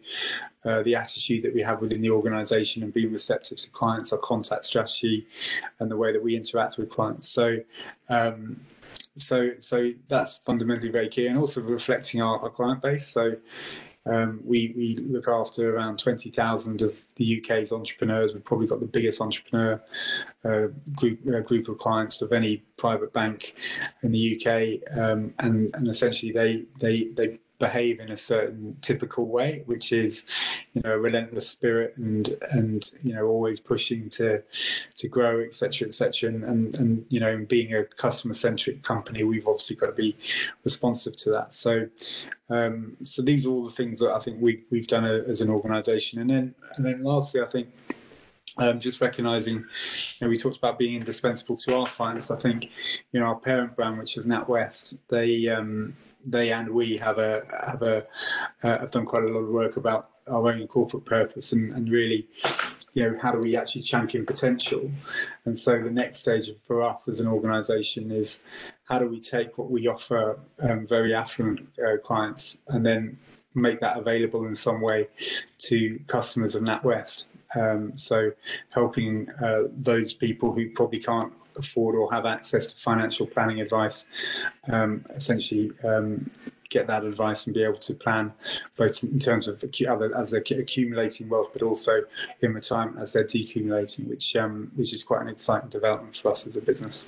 uh, 0.64 0.82
the 0.82 0.94
attitude 0.94 1.42
that 1.44 1.54
we 1.54 1.62
have 1.62 1.80
within 1.80 2.00
the 2.00 2.10
organisation 2.10 2.82
and 2.82 2.92
being 2.92 3.12
receptive 3.12 3.58
to 3.58 3.70
clients, 3.70 4.12
our 4.12 4.18
contact 4.18 4.64
strategy, 4.64 5.26
and 5.80 5.90
the 5.90 5.96
way 5.96 6.12
that 6.12 6.22
we 6.22 6.36
interact 6.36 6.78
with 6.78 6.88
clients. 6.88 7.28
So. 7.28 7.58
Um, 8.08 8.60
so, 9.16 9.50
so 9.60 9.92
that's 10.08 10.38
fundamentally 10.38 10.90
very 10.90 11.08
key, 11.08 11.28
and 11.28 11.38
also 11.38 11.60
reflecting 11.60 12.20
our, 12.20 12.36
our 12.40 12.50
client 12.50 12.82
base. 12.82 13.06
So, 13.06 13.36
um, 14.06 14.40
we, 14.44 14.72
we 14.76 14.96
look 14.96 15.28
after 15.28 15.74
around 15.74 15.98
20,000 15.98 16.82
of 16.82 17.02
the 17.16 17.40
UK's 17.40 17.72
entrepreneurs. 17.72 18.34
We've 18.34 18.44
probably 18.44 18.66
got 18.66 18.80
the 18.80 18.86
biggest 18.86 19.20
entrepreneur 19.20 19.82
uh, 20.44 20.66
group 20.94 21.20
uh, 21.26 21.40
group 21.40 21.68
of 21.68 21.78
clients 21.78 22.20
of 22.20 22.32
any 22.32 22.58
private 22.76 23.12
bank 23.12 23.54
in 24.02 24.12
the 24.12 24.34
UK, 24.36 24.98
um, 24.98 25.32
and 25.38 25.70
and 25.74 25.88
essentially 25.88 26.32
they 26.32 26.64
they 26.78 27.04
they 27.04 27.38
behave 27.58 28.00
in 28.00 28.10
a 28.10 28.16
certain 28.16 28.76
typical 28.80 29.26
way, 29.26 29.62
which 29.66 29.92
is, 29.92 30.24
you 30.72 30.82
know, 30.82 30.92
a 30.92 30.98
relentless 30.98 31.48
spirit 31.48 31.96
and 31.96 32.34
and 32.52 32.90
you 33.02 33.14
know 33.14 33.26
always 33.26 33.60
pushing 33.60 34.08
to 34.10 34.42
to 34.96 35.08
grow, 35.08 35.40
etc., 35.40 35.88
etc. 35.88 36.30
And, 36.30 36.44
and 36.44 36.74
and 36.74 37.06
you 37.08 37.20
know, 37.20 37.44
being 37.48 37.74
a 37.74 37.84
customer 37.84 38.34
centric 38.34 38.82
company, 38.82 39.22
we've 39.24 39.46
obviously 39.46 39.76
got 39.76 39.86
to 39.86 39.92
be 39.92 40.16
responsive 40.64 41.16
to 41.18 41.30
that. 41.30 41.54
So, 41.54 41.88
um, 42.50 42.96
so 43.02 43.22
these 43.22 43.46
are 43.46 43.50
all 43.50 43.64
the 43.64 43.70
things 43.70 44.00
that 44.00 44.12
I 44.12 44.18
think 44.18 44.38
we 44.40 44.64
we've 44.70 44.88
done 44.88 45.04
a, 45.04 45.14
as 45.14 45.40
an 45.40 45.50
organisation. 45.50 46.20
And 46.20 46.30
then 46.30 46.54
and 46.76 46.84
then 46.84 47.02
lastly, 47.02 47.40
I 47.40 47.46
think. 47.46 47.68
Um, 48.56 48.78
just 48.78 49.00
recognizing, 49.00 49.54
you 49.56 49.64
know, 50.20 50.28
we 50.28 50.38
talked 50.38 50.58
about 50.58 50.78
being 50.78 50.94
indispensable 50.94 51.56
to 51.56 51.74
our 51.74 51.86
clients. 51.86 52.30
I 52.30 52.36
think, 52.36 52.70
you 53.10 53.18
know, 53.18 53.26
our 53.26 53.34
parent 53.34 53.74
brand, 53.74 53.98
which 53.98 54.16
is 54.16 54.28
NatWest, 54.28 55.00
they 55.08 55.48
um, 55.48 55.96
they 56.26 56.52
and 56.52 56.68
we 56.70 56.96
have 56.98 57.18
a 57.18 57.42
have 57.66 57.82
a 57.82 58.04
uh, 58.62 58.78
have 58.78 58.90
done 58.90 59.04
quite 59.04 59.24
a 59.24 59.28
lot 59.28 59.40
of 59.40 59.48
work 59.48 59.76
about 59.76 60.10
our 60.28 60.50
own 60.50 60.66
corporate 60.66 61.04
purpose 61.04 61.52
and, 61.52 61.72
and 61.72 61.90
really 61.90 62.26
you 62.94 63.02
know 63.02 63.18
how 63.20 63.32
do 63.32 63.38
we 63.38 63.56
actually 63.56 63.82
champion 63.82 64.24
potential? 64.24 64.90
And 65.44 65.58
so 65.58 65.82
the 65.82 65.90
next 65.90 66.18
stage 66.18 66.48
for 66.62 66.82
us 66.82 67.08
as 67.08 67.20
an 67.20 67.26
organization 67.26 68.10
is 68.10 68.42
how 68.84 68.98
do 68.98 69.08
we 69.08 69.20
take 69.20 69.58
what 69.58 69.70
we 69.70 69.88
offer 69.88 70.38
um, 70.60 70.86
very 70.86 71.14
affluent 71.14 71.68
uh, 71.84 71.96
clients 71.98 72.58
and 72.68 72.86
then 72.86 73.18
make 73.54 73.80
that 73.80 73.96
available 73.96 74.46
in 74.46 74.54
some 74.54 74.80
way 74.80 75.08
to 75.58 75.98
customers 76.06 76.54
of 76.54 76.62
NatWest. 76.62 77.26
Um, 77.56 77.96
so 77.96 78.32
helping 78.70 79.28
uh, 79.42 79.64
those 79.70 80.12
people 80.12 80.52
who 80.52 80.70
probably 80.70 80.98
can't 80.98 81.32
afford 81.56 81.94
or 81.94 82.12
have 82.12 82.26
access 82.26 82.66
to 82.72 82.76
financial 82.80 83.26
planning 83.26 83.60
advice, 83.60 84.06
um, 84.72 85.04
essentially 85.10 85.72
um, 85.84 86.30
get 86.68 86.86
that 86.88 87.04
advice 87.04 87.46
and 87.46 87.54
be 87.54 87.62
able 87.62 87.78
to 87.78 87.94
plan 87.94 88.32
both 88.76 89.02
in 89.04 89.18
terms 89.18 89.46
of 89.48 89.62
other 89.88 90.10
as 90.16 90.30
they're 90.30 90.44
accumulating 90.58 91.28
wealth, 91.28 91.50
but 91.52 91.62
also 91.62 92.02
in 92.40 92.52
retirement 92.52 92.98
as 93.00 93.12
they're 93.12 93.24
decumulating, 93.24 94.08
which 94.08 94.36
um, 94.36 94.70
which 94.74 94.92
is 94.92 95.02
quite 95.02 95.22
an 95.22 95.28
exciting 95.28 95.68
development 95.68 96.14
for 96.16 96.30
us 96.30 96.46
as 96.46 96.56
a 96.56 96.60
business. 96.60 97.06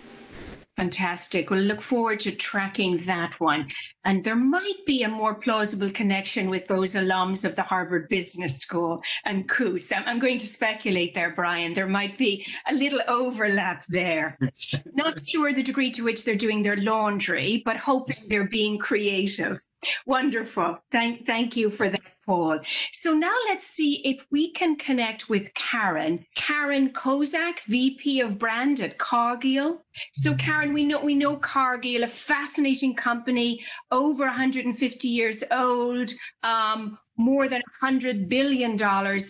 Fantastic. 0.77 1.49
We'll 1.49 1.61
look 1.61 1.81
forward 1.81 2.20
to 2.20 2.37
tracking 2.37 2.99
that 2.99 3.41
one. 3.41 3.72
And 4.05 4.22
there 4.22 4.37
might 4.37 4.85
be 4.85 5.05
a 5.05 5.09
more 5.09 5.35
plausible 5.35 5.89
connection 5.89 6.51
with 6.51 6.66
those 6.66 6.95
alums 6.95 7.47
of 7.47 7.57
the 7.57 7.62
Harvard 7.62 8.11
Business 8.11 8.59
School 8.59 9.01
and 9.24 9.49
Coutts. 9.49 9.91
I'm 9.91 10.18
going 10.18 10.37
to 10.37 10.47
speculate 10.47 11.14
there, 11.14 11.33
Brian. 11.35 11.72
There 11.72 11.89
might 11.89 12.18
be 12.18 12.47
a 12.68 12.74
little 12.74 13.01
overlap 13.09 13.85
there. 13.89 14.39
Not 14.93 15.18
sure 15.18 15.55
the 15.55 15.62
degree 15.62 15.91
to 15.93 16.05
which 16.05 16.27
they're 16.27 16.37
doing 16.37 16.62
their 16.62 16.77
laundry, 16.77 17.62
but 17.64 17.79
hoping 17.79 18.24
they're 18.29 18.49
being 18.49 18.79
creative. 18.79 19.59
Wonderful. 20.05 20.79
Thank, 20.93 21.24
thank 21.24 21.57
you 21.57 21.70
for 21.70 21.89
that. 21.89 22.16
Paul. 22.27 22.59
So 22.93 23.14
now 23.14 23.35
let's 23.49 23.66
see 23.66 24.03
if 24.05 24.27
we 24.31 24.53
can 24.53 24.77
connect 24.77 25.31
with 25.31 25.55
Karen. 25.55 26.27
Karen 26.35 26.91
Kozak, 26.91 27.61
VP 27.61 28.20
of 28.20 28.39
Brand 28.39 28.81
at 28.81 28.99
Cargill. 28.99 29.85
So 30.12 30.35
Karen, 30.35 30.72
we 30.74 30.85
know 30.85 31.03
we 31.03 31.14
know 31.14 31.37
Cargill, 31.37 32.03
a 32.03 32.09
fascinating 32.09 32.95
company, 32.95 33.64
over 33.93 34.24
150 34.24 35.09
years 35.09 35.45
old, 35.51 36.11
um, 36.43 36.99
more 37.16 37.49
than 37.49 37.62
$100 37.83 38.29
billion 38.29 38.77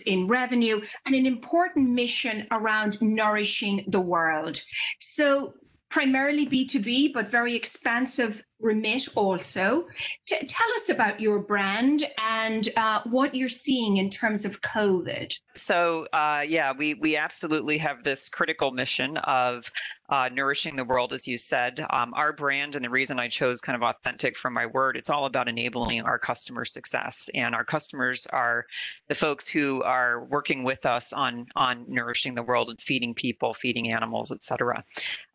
in 0.07 0.27
revenue, 0.27 0.81
and 1.05 1.15
an 1.15 1.25
important 1.25 1.91
mission 1.91 2.45
around 2.51 3.01
nourishing 3.01 3.85
the 3.87 4.01
world. 4.01 4.59
So 4.99 5.53
primarily 5.89 6.45
B2B, 6.45 7.13
but 7.13 7.31
very 7.31 7.55
expansive 7.55 8.43
remit 8.59 9.07
also. 9.15 9.87
T- 10.25 10.47
tell 10.47 10.67
us 10.75 10.89
about 10.89 11.19
your 11.19 11.39
brand 11.39 12.03
and 12.23 12.69
uh, 12.75 13.01
what 13.05 13.35
you're 13.35 13.49
seeing 13.49 13.97
in 13.97 14.09
terms 14.09 14.45
of 14.45 14.61
COVID. 14.61 15.37
So, 15.55 16.07
uh, 16.13 16.43
yeah, 16.47 16.71
we, 16.71 16.95
we 16.95 17.17
absolutely 17.17 17.77
have 17.79 18.03
this 18.03 18.29
critical 18.29 18.71
mission 18.71 19.17
of 19.17 19.71
uh, 20.09 20.29
nourishing 20.31 20.75
the 20.75 20.85
world, 20.85 21.13
as 21.13 21.27
you 21.27 21.37
said. 21.37 21.85
Um, 21.89 22.13
our 22.13 22.31
brand, 22.31 22.75
and 22.75 22.85
the 22.85 22.89
reason 22.89 23.19
I 23.19 23.27
chose 23.27 23.59
kind 23.59 23.75
of 23.75 23.83
authentic 23.83 24.37
from 24.37 24.53
my 24.53 24.65
word, 24.65 24.95
it's 24.95 25.09
all 25.09 25.25
about 25.25 25.47
enabling 25.47 26.03
our 26.03 26.19
customer 26.19 26.63
success. 26.63 27.29
And 27.33 27.53
our 27.53 27.65
customers 27.65 28.25
are 28.27 28.65
the 29.07 29.15
folks 29.15 29.47
who 29.47 29.83
are 29.83 30.23
working 30.25 30.63
with 30.63 30.85
us 30.85 31.11
on, 31.11 31.47
on 31.55 31.85
nourishing 31.87 32.35
the 32.35 32.43
world 32.43 32.69
and 32.69 32.79
feeding 32.79 33.13
people, 33.13 33.53
feeding 33.53 33.91
animals, 33.91 34.31
et 34.31 34.43
cetera. 34.43 34.83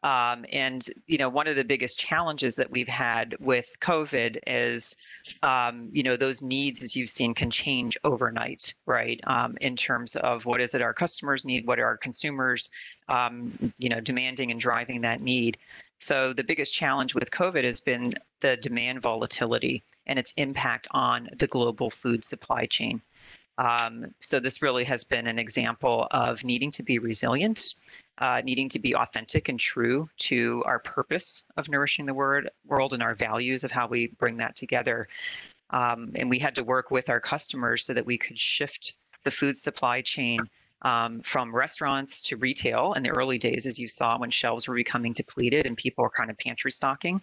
Um, 0.04 0.44
and, 0.52 0.84
you 1.06 1.18
know, 1.18 1.28
one 1.28 1.46
of 1.48 1.56
the 1.56 1.64
biggest 1.64 1.98
challenges 1.98 2.56
that 2.56 2.70
we've 2.70 2.88
had 2.88 3.11
had 3.12 3.36
with 3.40 3.76
COVID 3.80 4.38
is, 4.46 4.96
um, 5.42 5.88
you 5.92 6.02
know, 6.02 6.16
those 6.16 6.42
needs, 6.42 6.82
as 6.82 6.96
you've 6.96 7.10
seen, 7.10 7.34
can 7.34 7.50
change 7.50 7.96
overnight, 8.04 8.74
right? 8.86 9.20
Um, 9.24 9.56
in 9.60 9.76
terms 9.76 10.16
of 10.16 10.46
what 10.46 10.60
is 10.60 10.74
it 10.74 10.82
our 10.82 10.94
customers 10.94 11.44
need, 11.44 11.66
what 11.66 11.78
are 11.78 11.86
our 11.86 11.96
consumers, 11.96 12.70
um, 13.08 13.52
you 13.78 13.88
know, 13.88 14.00
demanding 14.00 14.50
and 14.50 14.60
driving 14.60 15.02
that 15.02 15.20
need. 15.20 15.58
So 15.98 16.32
the 16.32 16.44
biggest 16.44 16.74
challenge 16.74 17.14
with 17.14 17.30
COVID 17.30 17.64
has 17.64 17.80
been 17.80 18.12
the 18.40 18.56
demand 18.56 19.02
volatility 19.02 19.82
and 20.06 20.18
its 20.18 20.32
impact 20.36 20.88
on 20.90 21.28
the 21.38 21.46
global 21.46 21.90
food 21.90 22.24
supply 22.24 22.66
chain. 22.66 23.00
Um, 23.58 24.06
so 24.20 24.40
this 24.40 24.62
really 24.62 24.84
has 24.84 25.04
been 25.04 25.26
an 25.26 25.38
example 25.38 26.08
of 26.10 26.42
needing 26.44 26.70
to 26.72 26.82
be 26.82 26.98
resilient, 26.98 27.74
uh, 28.18 28.40
needing 28.44 28.68
to 28.68 28.78
be 28.78 28.94
authentic 28.94 29.48
and 29.48 29.58
true 29.58 30.08
to 30.16 30.62
our 30.66 30.78
purpose 30.78 31.44
of 31.56 31.68
nourishing 31.68 32.06
the 32.06 32.14
word, 32.14 32.50
world 32.66 32.94
and 32.94 33.02
our 33.02 33.14
values 33.14 33.64
of 33.64 33.70
how 33.70 33.86
we 33.86 34.08
bring 34.18 34.36
that 34.36 34.54
together. 34.56 35.08
Um, 35.70 36.12
and 36.16 36.28
we 36.28 36.38
had 36.38 36.54
to 36.56 36.64
work 36.64 36.90
with 36.90 37.08
our 37.08 37.20
customers 37.20 37.84
so 37.84 37.94
that 37.94 38.04
we 38.04 38.18
could 38.18 38.38
shift 38.38 38.96
the 39.24 39.30
food 39.30 39.56
supply 39.56 40.02
chain 40.02 40.40
um, 40.82 41.20
from 41.20 41.54
restaurants 41.54 42.20
to 42.22 42.36
retail 42.36 42.92
in 42.94 43.02
the 43.02 43.10
early 43.10 43.38
days, 43.38 43.66
as 43.66 43.78
you 43.78 43.86
saw 43.88 44.18
when 44.18 44.30
shelves 44.30 44.68
were 44.68 44.74
becoming 44.74 45.12
depleted 45.12 45.64
and 45.64 45.76
people 45.76 46.02
were 46.02 46.10
kind 46.10 46.30
of 46.30 46.36
pantry 46.38 46.70
stocking. 46.70 47.22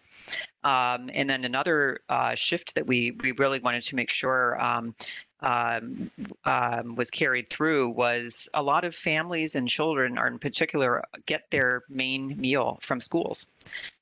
Um, 0.63 1.09
and 1.13 1.29
then 1.29 1.45
another 1.45 1.99
uh, 2.09 2.35
shift 2.35 2.75
that 2.75 2.87
we 2.87 3.11
we 3.21 3.33
really 3.33 3.59
wanted 3.59 3.81
to 3.83 3.95
make 3.95 4.09
sure 4.09 4.61
um, 4.61 4.95
um, 5.41 6.11
um, 6.45 6.95
was 6.95 7.09
carried 7.09 7.49
through 7.49 7.89
was 7.89 8.49
a 8.53 8.61
lot 8.61 8.83
of 8.83 8.93
families 8.93 9.55
and 9.55 9.67
children, 9.67 10.17
are 10.17 10.27
in 10.27 10.39
particular, 10.39 11.03
get 11.25 11.49
their 11.51 11.83
main 11.89 12.37
meal 12.37 12.77
from 12.81 12.99
schools. 12.99 13.47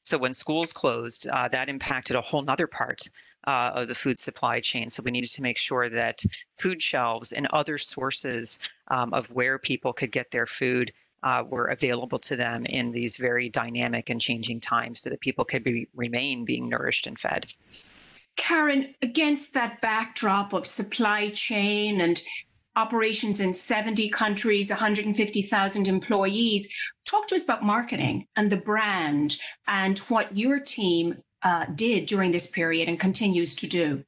So 0.04 0.18
when 0.18 0.34
schools 0.34 0.74
closed, 0.74 1.28
uh, 1.28 1.48
that 1.50 1.70
impacted 1.70 2.16
a 2.16 2.22
whole 2.22 2.44
other 2.50 2.68
part 2.68 3.02
uh, 3.46 3.72
of 3.76 3.88
the 3.88 3.96
food 3.96 4.20
supply 4.20 4.60
chain. 4.60 4.90
So 4.90 5.04
we 5.04 5.12
needed 5.12 5.32
to 5.32 5.42
make 5.42 5.58
sure 5.58 5.90
that 5.90 6.24
food 6.58 6.82
shelves 6.82 7.32
and 7.32 7.48
other 7.48 7.78
sources 7.78 8.60
um, 8.90 9.14
of 9.14 9.30
where 9.32 9.58
people 9.58 9.94
could 9.94 10.12
get 10.12 10.32
their 10.32 10.46
food 10.46 10.92
uh, 11.24 11.44
were 11.48 11.68
available 11.68 12.20
to 12.20 12.36
them 12.36 12.66
in 12.66 12.92
these 12.92 13.18
very 13.18 13.50
dynamic 13.50 14.10
and 14.10 14.22
changing 14.22 14.60
times 14.60 15.02
so 15.02 15.10
that 15.10 15.20
people 15.20 15.44
could 15.44 15.64
be, 15.64 15.88
remain 15.96 16.46
being 16.46 16.70
nourished 16.70 17.08
and 17.08 17.20
fed. 17.20 17.48
Karen, 18.38 18.96
against 19.02 19.54
that 19.54 19.82
backdrop 19.82 20.54
of 20.54 20.66
supply 20.66 21.30
chain 21.32 22.02
and 22.02 22.22
operations 22.78 23.42
in 23.42 23.54
70 23.54 24.10
countries, 24.10 24.70
150,000 24.70 25.88
employees. 25.88 26.74
Talk 27.06 27.28
to 27.28 27.36
us 27.36 27.44
about 27.44 27.64
marketing 27.64 28.28
and 28.36 28.50
the 28.50 28.58
brand 28.58 29.38
and 29.68 29.98
what 30.00 30.38
your 30.38 30.60
team 30.60 31.18
uh, 31.42 31.66
did 31.76 32.06
during 32.06 32.32
this 32.32 32.48
period 32.48 32.88
and 32.88 33.00
continues 33.00 33.56
to 33.56 33.68
do. 33.68 34.04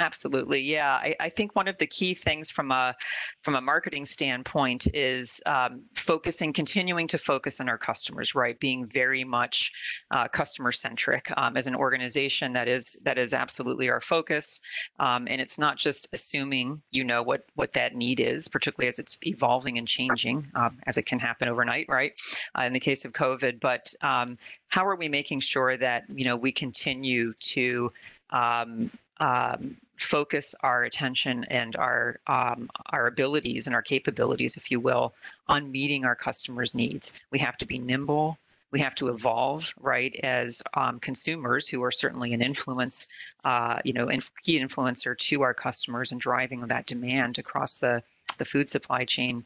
Absolutely, 0.00 0.62
yeah. 0.62 0.94
I, 0.94 1.14
I, 1.20 1.28
think 1.28 1.54
one 1.54 1.68
of 1.68 1.76
the 1.76 1.86
key 1.86 2.14
things 2.14 2.50
from 2.50 2.70
a 2.70 2.96
from 3.42 3.54
a 3.54 3.60
marketing 3.60 4.06
standpoint 4.06 4.88
is 4.94 5.42
um, 5.44 5.82
focusing, 5.94 6.54
continuing 6.54 7.06
to 7.08 7.18
focus 7.18 7.60
on 7.60 7.68
our 7.68 7.76
customers, 7.76 8.34
right? 8.34 8.58
Being 8.58 8.86
very 8.86 9.24
much 9.24 9.70
uh, 10.10 10.26
customer 10.26 10.72
centric 10.72 11.30
um, 11.36 11.54
as 11.58 11.66
an 11.66 11.74
organization. 11.74 12.54
That 12.54 12.66
is 12.66 12.98
that 13.04 13.18
is 13.18 13.34
absolutely 13.34 13.90
our 13.90 14.00
focus, 14.00 14.62
um, 15.00 15.28
and 15.28 15.38
it's 15.38 15.58
not 15.58 15.76
just 15.76 16.08
assuming 16.14 16.80
you 16.92 17.04
know 17.04 17.22
what 17.22 17.44
what 17.56 17.74
that 17.74 17.94
need 17.94 18.20
is, 18.20 18.48
particularly 18.48 18.88
as 18.88 18.98
it's 18.98 19.18
evolving 19.26 19.76
and 19.76 19.86
changing, 19.86 20.46
um, 20.54 20.78
as 20.86 20.96
it 20.96 21.04
can 21.04 21.18
happen 21.18 21.46
overnight, 21.46 21.84
right? 21.90 22.18
Uh, 22.58 22.62
in 22.62 22.72
the 22.72 22.80
case 22.80 23.04
of 23.04 23.12
COVID, 23.12 23.60
but 23.60 23.92
um, 24.00 24.38
how 24.68 24.86
are 24.86 24.96
we 24.96 25.10
making 25.10 25.40
sure 25.40 25.76
that 25.76 26.04
you 26.08 26.24
know 26.24 26.36
we 26.36 26.52
continue 26.52 27.34
to 27.34 27.92
um, 28.30 28.90
um, 29.20 29.76
focus 30.04 30.54
our 30.62 30.84
attention 30.84 31.44
and 31.44 31.76
our 31.76 32.20
um, 32.26 32.70
our 32.86 33.06
abilities 33.06 33.66
and 33.66 33.74
our 33.74 33.82
capabilities, 33.82 34.56
if 34.56 34.70
you 34.70 34.80
will, 34.80 35.14
on 35.48 35.70
meeting 35.70 36.04
our 36.04 36.14
customers' 36.14 36.74
needs. 36.74 37.18
We 37.30 37.38
have 37.38 37.56
to 37.58 37.66
be 37.66 37.78
nimble. 37.78 38.38
We 38.72 38.80
have 38.80 38.94
to 38.96 39.08
evolve, 39.08 39.74
right, 39.80 40.14
as 40.22 40.62
um, 40.74 41.00
consumers 41.00 41.66
who 41.66 41.82
are 41.82 41.90
certainly 41.90 42.32
an 42.32 42.40
influence, 42.40 43.08
uh, 43.44 43.80
you 43.84 43.92
know, 43.92 44.08
key 44.42 44.60
influencer 44.60 45.18
to 45.18 45.42
our 45.42 45.54
customers 45.54 46.12
and 46.12 46.20
driving 46.20 46.60
that 46.60 46.86
demand 46.86 47.38
across 47.38 47.78
the 47.78 48.02
the 48.38 48.44
food 48.44 48.68
supply 48.68 49.04
chain. 49.04 49.44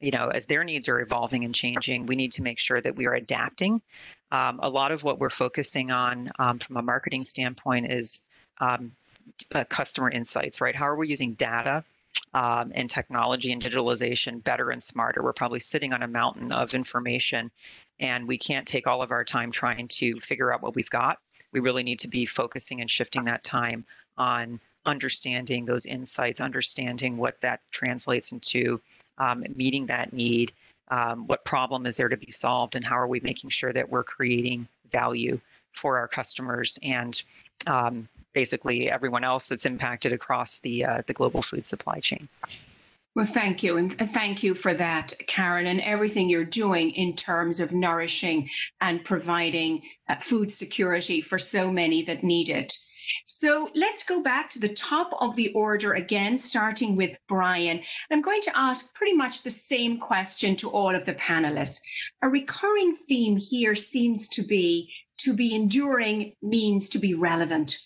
You 0.00 0.10
know, 0.10 0.28
as 0.28 0.46
their 0.46 0.64
needs 0.64 0.88
are 0.88 1.00
evolving 1.00 1.44
and 1.44 1.54
changing, 1.54 2.06
we 2.06 2.16
need 2.16 2.32
to 2.32 2.42
make 2.42 2.58
sure 2.58 2.80
that 2.80 2.96
we 2.96 3.06
are 3.06 3.14
adapting. 3.14 3.80
Um, 4.32 4.58
a 4.62 4.68
lot 4.68 4.90
of 4.90 5.04
what 5.04 5.18
we're 5.20 5.30
focusing 5.30 5.90
on 5.90 6.30
um, 6.38 6.58
from 6.58 6.76
a 6.76 6.82
marketing 6.82 7.22
standpoint 7.22 7.92
is 7.92 8.24
um, 8.60 8.92
uh, 9.54 9.64
customer 9.64 10.10
insights, 10.10 10.60
right? 10.60 10.74
How 10.74 10.88
are 10.88 10.96
we 10.96 11.08
using 11.08 11.34
data 11.34 11.84
um, 12.34 12.72
and 12.74 12.88
technology 12.88 13.52
and 13.52 13.62
digitalization 13.62 14.42
better 14.42 14.70
and 14.70 14.82
smarter? 14.82 15.22
We're 15.22 15.32
probably 15.32 15.60
sitting 15.60 15.92
on 15.92 16.02
a 16.02 16.08
mountain 16.08 16.52
of 16.52 16.74
information, 16.74 17.50
and 18.00 18.26
we 18.26 18.38
can't 18.38 18.66
take 18.66 18.86
all 18.86 19.02
of 19.02 19.10
our 19.10 19.24
time 19.24 19.50
trying 19.50 19.88
to 19.88 20.20
figure 20.20 20.52
out 20.52 20.62
what 20.62 20.74
we've 20.74 20.90
got. 20.90 21.18
We 21.52 21.60
really 21.60 21.82
need 21.82 21.98
to 22.00 22.08
be 22.08 22.24
focusing 22.24 22.80
and 22.80 22.90
shifting 22.90 23.24
that 23.24 23.44
time 23.44 23.84
on 24.16 24.60
understanding 24.84 25.64
those 25.64 25.86
insights, 25.86 26.40
understanding 26.40 27.16
what 27.16 27.40
that 27.40 27.60
translates 27.70 28.32
into, 28.32 28.80
um, 29.18 29.44
meeting 29.54 29.86
that 29.86 30.12
need, 30.12 30.52
um, 30.88 31.26
what 31.26 31.44
problem 31.44 31.86
is 31.86 31.96
there 31.96 32.08
to 32.08 32.16
be 32.16 32.30
solved, 32.30 32.74
and 32.74 32.86
how 32.86 32.96
are 32.96 33.06
we 33.06 33.20
making 33.20 33.50
sure 33.50 33.72
that 33.72 33.88
we're 33.88 34.04
creating 34.04 34.66
value 34.90 35.40
for 35.72 35.98
our 35.98 36.08
customers 36.08 36.78
and 36.82 37.22
um, 37.66 38.08
basically 38.32 38.90
everyone 38.90 39.24
else 39.24 39.48
that's 39.48 39.66
impacted 39.66 40.12
across 40.12 40.60
the 40.60 40.84
uh, 40.84 41.02
the 41.06 41.12
global 41.12 41.42
food 41.42 41.66
supply 41.66 42.00
chain. 42.00 42.28
Well, 43.14 43.26
thank 43.26 43.62
you. 43.62 43.76
And 43.76 43.94
thank 43.98 44.42
you 44.42 44.54
for 44.54 44.72
that, 44.72 45.12
Karen, 45.26 45.66
and 45.66 45.82
everything 45.82 46.30
you're 46.30 46.46
doing 46.46 46.92
in 46.92 47.14
terms 47.14 47.60
of 47.60 47.74
nourishing 47.74 48.48
and 48.80 49.04
providing 49.04 49.82
uh, 50.08 50.16
food 50.16 50.50
security 50.50 51.20
for 51.20 51.38
so 51.38 51.70
many 51.70 52.02
that 52.04 52.24
need 52.24 52.48
it. 52.48 52.72
So 53.26 53.68
let's 53.74 54.02
go 54.02 54.22
back 54.22 54.48
to 54.50 54.58
the 54.58 54.72
top 54.72 55.12
of 55.20 55.36
the 55.36 55.52
order 55.52 55.92
again, 55.92 56.38
starting 56.38 56.96
with 56.96 57.18
Brian. 57.28 57.82
I'm 58.10 58.22
going 58.22 58.40
to 58.42 58.58
ask 58.58 58.94
pretty 58.94 59.14
much 59.14 59.42
the 59.42 59.50
same 59.50 59.98
question 59.98 60.56
to 60.56 60.70
all 60.70 60.94
of 60.94 61.04
the 61.04 61.14
panelists. 61.14 61.80
A 62.22 62.28
recurring 62.28 62.94
theme 62.94 63.36
here 63.36 63.74
seems 63.74 64.28
to 64.28 64.42
be 64.42 64.90
to 65.18 65.34
be 65.34 65.54
enduring 65.54 66.34
means 66.42 66.88
to 66.88 66.98
be 66.98 67.14
relevant. 67.14 67.76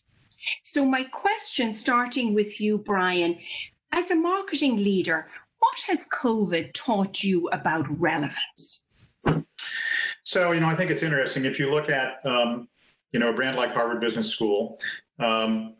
So, 0.62 0.84
my 0.84 1.04
question, 1.04 1.72
starting 1.72 2.34
with 2.34 2.60
you, 2.60 2.78
Brian, 2.78 3.38
as 3.92 4.10
a 4.10 4.16
marketing 4.16 4.76
leader, 4.76 5.28
what 5.58 5.84
has 5.86 6.08
COVID 6.08 6.72
taught 6.74 7.22
you 7.22 7.48
about 7.48 7.86
relevance? 8.00 8.84
So, 10.22 10.52
you 10.52 10.60
know, 10.60 10.66
I 10.66 10.74
think 10.74 10.90
it's 10.90 11.02
interesting. 11.02 11.44
If 11.44 11.58
you 11.58 11.70
look 11.70 11.88
at, 11.88 12.24
um, 12.26 12.68
you 13.12 13.20
know, 13.20 13.30
a 13.30 13.32
brand 13.32 13.56
like 13.56 13.72
Harvard 13.72 14.00
Business 14.00 14.28
School, 14.28 14.76
um, 15.18 15.74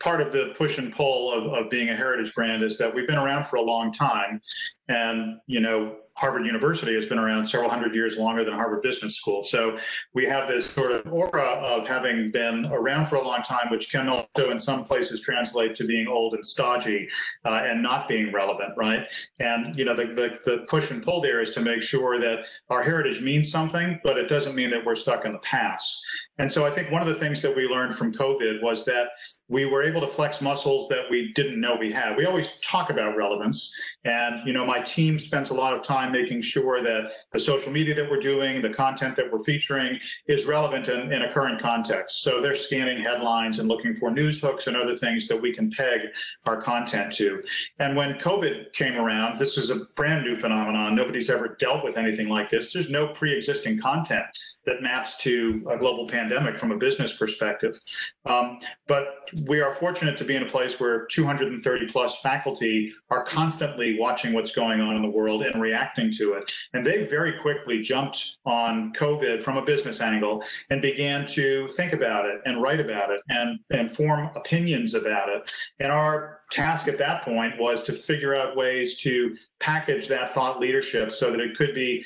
part 0.00 0.20
of 0.20 0.32
the 0.32 0.54
push 0.56 0.78
and 0.78 0.92
pull 0.92 1.32
of, 1.32 1.52
of 1.52 1.70
being 1.70 1.90
a 1.90 1.94
heritage 1.94 2.34
brand 2.34 2.62
is 2.62 2.76
that 2.78 2.92
we've 2.92 3.06
been 3.06 3.18
around 3.18 3.44
for 3.44 3.56
a 3.56 3.62
long 3.62 3.92
time. 3.92 4.40
And, 4.88 5.38
you 5.46 5.60
know, 5.60 5.96
Harvard 6.16 6.46
University 6.46 6.94
has 6.94 7.06
been 7.06 7.18
around 7.18 7.44
several 7.44 7.68
hundred 7.68 7.94
years 7.94 8.16
longer 8.16 8.44
than 8.44 8.54
Harvard 8.54 8.82
Business 8.82 9.16
School. 9.16 9.42
So 9.42 9.78
we 10.12 10.24
have 10.26 10.46
this 10.46 10.68
sort 10.68 10.92
of 10.92 11.12
aura 11.12 11.42
of 11.42 11.86
having 11.86 12.28
been 12.32 12.66
around 12.66 13.06
for 13.06 13.16
a 13.16 13.22
long 13.22 13.42
time, 13.42 13.68
which 13.70 13.90
can 13.90 14.08
also 14.08 14.50
in 14.50 14.60
some 14.60 14.84
places 14.84 15.20
translate 15.20 15.74
to 15.74 15.84
being 15.84 16.06
old 16.06 16.34
and 16.34 16.44
stodgy 16.44 17.08
uh, 17.44 17.64
and 17.64 17.82
not 17.82 18.08
being 18.08 18.32
relevant, 18.32 18.74
right? 18.76 19.06
And, 19.40 19.74
you 19.76 19.84
know, 19.84 19.94
the, 19.94 20.06
the, 20.06 20.38
the 20.44 20.66
push 20.68 20.90
and 20.90 21.02
pull 21.02 21.20
there 21.20 21.40
is 21.40 21.50
to 21.50 21.60
make 21.60 21.82
sure 21.82 22.18
that 22.20 22.46
our 22.70 22.82
heritage 22.82 23.20
means 23.20 23.50
something, 23.50 24.00
but 24.04 24.16
it 24.16 24.28
doesn't 24.28 24.54
mean 24.54 24.70
that 24.70 24.84
we're 24.84 24.94
stuck 24.94 25.24
in 25.24 25.32
the 25.32 25.38
past. 25.40 26.00
And 26.38 26.50
so 26.50 26.64
I 26.64 26.70
think 26.70 26.90
one 26.90 27.02
of 27.02 27.08
the 27.08 27.14
things 27.14 27.42
that 27.42 27.54
we 27.54 27.66
learned 27.66 27.94
from 27.94 28.12
COVID 28.12 28.62
was 28.62 28.84
that 28.84 29.10
we 29.48 29.66
were 29.66 29.82
able 29.82 30.00
to 30.00 30.06
flex 30.06 30.40
muscles 30.40 30.88
that 30.88 31.10
we 31.10 31.32
didn't 31.34 31.60
know 31.60 31.76
we 31.76 31.92
had. 31.92 32.16
We 32.16 32.24
always 32.24 32.58
talk 32.60 32.90
about 32.90 33.16
relevance. 33.16 33.74
And, 34.04 34.46
you 34.46 34.54
know, 34.54 34.64
my 34.64 34.80
team 34.80 35.18
spends 35.18 35.50
a 35.50 35.54
lot 35.54 35.74
of 35.74 35.82
time 35.82 36.12
making 36.12 36.40
sure 36.40 36.82
that 36.82 37.12
the 37.32 37.40
social 37.40 37.70
media 37.70 37.94
that 37.94 38.10
we're 38.10 38.20
doing, 38.20 38.62
the 38.62 38.72
content 38.72 39.16
that 39.16 39.30
we're 39.30 39.44
featuring 39.44 40.00
is 40.26 40.46
relevant 40.46 40.88
in, 40.88 41.12
in 41.12 41.22
a 41.22 41.32
current 41.32 41.60
context. 41.60 42.22
So 42.22 42.40
they're 42.40 42.54
scanning 42.54 43.02
headlines 43.02 43.58
and 43.58 43.68
looking 43.68 43.94
for 43.94 44.10
news 44.10 44.40
hooks 44.40 44.66
and 44.66 44.76
other 44.76 44.96
things 44.96 45.28
that 45.28 45.40
we 45.40 45.52
can 45.52 45.70
peg 45.70 46.00
our 46.46 46.60
content 46.60 47.12
to. 47.14 47.42
And 47.78 47.96
when 47.96 48.14
COVID 48.14 48.72
came 48.72 48.96
around, 48.96 49.38
this 49.38 49.58
is 49.58 49.70
a 49.70 49.84
brand 49.94 50.24
new 50.24 50.36
phenomenon. 50.36 50.94
Nobody's 50.94 51.28
ever 51.28 51.56
dealt 51.60 51.84
with 51.84 51.98
anything 51.98 52.28
like 52.28 52.48
this. 52.48 52.72
There's 52.72 52.90
no 52.90 53.08
pre 53.08 53.34
existing 53.34 53.78
content 53.78 54.24
that 54.64 54.82
maps 54.82 55.18
to 55.18 55.62
a 55.68 55.76
global 55.76 56.08
pandemic 56.08 56.56
from 56.56 56.72
a 56.72 56.76
business 56.76 57.16
perspective. 57.18 57.78
Um, 58.24 58.58
but 58.86 59.28
we 59.46 59.60
are 59.60 59.72
fortunate 59.72 60.16
to 60.18 60.24
be 60.24 60.36
in 60.36 60.42
a 60.42 60.48
place 60.48 60.80
where 60.80 61.06
230 61.06 61.86
plus 61.86 62.20
faculty 62.20 62.92
are 63.10 63.24
constantly 63.24 63.98
watching 63.98 64.32
what's 64.32 64.54
going 64.54 64.80
on 64.80 64.96
in 64.96 65.02
the 65.02 65.10
world 65.10 65.42
and 65.42 65.60
reacting 65.60 66.10
to 66.12 66.34
it. 66.34 66.52
And 66.72 66.84
they 66.84 67.04
very 67.04 67.32
quickly 67.38 67.80
jumped 67.80 68.38
on 68.44 68.92
COVID 68.92 69.42
from 69.42 69.56
a 69.56 69.64
business 69.64 70.00
angle 70.00 70.42
and 70.70 70.80
began 70.80 71.26
to 71.26 71.68
think 71.68 71.92
about 71.92 72.26
it 72.26 72.40
and 72.46 72.62
write 72.62 72.80
about 72.80 73.10
it 73.10 73.20
and, 73.28 73.58
and 73.70 73.90
form 73.90 74.30
opinions 74.34 74.94
about 74.94 75.28
it. 75.28 75.52
And 75.80 75.90
our 75.90 76.40
task 76.50 76.88
at 76.88 76.98
that 76.98 77.22
point 77.22 77.58
was 77.58 77.84
to 77.84 77.92
figure 77.92 78.34
out 78.34 78.56
ways 78.56 78.96
to 79.02 79.36
package 79.60 80.08
that 80.08 80.32
thought 80.32 80.60
leadership 80.60 81.12
so 81.12 81.30
that 81.30 81.40
it 81.40 81.56
could 81.56 81.74
be 81.74 82.04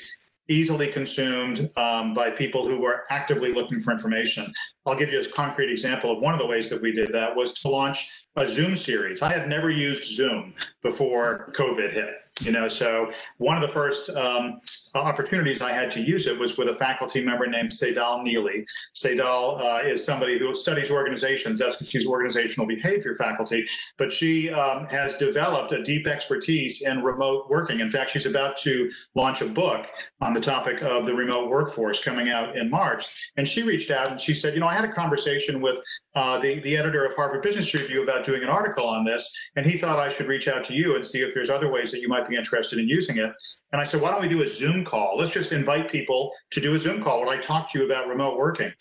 easily 0.49 0.87
consumed 0.87 1.69
um, 1.77 2.13
by 2.13 2.31
people 2.31 2.67
who 2.67 2.79
were 2.79 3.03
actively 3.09 3.53
looking 3.53 3.79
for 3.79 3.91
information. 3.91 4.51
I'll 4.85 4.97
give 4.97 5.11
you 5.11 5.21
a 5.21 5.25
concrete 5.25 5.71
example 5.71 6.11
of 6.11 6.21
one 6.21 6.33
of 6.33 6.39
the 6.39 6.47
ways 6.47 6.69
that 6.69 6.81
we 6.81 6.91
did 6.91 7.13
that 7.13 7.35
was 7.35 7.53
to 7.61 7.69
launch 7.69 8.25
a 8.35 8.45
Zoom 8.45 8.75
series. 8.75 9.21
I 9.21 9.31
had 9.31 9.47
never 9.47 9.69
used 9.69 10.03
Zoom 10.03 10.53
before 10.81 11.51
COVID 11.53 11.91
hit. 11.91 12.15
You 12.41 12.53
know, 12.53 12.69
so 12.69 13.11
one 13.37 13.57
of 13.57 13.61
the 13.61 13.67
first 13.67 14.09
um, 14.11 14.61
opportunities 14.95 15.61
I 15.61 15.73
had 15.73 15.91
to 15.91 16.01
use 16.01 16.25
it 16.25 16.39
was 16.39 16.57
with 16.57 16.69
a 16.69 16.73
faculty 16.73 17.21
member 17.21 17.45
named 17.47 17.69
Tsedal 17.69 18.23
Neeley. 18.23 18.65
Tsedal 18.95 19.59
uh, 19.59 19.85
is 19.85 20.05
somebody 20.05 20.39
who 20.39 20.55
studies 20.55 20.89
organizations. 20.89 21.59
That's 21.59 21.75
because 21.75 21.89
she's 21.89 22.07
organizational 22.07 22.65
behavior 22.65 23.13
faculty, 23.13 23.65
but 23.97 24.11
she 24.11 24.51
um, 24.51 24.87
has 24.87 25.17
developed 25.17 25.73
a 25.73 25.83
deep 25.83 26.07
expertise 26.07 26.81
in 26.81 27.03
remote 27.03 27.49
working. 27.49 27.81
In 27.81 27.89
fact, 27.89 28.11
she's 28.11 28.25
about 28.25 28.55
to 28.59 28.89
launch 29.15 29.41
a 29.41 29.47
book 29.47 29.87
on 30.21 30.33
the 30.33 30.41
topic 30.41 30.81
of 30.81 31.05
the 31.05 31.13
remote 31.13 31.49
workforce 31.49 32.03
coming 32.03 32.29
out 32.29 32.57
in 32.57 32.69
March. 32.69 33.31
And 33.37 33.47
she 33.47 33.63
reached 33.63 33.89
out 33.89 34.11
and 34.11 34.19
she 34.19 34.33
said, 34.33 34.53
you 34.53 34.59
know, 34.59 34.67
I 34.67 34.73
had 34.73 34.83
a 34.83 34.91
conversation 34.91 35.61
with 35.61 35.79
uh, 36.15 36.37
the, 36.39 36.59
the 36.59 36.75
editor 36.75 37.05
of 37.05 37.15
Harvard 37.15 37.41
Business 37.41 37.73
Review 37.73 38.03
about 38.03 38.25
doing 38.25 38.43
an 38.43 38.49
article 38.49 38.85
on 38.85 39.05
this, 39.05 39.33
and 39.55 39.65
he 39.65 39.77
thought 39.77 39.99
I 39.99 40.09
should 40.09 40.27
reach 40.27 40.47
out 40.47 40.65
to 40.65 40.73
you 40.73 40.95
and 40.95 41.05
see 41.05 41.21
if 41.21 41.33
there's 41.33 41.49
other 41.49 41.71
ways 41.71 41.91
that 41.91 42.01
you 42.01 42.09
might 42.09 42.27
be 42.27 42.35
interested 42.35 42.79
in 42.79 42.87
using 42.87 43.17
it. 43.17 43.31
And 43.71 43.79
I 43.79 43.83
said, 43.83 44.01
why 44.01 44.11
don't 44.11 44.21
we 44.21 44.27
do 44.27 44.43
a 44.43 44.47
Zoom 44.47 44.83
call? 44.83 45.17
Let's 45.17 45.31
just 45.31 45.51
invite 45.51 45.91
people 45.91 46.31
to 46.51 46.59
do 46.59 46.73
a 46.73 46.79
Zoom 46.79 47.01
call 47.01 47.21
where 47.21 47.29
I 47.29 47.39
talk 47.39 47.71
to 47.71 47.79
you 47.79 47.85
about 47.85 48.07
remote 48.07 48.37
working. 48.37 48.71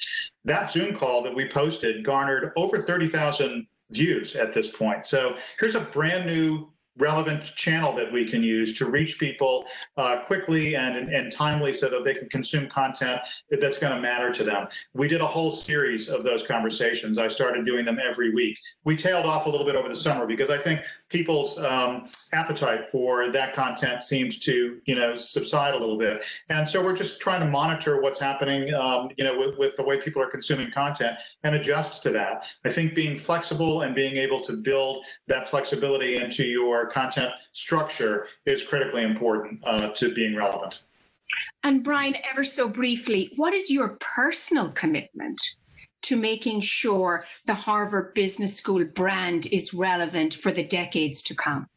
That 0.45 0.71
Zoom 0.71 0.95
call 0.95 1.23
that 1.23 1.35
we 1.35 1.49
posted 1.49 2.05
garnered 2.05 2.53
over 2.57 2.79
30,000 2.79 3.67
views 3.91 4.37
at 4.37 4.53
this 4.53 4.75
point. 4.75 5.07
So 5.07 5.37
here's 5.59 5.75
a 5.75 5.81
brand 5.81 6.27
new 6.27 6.73
relevant 6.99 7.45
channel 7.55 7.93
that 7.95 8.13
we 8.13 8.25
can 8.25 8.43
use 8.43 8.77
to 8.79 8.91
reach 8.91 9.19
people 9.19 9.65
uh, 9.97 10.21
quickly 10.21 10.77
and, 10.77 10.97
and 11.13 11.31
timely 11.33 11.73
so 11.73 11.89
that 11.89 12.05
they 12.05 12.15
can 12.15 12.29
consume 12.29 12.69
content 12.69 13.21
that's 13.51 13.79
going 13.79 13.95
to 13.95 14.01
matter 14.01 14.33
to 14.33 14.45
them. 14.45 14.67
We 14.95 15.09
did 15.09 15.21
a 15.21 15.27
whole 15.27 15.51
series 15.51 16.09
of 16.09 16.25
those 16.25 16.47
conversations. 16.47 17.19
I 17.19 17.29
started 17.29 17.65
doing 17.65 17.85
them 17.85 17.99
every 18.03 18.33
week. 18.35 18.59
We 18.85 18.97
tailed 18.97 19.27
off 19.27 19.47
a 19.47 19.51
little 19.51 19.67
bit 19.67 19.77
over 19.77 19.89
the 19.89 19.97
summer 19.97 20.27
because 20.27 20.51
I 20.51 20.59
think 20.59 20.81
people's 21.09 21.59
um, 21.59 22.05
appetite 22.33 22.87
for 22.87 23.31
that 23.31 23.55
content 23.55 24.03
seems 24.03 24.39
to, 24.41 24.81
you 24.85 24.95
know, 24.95 25.17
subside 25.17 25.75
a 25.75 25.79
little 25.79 25.97
bit. 25.97 26.25
And 26.49 26.67
so 26.67 26.83
we're 26.83 26.97
just 26.97 27.21
trying 27.21 27.41
to 27.41 27.47
monitor 27.47 28.01
what's 28.01 28.21
happening, 28.21 28.75
um, 28.75 29.11
you 29.17 29.25
know, 29.25 29.39
with, 29.39 29.59
with 29.59 29.77
the 29.77 29.83
way 29.83 29.99
people 29.99 30.23
are 30.23 30.31
consuming 30.31 30.71
content 30.71 31.19
and 31.45 31.55
adjust 31.55 32.03
to 32.05 32.11
that. 32.11 32.47
I 32.65 32.71
think 32.71 32.95
being 32.95 33.17
flexible 33.17 33.83
and 33.83 33.95
being 33.95 34.17
able 34.17 34.41
to 34.43 34.53
build 34.55 35.05
that 35.27 35.49
flexibility 35.49 36.17
into 36.17 36.45
your 36.45 36.87
content 36.87 37.33
structure 37.53 38.27
is 38.47 38.63
critically 38.63 39.03
important 39.03 39.61
uh, 39.65 39.89
to 39.91 40.15
being 40.15 40.37
relevant. 40.37 40.85
And 41.65 41.83
Brian, 41.83 42.15
ever 42.31 42.45
so 42.45 42.69
briefly, 42.69 43.33
what 43.37 43.53
is 43.53 43.71
your 43.71 43.97
personal 44.01 44.71
commitment 44.73 45.41
to 46.03 46.17
making 46.17 46.61
sure 46.61 47.25
the 47.47 47.55
Harvard 47.55 48.15
Business 48.15 48.57
School 48.57 48.85
brand 48.85 49.47
is 49.47 49.75
relevant 49.75 50.35
for 50.35 50.53
the 50.53 50.65
decades 50.65 51.23
to 51.23 51.35
come? 51.35 51.69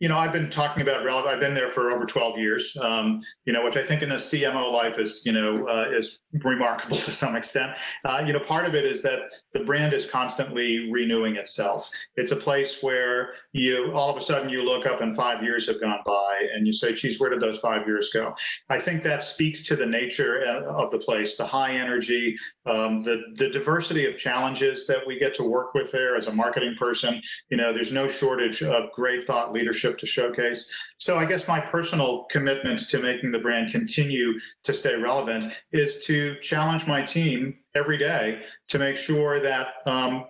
You 0.00 0.08
know, 0.08 0.18
I've 0.18 0.32
been 0.32 0.50
talking 0.50 0.82
about 0.82 1.04
relevant. 1.04 1.32
I've 1.32 1.40
been 1.40 1.54
there 1.54 1.68
for 1.68 1.90
over 1.90 2.04
12 2.04 2.36
years. 2.36 2.76
Um, 2.76 3.22
you 3.44 3.52
know, 3.52 3.64
which 3.64 3.76
I 3.76 3.82
think 3.82 4.02
in 4.02 4.12
a 4.12 4.16
CMO 4.16 4.72
life 4.72 4.98
is, 4.98 5.22
you 5.24 5.32
know, 5.32 5.66
uh, 5.66 5.88
is 5.90 6.18
remarkable 6.42 6.96
to 6.96 7.10
some 7.10 7.36
extent. 7.36 7.76
Uh, 8.04 8.22
you 8.26 8.32
know, 8.32 8.40
part 8.40 8.66
of 8.66 8.74
it 8.74 8.84
is 8.84 9.02
that 9.02 9.20
the 9.52 9.60
brand 9.60 9.92
is 9.92 10.10
constantly 10.10 10.90
renewing 10.90 11.36
itself. 11.36 11.88
It's 12.16 12.32
a 12.32 12.36
place 12.36 12.82
where 12.82 13.34
you 13.52 13.92
all 13.92 14.10
of 14.10 14.16
a 14.16 14.20
sudden 14.20 14.48
you 14.48 14.62
look 14.62 14.84
up 14.84 15.00
and 15.00 15.14
five 15.14 15.42
years 15.42 15.66
have 15.68 15.80
gone 15.80 16.00
by 16.04 16.48
and 16.52 16.66
you 16.66 16.72
say, 16.72 16.92
geez, 16.92 17.20
where 17.20 17.30
did 17.30 17.40
those 17.40 17.58
five 17.58 17.86
years 17.86 18.10
go? 18.12 18.34
I 18.68 18.78
think 18.78 19.04
that 19.04 19.22
speaks 19.22 19.62
to 19.66 19.76
the 19.76 19.86
nature 19.86 20.44
uh, 20.44 20.64
of 20.64 20.90
the 20.90 20.98
place, 20.98 21.36
the 21.36 21.46
high 21.46 21.76
energy, 21.76 22.36
um, 22.66 23.02
the, 23.02 23.22
the 23.36 23.48
diversity 23.48 24.06
of 24.06 24.18
challenges 24.18 24.86
that 24.88 25.06
we 25.06 25.18
get 25.18 25.34
to 25.34 25.44
work 25.44 25.72
with 25.72 25.92
there 25.92 26.16
as 26.16 26.26
a 26.26 26.32
marketing 26.32 26.74
person. 26.76 27.22
You 27.48 27.56
know, 27.56 27.72
there's 27.72 27.92
no 27.92 28.08
shortage 28.08 28.62
of 28.62 28.90
great 28.92 29.24
thought 29.24 29.52
leadership 29.52 29.83
to 29.92 30.06
showcase. 30.06 30.72
So 30.96 31.18
I 31.18 31.24
guess 31.24 31.46
my 31.46 31.60
personal 31.60 32.24
commitment 32.30 32.88
to 32.88 32.98
making 32.98 33.32
the 33.32 33.38
brand 33.38 33.70
continue 33.70 34.38
to 34.62 34.72
stay 34.72 34.96
relevant 34.96 35.60
is 35.72 36.04
to 36.06 36.36
challenge 36.40 36.86
my 36.86 37.02
team 37.02 37.58
every 37.74 37.98
day 37.98 38.42
to 38.68 38.78
make 38.78 38.96
sure 38.96 39.40
that 39.40 39.74
um, 39.86 40.26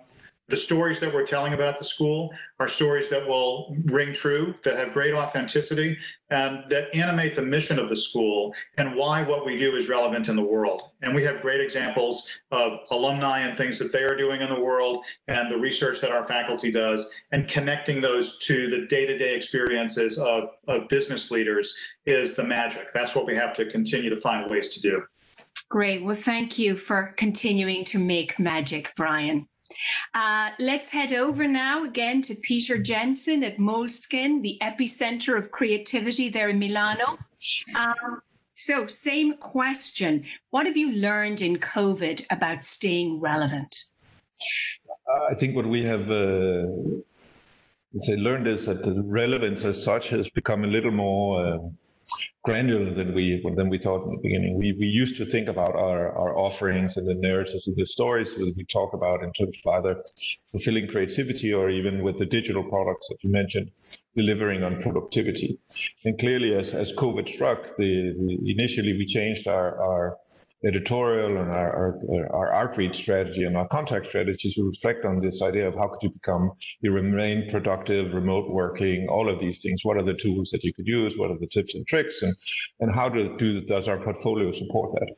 the 0.47 0.57
stories 0.57 0.99
that 0.99 1.13
we're 1.13 1.25
telling 1.25 1.53
about 1.53 1.77
the 1.77 1.83
school 1.83 2.31
are 2.59 2.67
stories 2.67 3.09
that 3.09 3.27
will 3.27 3.75
ring 3.85 4.13
true, 4.13 4.53
that 4.63 4.77
have 4.77 4.93
great 4.93 5.13
authenticity, 5.13 5.97
and 6.29 6.63
that 6.69 6.93
animate 6.95 7.35
the 7.35 7.41
mission 7.41 7.79
of 7.79 7.89
the 7.89 7.95
school 7.95 8.53
and 8.77 8.95
why 8.95 9.23
what 9.23 9.45
we 9.45 9.57
do 9.57 9.75
is 9.75 9.89
relevant 9.89 10.27
in 10.27 10.35
the 10.35 10.41
world. 10.41 10.91
And 11.01 11.15
we 11.15 11.23
have 11.23 11.41
great 11.41 11.61
examples 11.61 12.31
of 12.51 12.79
alumni 12.91 13.39
and 13.39 13.57
things 13.57 13.79
that 13.79 13.91
they 13.91 14.03
are 14.03 14.15
doing 14.15 14.41
in 14.41 14.49
the 14.49 14.59
world 14.59 15.03
and 15.27 15.49
the 15.49 15.57
research 15.57 15.99
that 16.01 16.11
our 16.11 16.23
faculty 16.23 16.71
does, 16.71 17.13
and 17.31 17.47
connecting 17.47 17.99
those 17.99 18.37
to 18.39 18.69
the 18.69 18.85
day 18.85 19.05
to 19.05 19.17
day 19.17 19.35
experiences 19.35 20.17
of, 20.19 20.49
of 20.67 20.87
business 20.89 21.31
leaders 21.31 21.75
is 22.05 22.35
the 22.35 22.43
magic. 22.43 22.93
That's 22.93 23.15
what 23.15 23.25
we 23.25 23.35
have 23.35 23.55
to 23.55 23.65
continue 23.65 24.09
to 24.11 24.15
find 24.15 24.49
ways 24.49 24.69
to 24.75 24.81
do. 24.81 25.03
Great. 25.69 26.03
Well, 26.03 26.15
thank 26.15 26.59
you 26.59 26.75
for 26.75 27.13
continuing 27.17 27.83
to 27.85 27.99
make 27.99 28.37
magic, 28.37 28.93
Brian. 28.95 29.47
Uh, 30.13 30.51
let's 30.59 30.91
head 30.91 31.13
over 31.13 31.47
now 31.47 31.83
again 31.83 32.21
to 32.21 32.35
Peter 32.35 32.77
Jensen 32.77 33.43
at 33.43 33.57
Moleskine, 33.57 34.41
the 34.41 34.57
epicenter 34.61 35.37
of 35.37 35.51
creativity 35.51 36.29
there 36.29 36.49
in 36.49 36.59
Milano. 36.59 37.17
Um, 37.77 38.21
so, 38.53 38.87
same 38.87 39.37
question. 39.37 40.23
What 40.51 40.65
have 40.65 40.77
you 40.77 40.93
learned 40.93 41.41
in 41.41 41.57
COVID 41.57 42.25
about 42.29 42.63
staying 42.63 43.19
relevant? 43.19 43.75
I 45.29 45.35
think 45.35 45.55
what 45.55 45.65
we 45.65 45.83
have 45.83 46.09
uh, 46.09 46.65
learned 48.07 48.47
is 48.47 48.65
that 48.67 48.83
the 48.83 49.01
relevance 49.03 49.65
as 49.65 49.83
such 49.83 50.09
has 50.09 50.29
become 50.29 50.63
a 50.63 50.67
little 50.67 50.91
more. 50.91 51.45
Uh, 51.45 51.57
granular 52.45 52.91
than 52.91 53.13
we 53.13 53.41
than 53.55 53.69
we 53.69 53.77
thought 53.77 54.03
in 54.05 54.11
the 54.11 54.21
beginning. 54.21 54.57
We 54.57 54.73
we 54.73 54.85
used 54.85 55.17
to 55.17 55.25
think 55.25 55.47
about 55.49 55.75
our 55.75 56.11
our 56.21 56.37
offerings 56.37 56.95
and 56.97 57.07
the 57.07 57.15
narratives 57.15 57.67
and 57.67 57.75
the 57.75 57.85
stories 57.85 58.35
that 58.35 58.53
we 58.55 58.63
talk 58.65 58.93
about 58.93 59.23
in 59.23 59.31
terms 59.33 59.57
of 59.59 59.73
either 59.77 60.03
fulfilling 60.51 60.87
creativity 60.87 61.53
or 61.53 61.69
even 61.69 62.03
with 62.03 62.17
the 62.17 62.25
digital 62.25 62.63
products 62.63 63.09
that 63.09 63.17
you 63.23 63.31
mentioned, 63.31 63.71
delivering 64.15 64.63
on 64.63 64.81
productivity. 64.81 65.57
And 66.05 66.17
clearly, 66.17 66.53
as 66.53 66.73
as 66.73 66.95
COVID 66.95 67.27
struck, 67.27 67.75
the, 67.77 68.13
the 68.17 68.51
initially 68.55 68.93
we 68.97 69.05
changed 69.05 69.47
our 69.47 69.81
our 69.81 70.17
editorial 70.63 71.37
and 71.37 71.51
our, 71.51 71.99
our, 72.09 72.35
our 72.35 72.53
outreach 72.53 72.95
strategy 72.95 73.43
and 73.43 73.57
our 73.57 73.67
contact 73.67 74.07
strategies, 74.07 74.55
to 74.55 74.63
reflect 74.63 75.05
on 75.05 75.19
this 75.19 75.41
idea 75.41 75.67
of 75.67 75.75
how 75.75 75.87
could 75.87 76.01
you 76.01 76.09
become, 76.09 76.51
you 76.81 76.91
remain 76.91 77.49
productive, 77.49 78.13
remote 78.13 78.49
working, 78.49 79.07
all 79.09 79.29
of 79.29 79.39
these 79.39 79.61
things. 79.61 79.83
What 79.83 79.97
are 79.97 80.03
the 80.03 80.13
tools 80.13 80.49
that 80.51 80.63
you 80.63 80.73
could 80.73 80.87
use? 80.87 81.17
What 81.17 81.31
are 81.31 81.37
the 81.37 81.47
tips 81.47 81.75
and 81.75 81.85
tricks? 81.85 82.23
And, 82.23 82.35
and 82.79 82.93
how 82.93 83.09
do, 83.09 83.35
do 83.37 83.61
does 83.61 83.87
our 83.87 83.99
portfolio 83.99 84.51
support 84.51 84.93
that? 84.99 85.15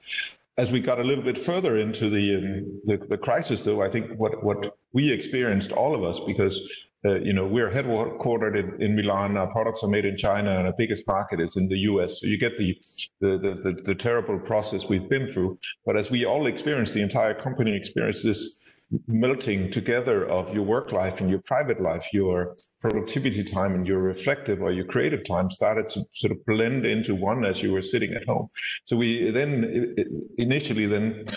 As 0.58 0.72
we 0.72 0.80
got 0.80 1.00
a 1.00 1.04
little 1.04 1.24
bit 1.24 1.38
further 1.38 1.78
into 1.78 2.10
the, 2.10 2.36
um, 2.36 2.82
the, 2.86 2.98
the 2.98 3.18
crisis, 3.18 3.64
though, 3.64 3.84
I 3.84 3.90
think 3.90 4.18
what, 4.18 4.44
what 4.44 4.76
we 4.92 5.12
experienced, 5.12 5.72
all 5.72 5.94
of 5.94 6.04
us, 6.04 6.20
because 6.20 6.68
uh, 7.06 7.20
you 7.20 7.32
know, 7.32 7.46
we're 7.46 7.70
headquartered 7.70 8.58
in, 8.58 8.82
in, 8.82 8.96
Milan. 8.96 9.38
Our 9.38 9.52
products 9.52 9.84
are 9.84 9.88
made 9.88 10.06
in 10.06 10.18
China, 10.18 10.58
and 10.58 10.68
our 10.68 10.74
biggest 10.78 11.08
market 11.08 11.40
is 11.40 11.56
in 11.56 11.68
the 11.68 11.78
U.S. 11.92 12.20
So 12.20 12.28
you 12.28 12.40
get 12.40 12.58
the 12.58 12.76
the, 13.22 13.38
the 13.38 13.54
the, 13.62 13.82
the 13.84 13.96
terrible 13.96 14.40
process 14.40 14.90
we've 14.90 15.08
been 15.08 15.28
through. 15.28 15.60
But 15.86 15.96
as 15.96 16.10
we 16.10 16.26
all 16.26 16.48
experience, 16.48 16.94
the 16.94 17.04
entire 17.04 17.36
company 17.36 17.76
experiences 17.76 18.64
melting 19.08 19.70
together 19.70 20.26
of 20.30 20.54
your 20.54 20.64
work 20.64 20.92
life 20.92 21.20
and 21.20 21.30
your 21.30 21.42
private 21.42 21.82
life, 21.82 22.08
your 22.14 22.56
productivity 22.80 23.44
time 23.44 23.76
and 23.76 23.86
your 23.86 24.00
reflective 24.00 24.62
or 24.62 24.72
your 24.72 24.86
creative 24.86 25.26
time 25.26 25.50
started 25.50 25.90
to 25.90 26.02
sort 26.14 26.32
of 26.32 26.46
blend 26.46 26.86
into 26.86 27.14
one 27.14 27.46
as 27.46 27.62
you 27.62 27.74
were 27.74 27.82
sitting 27.82 28.14
at 28.14 28.26
home. 28.26 28.48
So 28.86 28.96
we 28.96 29.30
then 29.30 29.96
initially 30.38 30.86
then 30.86 31.28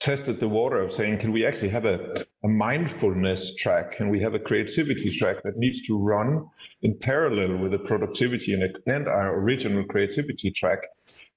tested 0.00 0.40
the 0.40 0.48
water 0.48 0.78
of 0.80 0.92
saying, 0.92 1.18
can 1.18 1.32
we 1.32 1.44
actually 1.44 1.70
have 1.70 1.84
a, 1.84 2.14
a 2.44 2.48
mindfulness 2.48 3.54
track? 3.56 3.92
Can 3.92 4.08
we 4.08 4.20
have 4.20 4.34
a 4.34 4.38
creativity 4.38 5.10
track 5.10 5.42
that 5.42 5.56
needs 5.56 5.82
to 5.86 5.98
run 5.98 6.46
in 6.82 6.96
parallel 6.98 7.58
with 7.58 7.72
the 7.72 7.78
productivity 7.78 8.54
and, 8.54 8.78
and 8.86 9.08
our 9.08 9.38
original 9.38 9.84
creativity 9.84 10.50
track 10.50 10.80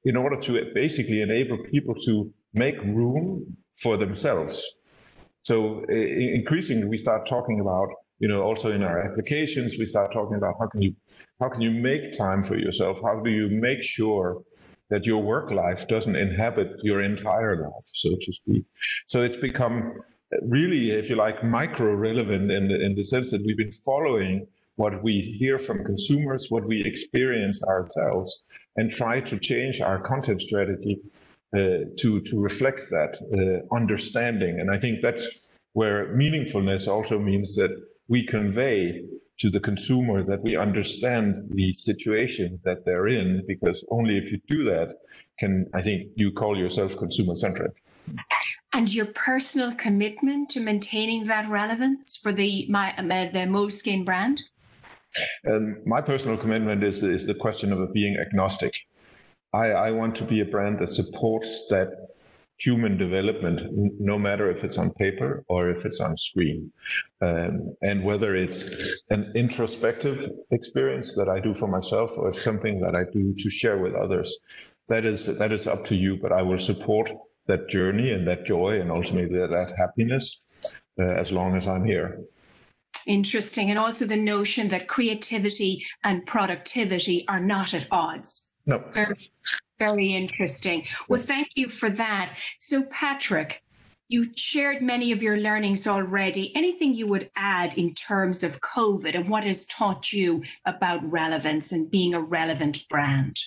in 0.06 0.16
order 0.16 0.36
to 0.42 0.72
basically 0.74 1.22
enable 1.22 1.58
people 1.72 1.96
to 2.06 2.32
make 2.54 2.78
room 2.84 3.58
for 3.76 3.98
themselves 3.98 4.80
so 5.48 5.86
eh, 5.90 6.36
increasingly, 6.36 6.88
we 6.88 6.98
start 6.98 7.26
talking 7.26 7.62
about, 7.62 7.88
you 8.20 8.28
know, 8.28 8.42
also 8.42 8.70
in 8.70 8.84
our 8.84 9.00
applications, 9.00 9.78
we 9.80 9.86
start 9.86 10.12
talking 10.12 10.36
about 10.36 10.56
how 10.60 10.68
can 10.68 10.82
you, 10.82 10.94
how 11.40 11.48
can 11.48 11.62
you 11.62 11.72
make 11.72 12.18
time 12.18 12.44
for 12.44 12.58
yourself? 12.58 13.00
How 13.02 13.22
do 13.22 13.30
you 13.30 13.48
make 13.50 13.82
sure 13.82 14.44
that 14.90 15.06
your 15.06 15.22
work 15.22 15.52
life 15.52 15.88
doesn't 15.88 16.16
inhabit 16.16 16.70
your 16.84 17.02
entire 17.02 17.62
life, 17.62 17.86
so 17.86 18.10
to 18.22 18.34
speak? 18.34 18.66
So 19.08 19.22
it's 19.22 19.38
become 19.38 20.00
really, 20.42 20.92
if 20.92 21.10
you 21.10 21.16
like, 21.16 21.44
micro 21.44 21.94
relevant 21.94 22.52
in 22.52 22.68
the, 22.68 22.82
in 22.82 22.96
the 22.96 23.04
sense 23.04 23.32
that 23.32 23.44
we've 23.46 23.58
been 23.58 23.72
following 23.72 24.48
what 24.76 25.04
we 25.04 25.22
hear 25.22 25.58
from 25.58 25.84
consumers, 25.84 26.48
what 26.50 26.66
we 26.66 26.84
experience 26.84 27.64
ourselves, 27.64 28.44
and 28.76 28.92
try 28.92 29.20
to 29.22 29.40
change 29.40 29.82
our 29.82 30.00
content 30.00 30.42
strategy 30.42 31.00
uh, 31.56 31.88
to 31.98 32.22
to 32.22 32.42
reflect 32.42 32.82
that 32.92 33.18
uh, 33.34 33.76
understanding. 33.76 34.60
And 34.60 34.70
I 34.70 34.78
think 34.78 35.02
that's 35.02 35.54
where 35.74 36.14
meaningfulness 36.16 36.88
also 36.88 37.20
means 37.20 37.56
that 37.56 37.72
we 38.08 38.24
convey 38.24 39.04
to 39.40 39.50
the 39.50 39.60
consumer 39.60 40.24
that 40.24 40.42
we 40.42 40.56
understand 40.56 41.38
the 41.52 41.72
situation 41.74 42.60
that 42.64 42.86
they're 42.86 43.08
in, 43.08 43.44
because 43.48 43.86
only 43.92 44.18
if 44.18 44.32
you 44.32 44.40
do 44.48 44.64
that 44.64 44.96
can 45.38 45.68
I 45.74 45.82
think 45.82 46.12
you 46.16 46.32
call 46.32 46.58
yourself 46.58 46.98
consumer 46.98 47.36
centric. 47.36 47.84
And 48.74 48.94
your 48.94 49.06
personal 49.08 49.72
commitment 49.74 50.50
to 50.50 50.60
maintaining 50.60 51.26
that 51.26 51.48
relevance 51.50 52.18
for 52.22 52.32
the 52.32 52.68
my 52.70 52.94
uh, 52.98 53.02
the 53.04 53.46
Moleskine 53.48 54.06
brand. 54.06 54.42
And 55.44 55.86
my 55.86 56.02
personal 56.02 56.38
commitment 56.38 56.84
is 56.84 57.04
is 57.04 57.28
the 57.28 57.36
question 57.36 57.72
of 57.72 57.94
being 57.94 58.18
agnostic. 58.18 58.88
I, 59.54 59.72
I 59.72 59.92
want 59.92 60.16
to 60.18 60.26
be 60.26 60.42
a 60.42 60.46
brand 60.46 60.80
that 60.80 60.90
supports 60.90 61.68
that 61.70 61.90
human 62.60 62.98
development, 62.98 63.62
no 64.00 64.18
matter 64.18 64.50
if 64.50 64.64
it's 64.64 64.78
on 64.78 64.92
paper 64.92 65.44
or 65.48 65.70
if 65.70 65.86
it's 65.86 66.02
on 66.02 66.18
screen. 66.18 66.72
Um, 67.22 67.76
and 67.82 68.04
whether 68.04 68.36
it's 68.36 69.02
an 69.10 69.32
introspective 69.36 70.28
experience 70.52 71.16
that 71.16 71.30
I 71.30 71.40
do 71.40 71.54
for 71.54 71.68
myself 71.68 72.12
or 72.18 72.30
it's 72.30 72.42
something 72.42 72.82
that 72.82 72.96
I 72.96 73.04
do 73.12 73.34
to 73.38 73.50
share 73.50 73.78
with 73.78 73.94
others, 73.94 74.40
that 74.90 75.06
is 75.06 75.38
that 75.38 75.52
is 75.52 75.68
up 75.68 75.86
to 75.86 75.96
you. 75.96 76.18
But 76.18 76.32
I 76.32 76.42
will 76.42 76.58
support 76.58 77.12
that 77.48 77.70
journey 77.70 78.12
and 78.12 78.28
that 78.28 78.46
joy 78.46 78.80
and 78.82 78.92
ultimately 78.92 79.40
that 79.40 79.74
happiness 79.78 80.76
uh, 81.00 81.04
as 81.04 81.32
long 81.32 81.56
as 81.56 81.68
I'm 81.68 81.86
here. 81.86 82.20
Interesting. 83.06 83.70
And 83.70 83.80
also 83.80 84.06
the 84.06 84.18
notion 84.18 84.68
that 84.70 84.88
creativity 84.88 85.86
and 86.04 86.26
productivity 86.26 87.26
are 87.28 87.40
not 87.40 87.74
at 87.74 87.88
odds. 87.90 88.52
No. 88.66 88.84
Very 89.80 90.14
interesting. 90.14 90.86
Well, 91.08 91.22
thank 91.22 91.50
you 91.56 91.70
for 91.70 91.90
that. 91.92 92.36
So, 92.60 92.84
Patrick, 92.84 93.64
you 94.10 94.32
shared 94.36 94.82
many 94.82 95.12
of 95.12 95.22
your 95.22 95.38
learnings 95.38 95.86
already. 95.86 96.56
Anything 96.56 96.94
you 96.94 97.08
would 97.08 97.30
add 97.36 97.78
in 97.78 97.94
terms 97.94 98.44
of 98.44 98.62
COVID 98.62 99.16
and 99.16 99.30
what 99.30 99.44
has 99.44 99.66
taught 99.66 100.14
you 100.14 100.44
about 100.66 101.10
relevance 101.12 101.74
and 101.74 101.92
being 101.92 102.14
a 102.14 102.22
relevant 102.22 102.88
brand? 102.90 103.38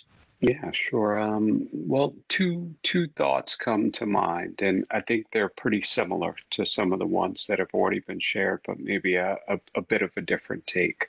Yeah, 0.40 0.70
sure. 0.72 1.18
Um, 1.20 1.68
well, 1.72 2.14
two 2.28 2.74
two 2.82 3.08
thoughts 3.08 3.56
come 3.56 3.92
to 3.92 4.06
mind, 4.06 4.60
and 4.62 4.86
I 4.90 5.00
think 5.00 5.26
they're 5.32 5.50
pretty 5.50 5.82
similar 5.82 6.34
to 6.50 6.64
some 6.64 6.92
of 6.94 6.98
the 6.98 7.06
ones 7.06 7.46
that 7.48 7.58
have 7.58 7.74
already 7.74 8.00
been 8.00 8.20
shared, 8.20 8.60
but 8.66 8.80
maybe 8.80 9.16
a, 9.16 9.36
a, 9.48 9.60
a 9.74 9.82
bit 9.82 10.00
of 10.02 10.12
a 10.16 10.22
different 10.22 10.66
take. 10.66 11.08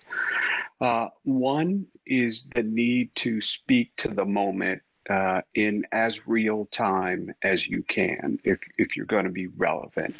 Uh, 0.82 1.08
one 1.24 1.86
is 2.06 2.50
the 2.56 2.64
need 2.64 3.16
to 3.16 3.40
speak 3.40 3.96
to 3.98 4.10
the 4.10 4.26
moment 4.26 4.82
uh, 5.10 5.42
in 5.56 5.86
as 5.92 6.28
real 6.28 6.66
time 6.66 7.34
as 7.44 7.68
you 7.68 7.84
can 7.84 8.40
if, 8.44 8.60
if 8.78 8.98
you're 8.98 9.06
going 9.06 9.26
to 9.26 9.32
be 9.32 9.48
relevant. 9.48 10.16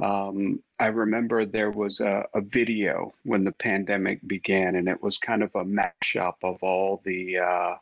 Um, 0.00 0.60
I 0.80 0.86
remember 0.86 1.44
there 1.44 1.70
was 1.70 2.00
a, 2.00 2.24
a, 2.34 2.40
video 2.40 3.12
when 3.24 3.42
the 3.42 3.52
pandemic 3.52 4.20
began, 4.28 4.76
and 4.76 4.88
it 4.88 5.02
was 5.02 5.18
kind 5.18 5.42
of 5.42 5.50
a 5.56 5.64
mashup 5.64 6.34
of 6.44 6.62
all 6.62 7.02
the 7.04 7.38
uh, 7.38 7.74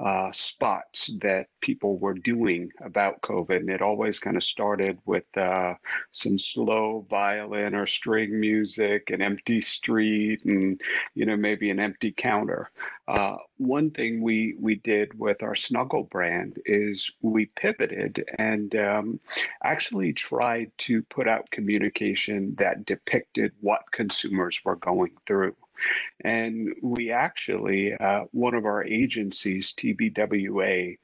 uh, 0.00 0.32
spots 0.32 1.14
that 1.20 1.46
people 1.60 1.96
were 1.96 2.14
doing 2.14 2.72
about 2.80 3.20
COVID. 3.20 3.58
And 3.58 3.70
it 3.70 3.82
always 3.82 4.18
kind 4.18 4.36
of 4.36 4.42
started 4.42 4.98
with 5.06 5.24
uh, 5.36 5.74
some 6.10 6.38
slow 6.38 7.06
violin 7.08 7.74
or 7.74 7.86
string 7.86 8.40
music, 8.40 9.10
an 9.10 9.22
empty 9.22 9.60
street, 9.60 10.44
and 10.44 10.80
you 11.14 11.26
know 11.26 11.36
maybe 11.36 11.70
an 11.70 11.78
empty 11.78 12.10
counter. 12.10 12.70
Uh, 13.06 13.36
one 13.58 13.90
thing 13.90 14.22
we 14.22 14.56
we 14.58 14.76
did 14.76 15.18
with 15.18 15.42
our 15.42 15.54
Snuggle 15.54 16.04
brand 16.04 16.58
is 16.64 17.12
we 17.22 17.46
pivoted 17.46 18.24
and 18.38 18.74
um, 18.76 19.20
actually 19.62 20.12
tried 20.12 20.70
to 20.78 21.02
put 21.02 21.28
out 21.28 21.50
communication 21.50 22.39
that 22.58 22.86
depicted 22.86 23.52
what 23.60 23.82
consumers 23.92 24.60
were 24.64 24.76
going 24.76 25.12
through. 25.26 25.56
And 26.24 26.74
we 26.82 27.10
actually, 27.10 27.94
uh, 27.94 28.24
one 28.32 28.54
of 28.54 28.64
our 28.64 28.84
agencies, 28.84 29.72
TBWA, 29.74 30.98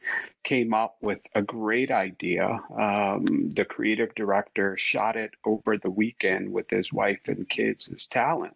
came 0.47 0.73
up 0.73 0.97
with 1.01 1.19
a 1.35 1.43
great 1.43 1.91
idea. 1.91 2.61
Um, 2.79 3.51
the 3.51 3.65
creative 3.65 4.15
director 4.15 4.77
shot 4.77 5.17
it 5.17 5.33
over 5.45 5.77
the 5.77 5.91
weekend 5.91 6.53
with 6.53 6.71
his 6.71 6.93
wife 6.93 7.19
and 7.27 7.49
kids 7.49 7.91
as 7.93 8.07
talent. 8.07 8.55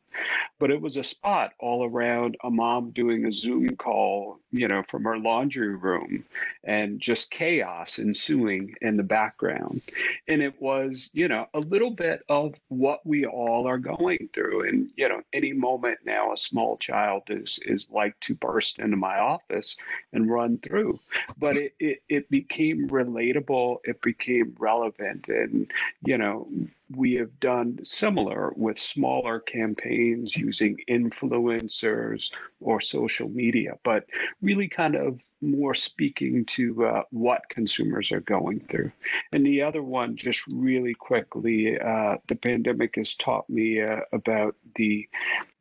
But 0.61 0.71
it 0.71 0.81
was 0.81 0.97
a 0.97 1.05
spot 1.05 1.53
all 1.59 1.85
around 1.85 2.37
a 2.45 2.51
mom 2.51 2.91
doing 2.93 3.27
a 3.27 3.33
Zoom 3.33 3.77
call, 3.77 4.39
you 4.53 4.68
know, 4.68 4.85
from 4.89 5.03
her 5.05 5.18
laundry 5.18 5.75
room 5.75 6.25
and 6.62 7.01
just 7.01 7.33
chaos 7.33 7.99
ensuing 7.99 8.75
in 8.83 8.97
the 8.97 9.03
background. 9.03 9.83
And 10.29 10.43
it 10.43 10.61
was, 10.61 11.11
you 11.12 11.27
know, 11.27 11.47
a 11.55 11.61
little 11.61 11.91
bit 11.91 12.23
of 12.29 12.55
what 12.68 13.05
we 13.05 13.27
all 13.27 13.66
are 13.66 13.79
going 13.79 14.29
through. 14.33 14.68
And, 14.68 14.93
you 14.97 15.09
know, 15.09 15.23
any 15.33 15.53
moment 15.53 15.99
now, 16.11 16.33
a 16.33 16.37
small 16.37 16.77
child 16.77 17.23
is, 17.29 17.61
is 17.65 17.87
like 17.91 18.19
to 18.21 18.35
burst 18.35 18.79
into 18.79 18.97
my 18.97 19.19
office 19.19 19.77
and 20.13 20.31
run 20.31 20.59
through. 20.59 20.99
But 21.39 21.57
it, 21.57 21.75
it, 21.79 22.03
it 22.09 22.31
became 22.31 22.89
relatable, 22.89 23.79
it 23.85 24.01
became 24.03 24.57
relevant. 24.59 25.29
And, 25.29 25.71
you 26.05 26.19
know, 26.19 26.49
we 26.95 27.14
have 27.14 27.38
done 27.41 27.78
similar 27.84 28.53
with 28.57 28.78
smaller 28.78 29.41
campaigns 29.41 30.36
using 30.36 30.76
influencers 30.88 32.32
or 32.61 32.80
social 32.80 33.28
media, 33.28 33.78
but 33.84 34.07
really 34.43 34.68
kind 34.68 34.97
of 34.97 35.24
more 35.41 35.74
speaking 35.74 36.45
to 36.45 36.86
uh, 36.86 37.03
what 37.11 37.49
consumers 37.49 38.11
are 38.11 38.20
going 38.20 38.61
through. 38.68 38.91
And 39.32 39.47
the 39.47 39.62
other 39.62 39.82
one, 39.82 40.16
just 40.16 40.47
really 40.49 40.95
quickly, 40.95 41.78
uh, 41.78 42.16
the 42.26 42.36
pandemic 42.36 42.97
has 42.97 43.14
taught 43.14 43.49
me 43.49 43.80
uh, 43.80 44.01
about 44.12 44.57
the 44.74 45.09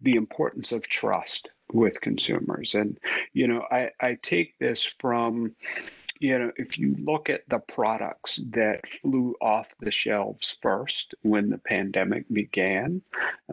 the 0.02 0.16
importance 0.16 0.72
of 0.72 0.88
trust 0.88 1.50
with 1.74 2.02
consumers. 2.02 2.74
And 2.74 2.98
you 3.34 3.48
know, 3.48 3.66
I, 3.70 3.92
I 4.00 4.18
take 4.22 4.58
this 4.60 4.84
from 4.84 5.56
you 6.20 6.38
know, 6.38 6.52
if 6.58 6.78
you 6.78 6.96
look 7.00 7.30
at 7.30 7.48
the 7.48 7.60
products 7.60 8.38
that 8.50 8.86
flew 8.88 9.36
off 9.42 9.74
the 9.80 9.92
shelves 9.92 10.58
first 10.62 11.16
when 11.22 11.50
the 11.50 11.58
pandemic 11.58 12.26
began, 12.32 13.02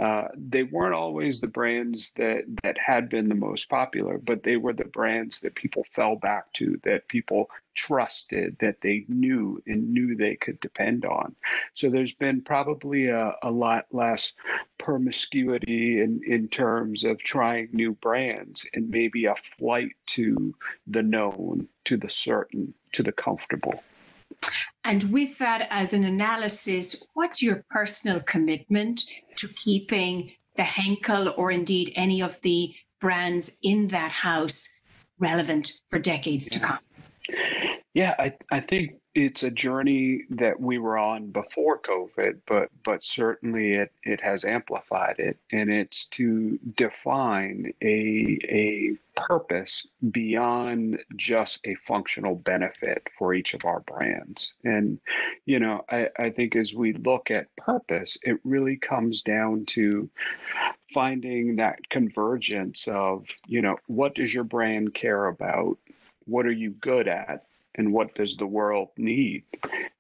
uh, 0.01 0.29
they 0.37 0.65
weren't 0.65 0.95
always 0.95 1.41
the 1.41 1.47
brands 1.47 2.13
that 2.17 2.45
that 2.65 2.77
had 2.77 3.09
been 3.09 3.29
the 3.29 3.35
most 3.37 3.71
popular, 3.71 4.19
but 4.19 4.43
they 4.43 4.57
were 4.57 4.73
the 4.73 4.85
brands 4.85 5.41
that 5.41 5.55
people 5.55 5.85
fell 5.85 6.17
back 6.17 6.53
to, 6.55 6.79
that 6.83 7.07
people 7.09 7.49
trusted, 7.75 8.57
that 8.59 8.81
they 8.81 9.05
knew 9.09 9.63
and 9.67 9.93
knew 9.93 10.17
they 10.17 10.35
could 10.35 10.59
depend 10.61 11.05
on. 11.05 11.37
So 11.75 11.89
there's 11.89 12.15
been 12.15 12.41
probably 12.41 13.09
a, 13.09 13.35
a 13.43 13.51
lot 13.51 13.87
less 13.93 14.33
promiscuity 14.79 16.01
in, 16.01 16.21
in 16.27 16.49
terms 16.49 17.05
of 17.05 17.23
trying 17.23 17.69
new 17.73 17.93
brands 17.93 18.67
and 18.75 18.91
maybe 18.91 19.27
a 19.27 19.35
flight 19.37 19.93
to 20.07 20.55
the 20.87 21.03
known, 21.03 21.69
to 21.87 21.97
the 21.97 22.09
certain, 22.09 22.75
to 22.93 23.03
the 23.03 23.13
comfortable. 23.13 23.83
And 24.85 25.11
with 25.13 25.39
that 25.39 25.67
as 25.71 25.93
an 25.93 26.05
analysis, 26.05 27.09
what's 27.15 27.43
your 27.43 27.65
personal 27.71 28.21
commitment 28.21 29.05
to 29.37 29.49
keeping 29.49 30.33
the 30.57 30.65
Henkel 30.65 31.35
or 31.37 31.51
indeed 31.51 31.93
any 31.97 32.23
of 32.23 32.41
the 32.43 32.75
brands 33.01 33.59
in 33.63 33.89
that 33.89 34.11
house 34.11 34.81
relevant 35.19 35.73
for 35.91 35.99
decades 35.99 36.49
to 36.51 36.61
come? 36.61 36.79
Yeah, 37.95 38.15
I, 38.19 38.35
I 38.53 38.61
think 38.61 38.93
it's 39.17 39.43
a 39.43 39.51
journey 39.51 40.25
that 40.29 40.61
we 40.61 40.77
were 40.77 40.99
on 40.99 41.31
before 41.31 41.79
COVID, 41.79 42.41
but 42.47 42.69
but 42.85 43.03
certainly 43.03 43.73
it, 43.73 43.91
it 44.03 44.21
has 44.21 44.45
amplified 44.45 45.15
it, 45.19 45.39
and 45.51 45.73
it's 45.73 46.07
to 46.09 46.59
define 46.77 47.73
a 47.83 48.39
a 48.47 48.93
purpose 49.19 49.87
beyond 50.11 50.99
just 51.17 51.67
a 51.67 51.75
functional 51.77 52.35
benefit 52.35 53.09
for 53.19 53.33
each 53.33 53.55
of 53.55 53.65
our 53.65 53.81
brands. 53.81 54.53
And 54.65 55.01
you 55.47 55.61
know, 55.61 55.87
I, 55.91 56.09
I 56.19 56.29
think 56.29 56.55
as 56.55 56.75
we 56.75 56.93
look 56.93 57.31
at 57.31 57.57
purpose, 57.57 58.19
it 58.23 58.39
really 58.45 58.77
comes 58.77 59.23
down 59.23 59.65
to 59.69 60.11
finding 60.93 61.57
that 61.57 61.89
convergence 61.89 62.87
of 62.87 63.31
you 63.47 63.63
know 63.63 63.79
what 63.87 64.15
does 64.15 64.35
your 64.35 64.45
brand 64.45 64.93
care 64.93 65.25
about? 65.29 65.79
What 66.27 66.45
are 66.45 66.53
you 66.53 66.73
good 66.73 67.09
at 67.09 67.47
and 67.77 67.93
what 67.93 68.15
does 68.15 68.37
the 68.37 68.47
world 68.47 68.89
need? 68.97 69.45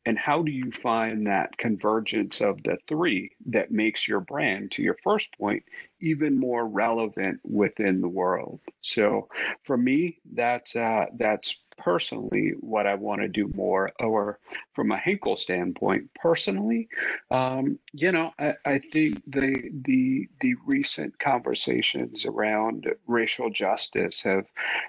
And 0.04 0.18
how 0.18 0.42
do 0.42 0.52
you 0.52 0.70
find 0.70 1.26
that 1.26 1.56
convergence 1.58 2.40
of 2.40 2.62
the 2.62 2.78
three 2.86 3.30
that 3.46 3.70
makes 3.70 4.06
your 4.06 4.20
brand 4.20 4.70
to 4.72 4.82
your 4.82 4.96
first 5.02 5.36
point 5.36 5.64
even 6.00 6.38
more 6.38 6.66
relevant 6.66 7.40
within 7.44 8.00
the 8.00 8.08
world? 8.08 8.60
So 8.80 9.28
for 9.62 9.76
me 9.76 10.18
that's 10.32 10.76
uh, 10.76 11.06
that's 11.16 11.62
personally 11.76 12.54
what 12.60 12.86
I 12.86 12.94
want 12.94 13.20
to 13.22 13.28
do 13.28 13.48
more, 13.54 13.92
or 14.00 14.38
from 14.72 14.90
a 14.92 14.96
Henkel 14.96 15.36
standpoint, 15.36 16.10
personally, 16.14 16.88
um, 17.30 17.78
you 17.92 18.12
know, 18.12 18.32
I, 18.38 18.54
I, 18.64 18.78
think 18.78 19.22
the 19.26 19.54
the 19.82 20.28
the 20.40 20.54
recent 20.64 21.18
conversations 21.18 22.24
around 22.24 22.86
racial 23.06 23.50
justice 23.50 24.22
have 24.22 24.46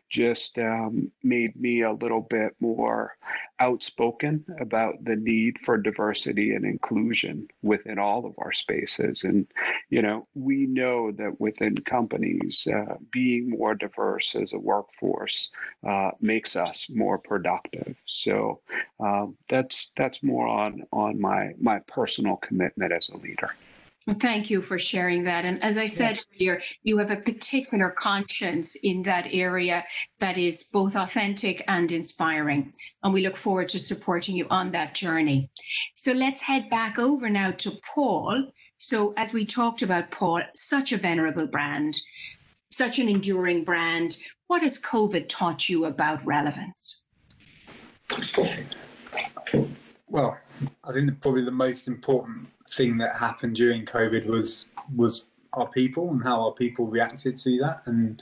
just 0.10 0.58
um, 0.58 1.12
made 1.24 1.56
me 1.56 1.82
a 1.82 1.94
little 1.94 2.22
bit 2.22 2.56
more 2.60 3.16
outspoken 3.60 4.46
about 4.60 5.04
the 5.04 5.16
need 5.16 5.58
for 5.60 5.78
diversity 5.78 6.54
and 6.54 6.66
inclusion 6.66 7.48
within 7.62 7.98
all 7.98 8.26
of 8.26 8.34
our 8.38 8.52
spaces. 8.52 9.24
And, 9.24 9.48
you 9.90 10.02
know, 10.02 10.24
we 10.36 10.66
know 10.68 11.12
that 11.12 11.40
within 11.40 11.76
companies, 11.76 12.68
uh, 12.68 12.96
being 13.12 13.50
more 13.50 13.76
diverse 13.76 14.36
as 14.36 14.54
a 14.54 14.60
workforce 14.60 15.50
uh, 15.88 16.12
makes 16.22 16.56
us 16.56 16.88
more 16.90 17.18
productive. 17.18 17.96
So 18.06 18.62
um, 19.00 19.38
that's 19.50 19.92
that's 19.96 20.22
more 20.24 20.48
on 20.48 20.84
on 20.92 21.20
my 21.20 21.54
my 21.60 21.80
personal 21.80 22.38
commitment 22.38 22.92
as 22.92 23.10
a 23.10 23.18
leader. 23.18 23.52
Thank 24.16 24.50
you 24.50 24.62
for 24.62 24.80
sharing 24.80 25.26
that. 25.26 25.44
And 25.44 25.62
as 25.62 25.78
I 25.78 25.86
said 25.86 26.16
yes. 26.16 26.26
earlier, 26.36 26.62
you 26.84 26.98
have 26.98 27.12
a 27.12 27.18
particular 27.18 27.90
conscience 27.90 28.76
in 28.76 29.04
that 29.04 29.28
area 29.32 29.84
that 30.20 30.38
is 30.38 30.70
both 30.72 30.96
authentic 30.96 31.64
and 31.68 31.92
inspiring. 31.92 32.72
And 33.04 33.14
we 33.14 33.22
look 33.22 33.36
forward 33.36 33.68
to 33.70 33.80
supporting 33.80 34.36
you 34.36 34.48
on 34.50 34.72
that 34.72 34.96
journey. 34.96 35.50
So 35.94 36.14
let's 36.14 36.42
head 36.42 36.70
back 36.70 36.98
over 36.98 37.30
now 37.30 37.52
to 37.52 37.72
Paul. 37.94 38.48
So, 38.78 39.14
as 39.18 39.34
we 39.34 39.44
talked 39.44 39.82
about, 39.82 40.12
Paul, 40.12 40.42
such 40.56 40.92
a 40.92 40.98
venerable 40.98 41.48
brand, 41.48 41.98
such 42.70 43.00
an 43.00 43.10
enduring 43.10 43.64
brand. 43.64 44.18
What 44.46 44.62
has 44.62 44.80
COVID 44.80 45.28
taught 45.28 45.68
you 45.68 45.86
about 45.86 46.26
relevance? 46.26 47.08
Well, 50.08 50.40
I 50.88 50.94
think 50.94 51.22
probably 51.22 51.44
the 51.44 51.52
most 51.52 51.88
important 51.88 52.48
thing 52.70 52.98
that 52.98 53.18
happened 53.18 53.56
during 53.56 53.86
COVID 53.86 54.26
was 54.26 54.72
was 54.96 55.26
our 55.54 55.68
people 55.68 56.10
and 56.12 56.24
how 56.24 56.44
our 56.46 56.52
people 56.52 56.88
reacted 56.88 57.38
to 57.40 57.58
that. 57.60 57.82
And 57.86 58.22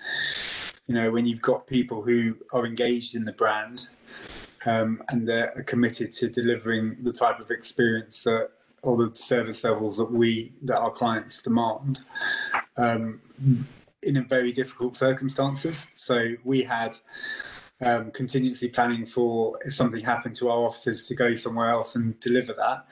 you 0.88 0.96
know, 0.96 1.12
when 1.12 1.26
you've 1.26 1.42
got 1.42 1.68
people 1.68 2.02
who 2.02 2.38
are 2.54 2.66
engaged 2.66 3.16
in 3.16 3.26
the 3.26 3.32
brand 3.34 3.90
um, 4.66 5.02
and 5.10 5.28
they're 5.28 5.64
committed 5.66 6.12
to 6.14 6.30
delivering 6.30 6.98
the 7.02 7.12
type 7.12 7.40
of 7.40 7.52
experience 7.52 8.24
that 8.24 8.52
or 8.84 8.98
the 8.98 9.16
service 9.16 9.64
levels 9.64 9.98
that 9.98 10.12
we 10.12 10.54
that 10.62 10.78
our 10.78 10.92
clients 10.92 11.42
demand 11.42 12.02
um, 12.78 13.20
in 14.04 14.18
a 14.18 14.22
very 14.22 14.52
difficult 14.52 14.96
circumstances. 14.96 15.88
So 15.94 16.36
we 16.44 16.64
had 16.64 16.96
um, 17.82 18.12
contingency 18.12 18.70
planning 18.70 19.06
for 19.06 19.60
if 19.66 19.74
something 19.74 20.04
happened 20.04 20.36
to 20.36 20.50
our 20.50 20.60
offices 20.60 21.08
to 21.08 21.16
go 21.16 21.36
somewhere 21.36 21.70
else 21.70 21.96
and 21.96 22.18
deliver 22.20 22.54
that. 22.54 22.86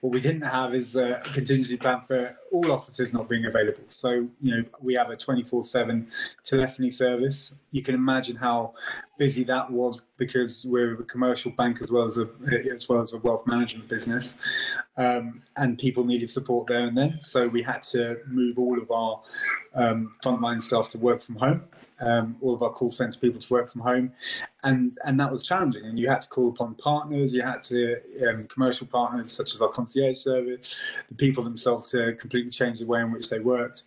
What 0.00 0.12
we 0.12 0.20
didn't 0.20 0.42
have 0.42 0.74
is 0.74 0.96
a 0.96 1.20
contingency 1.24 1.76
plan 1.76 2.00
for 2.00 2.36
all 2.50 2.72
offices 2.72 3.12
not 3.12 3.28
being 3.28 3.44
available. 3.44 3.84
So, 3.88 4.28
you 4.40 4.56
know, 4.56 4.64
we 4.80 4.94
have 4.94 5.10
a 5.10 5.16
24 5.16 5.64
7 5.64 6.06
telephony 6.42 6.90
service. 6.90 7.54
You 7.70 7.82
can 7.82 7.94
imagine 7.94 8.36
how 8.36 8.74
busy 9.18 9.44
that 9.44 9.70
was 9.70 10.02
because 10.16 10.64
we're 10.64 10.94
a 10.94 11.04
commercial 11.04 11.50
bank 11.52 11.82
as 11.82 11.92
well 11.92 12.06
as 12.06 12.16
a 12.16 12.28
as 12.74 12.88
well 12.88 13.02
as 13.02 13.12
a 13.12 13.18
wealth 13.18 13.46
management 13.46 13.88
business, 13.88 14.38
um, 14.96 15.42
and 15.56 15.78
people 15.78 16.04
needed 16.04 16.30
support 16.30 16.66
there 16.66 16.86
and 16.86 16.96
then. 16.96 17.20
So 17.20 17.46
we 17.46 17.62
had 17.62 17.82
to 17.94 18.18
move 18.26 18.58
all 18.58 18.80
of 18.80 18.90
our 18.90 19.22
um, 19.74 20.12
frontline 20.24 20.62
staff 20.62 20.88
to 20.90 20.98
work 20.98 21.20
from 21.20 21.36
home 21.36 21.64
um, 22.00 22.36
all 22.40 22.54
of 22.54 22.62
our 22.62 22.70
call 22.70 22.90
center 22.90 23.18
people 23.18 23.40
to 23.40 23.52
work 23.52 23.70
from 23.70 23.82
home, 23.82 24.12
and 24.64 24.96
and 25.04 25.18
that 25.20 25.30
was 25.30 25.42
challenging. 25.42 25.84
And 25.84 25.98
you 25.98 26.08
had 26.08 26.20
to 26.22 26.28
call 26.28 26.48
upon 26.48 26.74
partners, 26.74 27.32
you 27.34 27.42
had 27.42 27.62
to 27.64 28.00
um, 28.28 28.46
commercial 28.46 28.86
partners 28.86 29.32
such 29.32 29.54
as 29.54 29.62
our 29.62 29.68
concierge 29.68 30.16
service, 30.16 30.80
the 31.08 31.14
people 31.14 31.44
themselves 31.44 31.90
to 31.92 32.14
completely 32.14 32.50
change 32.50 32.80
the 32.80 32.86
way 32.86 33.00
in 33.00 33.12
which 33.12 33.30
they 33.30 33.38
worked, 33.38 33.84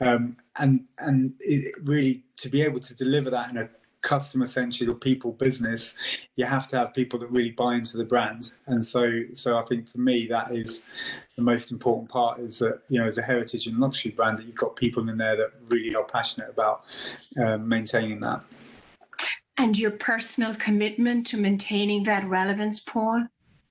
um, 0.00 0.36
and 0.58 0.86
and 0.98 1.34
it 1.40 1.74
really 1.84 2.22
to 2.36 2.48
be 2.48 2.62
able 2.62 2.80
to 2.80 2.94
deliver 2.94 3.30
that 3.30 3.50
in 3.50 3.56
a 3.56 3.68
customer 4.02 4.46
centric 4.46 4.88
or 4.88 4.94
people 4.94 5.32
business, 5.32 5.94
you 6.36 6.44
have 6.44 6.68
to 6.68 6.76
have 6.76 6.92
people 6.92 7.18
that 7.20 7.30
really 7.30 7.52
buy 7.52 7.74
into 7.74 7.96
the 7.96 8.04
brand. 8.04 8.52
And 8.66 8.84
so, 8.84 9.22
so 9.34 9.56
I 9.56 9.62
think 9.62 9.88
for 9.88 9.98
me, 9.98 10.26
that 10.26 10.52
is 10.52 10.84
the 11.36 11.42
most 11.42 11.72
important 11.72 12.10
part 12.10 12.38
is 12.40 12.58
that, 12.58 12.82
you 12.88 13.00
know, 13.00 13.06
as 13.06 13.18
a 13.18 13.22
heritage 13.22 13.66
and 13.66 13.78
luxury 13.78 14.10
brand, 14.10 14.36
that 14.38 14.46
you've 14.46 14.56
got 14.56 14.76
people 14.76 15.08
in 15.08 15.16
there 15.16 15.36
that 15.36 15.52
really 15.68 15.94
are 15.94 16.04
passionate 16.04 16.50
about 16.50 16.84
um, 17.42 17.66
maintaining 17.66 18.20
that. 18.20 18.42
And 19.56 19.78
your 19.78 19.92
personal 19.92 20.54
commitment 20.54 21.26
to 21.28 21.36
maintaining 21.36 22.02
that 22.04 22.24
relevance, 22.24 22.80
Paul? 22.80 23.26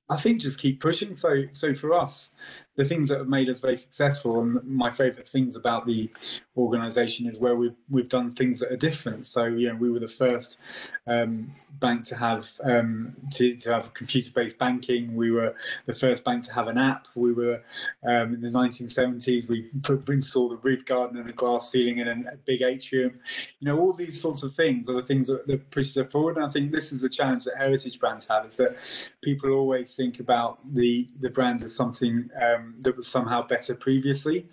I 0.09 0.17
think 0.17 0.41
just 0.41 0.59
keep 0.59 0.81
pushing. 0.81 1.15
So, 1.15 1.43
so 1.51 1.73
for 1.73 1.93
us, 1.93 2.31
the 2.75 2.85
things 2.85 3.09
that 3.09 3.17
have 3.17 3.27
made 3.27 3.49
us 3.49 3.59
very 3.59 3.75
successful, 3.75 4.39
and 4.39 4.63
my 4.63 4.89
favourite 4.89 5.27
things 5.27 5.55
about 5.55 5.85
the 5.85 6.09
organisation 6.55 7.27
is 7.27 7.37
where 7.37 7.55
we've 7.55 7.75
we've 7.89 8.09
done 8.09 8.31
things 8.31 8.59
that 8.59 8.71
are 8.71 8.77
different. 8.77 9.25
So, 9.25 9.45
you 9.45 9.69
know, 9.69 9.75
we 9.75 9.89
were 9.89 9.99
the 9.99 10.07
first 10.07 10.61
um, 11.05 11.53
bank 11.79 12.03
to 12.05 12.17
have 12.17 12.49
um, 12.63 13.15
to, 13.33 13.55
to 13.57 13.73
have 13.73 13.93
computer-based 13.93 14.57
banking. 14.57 15.15
We 15.15 15.31
were 15.31 15.55
the 15.85 15.93
first 15.93 16.23
bank 16.23 16.43
to 16.45 16.53
have 16.53 16.67
an 16.67 16.77
app. 16.77 17.07
We 17.15 17.33
were 17.33 17.61
um, 18.05 18.35
in 18.35 18.41
the 18.41 18.49
1970s. 18.49 19.49
We 19.49 19.69
put, 19.83 20.07
installed 20.07 20.53
a 20.53 20.55
roof 20.55 20.85
garden 20.85 21.17
and 21.17 21.29
a 21.29 21.33
glass 21.33 21.71
ceiling 21.71 21.99
and 21.99 22.27
a, 22.27 22.37
big 22.45 22.61
atrium. 22.61 23.19
You 23.59 23.67
know, 23.67 23.79
all 23.79 23.93
these 23.93 24.19
sorts 24.21 24.43
of 24.43 24.53
things 24.53 24.89
are 24.89 24.93
the 24.93 25.03
things 25.03 25.27
that, 25.27 25.45
that 25.47 25.69
push 25.71 25.95
us 25.97 26.11
forward. 26.11 26.37
And 26.37 26.45
I 26.45 26.49
think 26.49 26.71
this 26.71 26.91
is 26.91 27.01
the 27.01 27.09
challenge 27.09 27.43
that 27.45 27.57
heritage 27.57 27.99
brands 27.99 28.27
have: 28.27 28.45
is 28.45 28.57
that 28.57 28.77
people 29.21 29.51
always 29.51 29.95
think 29.95 30.19
about 30.19 30.59
the 30.73 31.07
the 31.19 31.29
brand 31.29 31.63
as 31.63 31.75
something 31.75 32.29
um, 32.41 32.60
that 32.81 32.95
was 32.97 33.07
somehow 33.07 33.45
better 33.45 33.75
previously. 33.75 34.45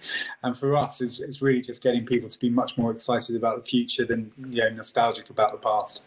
And 0.43 0.57
for 0.57 0.77
us, 0.77 1.01
it's, 1.01 1.21
it's 1.21 1.43
really 1.43 1.63
just 1.63 1.83
getting 1.83 2.05
people 2.05 2.29
to 2.29 2.39
be 2.39 2.51
much 2.51 2.77
more 2.77 2.91
excited 2.91 3.37
about 3.37 3.65
the 3.65 3.71
future 3.71 4.05
than 4.05 4.33
you 4.51 4.63
know 4.63 4.71
nostalgic 4.71 5.31
about 5.31 5.53
the 5.53 5.59
past. 5.59 6.05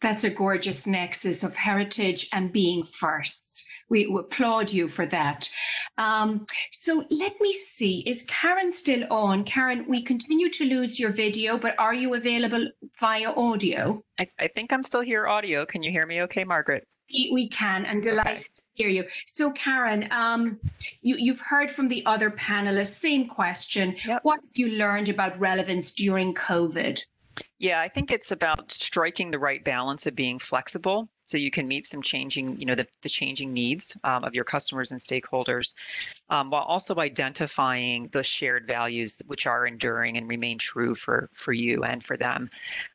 That's 0.00 0.24
a 0.24 0.30
gorgeous 0.30 0.86
nexus 0.86 1.44
of 1.44 1.54
heritage 1.54 2.28
and 2.32 2.50
being 2.50 2.84
first. 2.84 3.68
We 3.90 4.06
applaud 4.18 4.72
you 4.72 4.88
for 4.88 5.04
that. 5.06 5.50
Um, 5.98 6.46
so 6.70 7.04
let 7.10 7.38
me 7.40 7.52
see, 7.52 8.00
is 8.06 8.22
Karen 8.22 8.70
still 8.70 9.04
on? 9.10 9.44
Karen, 9.44 9.84
we 9.86 10.00
continue 10.00 10.48
to 10.48 10.64
lose 10.64 10.98
your 10.98 11.10
video, 11.10 11.58
but 11.58 11.74
are 11.78 11.92
you 11.92 12.14
available 12.14 12.70
via 12.98 13.30
audio? 13.32 14.02
I, 14.18 14.28
I 14.38 14.48
think 14.48 14.72
I'm 14.72 14.82
still 14.82 15.02
here 15.02 15.26
audio. 15.26 15.66
Can 15.66 15.82
you 15.82 15.90
hear 15.90 16.06
me 16.06 16.22
okay, 16.22 16.44
Margaret? 16.44 16.86
We 17.10 17.48
can, 17.48 17.84
and 17.84 18.02
delighted 18.02 18.30
okay. 18.30 18.69
Hear 18.74 18.88
you. 18.88 19.04
So, 19.24 19.50
Karen, 19.52 20.08
um, 20.10 20.58
you, 21.02 21.32
have 21.32 21.40
heard 21.40 21.70
from 21.70 21.88
the 21.88 22.04
other 22.06 22.30
panelists, 22.30 22.94
same 22.94 23.26
question. 23.26 23.96
Yep. 24.06 24.20
What 24.22 24.40
have 24.40 24.56
you 24.56 24.68
learned 24.70 25.08
about 25.08 25.38
relevance 25.38 25.90
during 25.90 26.34
COVID? 26.34 27.04
Yeah, 27.58 27.80
I 27.80 27.88
think 27.88 28.10
it's 28.10 28.32
about 28.32 28.70
striking 28.72 29.30
the 29.30 29.38
right 29.38 29.62
balance 29.64 30.06
of 30.06 30.14
being 30.14 30.38
flexible 30.38 31.08
so 31.30 31.38
you 31.38 31.50
can 31.52 31.68
meet 31.68 31.86
some 31.86 32.02
changing, 32.02 32.58
you 32.58 32.66
know, 32.66 32.74
the, 32.74 32.88
the 33.02 33.08
changing 33.08 33.52
needs 33.52 33.96
um, 34.02 34.24
of 34.24 34.34
your 34.34 34.42
customers 34.42 34.90
and 34.90 35.00
stakeholders, 35.00 35.76
um, 36.28 36.50
while 36.50 36.64
also 36.64 36.96
identifying 36.96 38.08
the 38.12 38.24
shared 38.24 38.66
values 38.66 39.16
which 39.26 39.46
are 39.46 39.64
enduring 39.64 40.16
and 40.16 40.28
remain 40.28 40.58
true 40.58 40.94
for 40.94 41.30
for 41.32 41.52
you 41.52 41.84
and 41.84 42.02
for 42.02 42.16
them. 42.16 42.50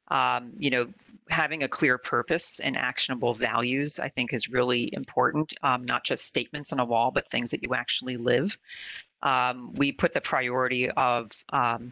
Um, 0.10 0.52
you 0.60 0.70
know, 0.70 0.88
having 1.30 1.64
a 1.64 1.68
clear 1.68 1.98
purpose 1.98 2.60
and 2.60 2.78
actionable 2.78 3.34
values, 3.34 4.00
I 4.00 4.10
think, 4.10 4.34
is 4.34 4.50
really 4.50 4.90
important. 4.94 5.54
Um, 5.64 5.84
not 5.86 6.04
just 6.04 6.26
statements 6.26 6.72
on 6.72 6.80
a 6.80 6.86
wall, 6.86 7.12
but 7.12 7.30
things 7.30 7.52
that 7.52 7.64
you 7.64 7.74
actually 7.74 8.18
live. 8.18 8.58
Um, 9.24 9.74
we 9.74 9.92
put 9.92 10.14
the 10.14 10.22
priority 10.22 10.90
of 10.92 11.32
um, 11.50 11.92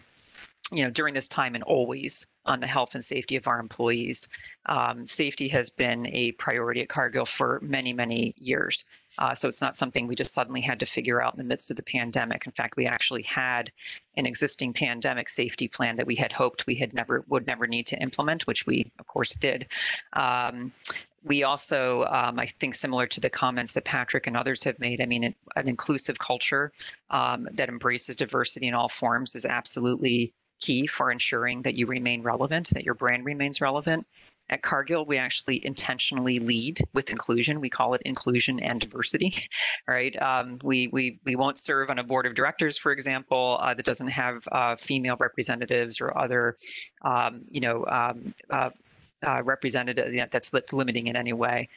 you 0.72 0.84
know, 0.84 0.90
during 0.90 1.14
this 1.14 1.28
time 1.28 1.56
and 1.56 1.64
always 1.64 2.28
on 2.46 2.60
the 2.60 2.68
health 2.68 2.96
and 2.96 3.04
safety 3.04 3.36
of 3.36 3.48
our 3.48 3.60
employees. 3.60 4.30
Um, 4.66 5.06
safety 5.06 5.48
has 5.50 5.70
been 5.70 6.08
a 6.08 6.32
priority 6.34 6.82
at 6.82 6.90
Cargill 6.90 7.26
for 7.26 7.60
many, 7.62 7.94
many 7.94 8.32
years. 8.38 8.86
Uh, 9.18 9.34
so 9.34 9.47
it's 9.47 9.61
not 9.61 9.78
something 9.78 10.07
we 10.07 10.16
just 10.16 10.34
suddenly 10.34 10.61
had 10.61 10.80
to 10.80 10.86
figure 10.86 11.22
out 11.22 11.34
in 11.34 11.38
the 11.38 11.43
midst 11.43 11.70
of 11.70 11.78
the 11.78 11.84
pandemic. 11.84 12.45
In 12.45 12.51
fact, 12.51 12.76
we 12.76 12.86
actually 12.86 13.24
had 13.24 13.72
an 14.18 14.26
existing 14.26 14.74
pandemic 14.74 15.30
safety 15.30 15.68
plan 15.68 15.95
that 15.95 16.07
we 16.07 16.16
had 16.16 16.32
hoped 16.32 16.68
we 16.68 16.76
had 16.76 16.93
never 16.93 17.24
would 17.28 17.47
never 17.47 17.68
need 17.68 17.86
to 17.88 17.97
implement, 17.97 18.47
which 18.47 18.66
we 18.66 18.91
of 18.99 19.07
course 19.07 19.34
did. 19.34 19.68
Um, 20.14 20.72
we 21.26 21.43
also, 21.43 22.05
um, 22.05 22.38
I 22.39 22.45
think, 22.45 22.76
similar 22.76 23.07
to 23.07 23.22
the 23.22 23.30
comments 23.30 23.74
that 23.74 23.86
Patrick 23.86 24.28
and 24.28 24.36
others 24.36 24.64
have 24.64 24.78
made, 24.80 24.99
I 24.99 25.05
mean, 25.05 25.24
an, 25.24 25.36
an 25.55 25.70
inclusive 25.70 26.20
culture 26.20 26.74
um, 27.11 27.47
that 27.53 27.70
embraces 27.70 28.18
diversity 28.18 28.68
in 28.68 28.74
all 28.74 28.89
forms 28.89 29.36
is 29.36 29.45
absolutely 29.45 30.34
key 30.59 30.86
for 30.86 31.11
ensuring 31.11 31.61
that 31.61 31.76
you 31.76 31.86
remain 31.86 32.24
relevant, 32.24 32.70
that 32.72 32.84
your 32.84 32.93
brand 32.93 33.26
remains 33.26 33.61
relevant. 33.61 34.05
At 34.50 34.62
Cargill, 34.62 35.06
we 35.06 35.18
actually 35.18 35.66
intentionally 35.66 36.39
lead 36.39 36.80
with 36.94 37.12
inclusion. 37.12 37.62
We 37.62 37.70
call 37.70 37.94
it 37.94 38.02
inclusion 38.06 38.60
and 38.60 38.80
diversity, 38.80 39.36
right? 39.88 40.22
Um, 40.22 40.60
we, 40.64 40.88
we, 40.88 41.20
we 41.26 41.36
won't 41.36 41.58
serve 41.58 41.89
on 41.89 42.00
a 42.00 42.04
board 42.04 42.26
of 42.26 42.36
directors, 42.36 42.78
for 42.78 42.91
example, 42.91 43.58
uh, 43.62 43.74
that 43.74 43.86
doesn't 43.86 44.10
have 44.10 44.44
uh, 44.52 44.76
female 44.76 45.18
representatives 45.20 46.02
or 46.02 46.18
other, 46.18 46.56
um, 47.04 47.41
you 47.50 47.62
know, 47.62 47.86
um, 47.88 48.34
uh, 48.50 48.70
uh 49.26 49.41
representative 49.43 50.13
that's, 50.32 50.49
that's 50.49 50.74
limiting 50.74 51.07
in 51.07 51.15
any 51.15 51.34
way. 51.34 51.69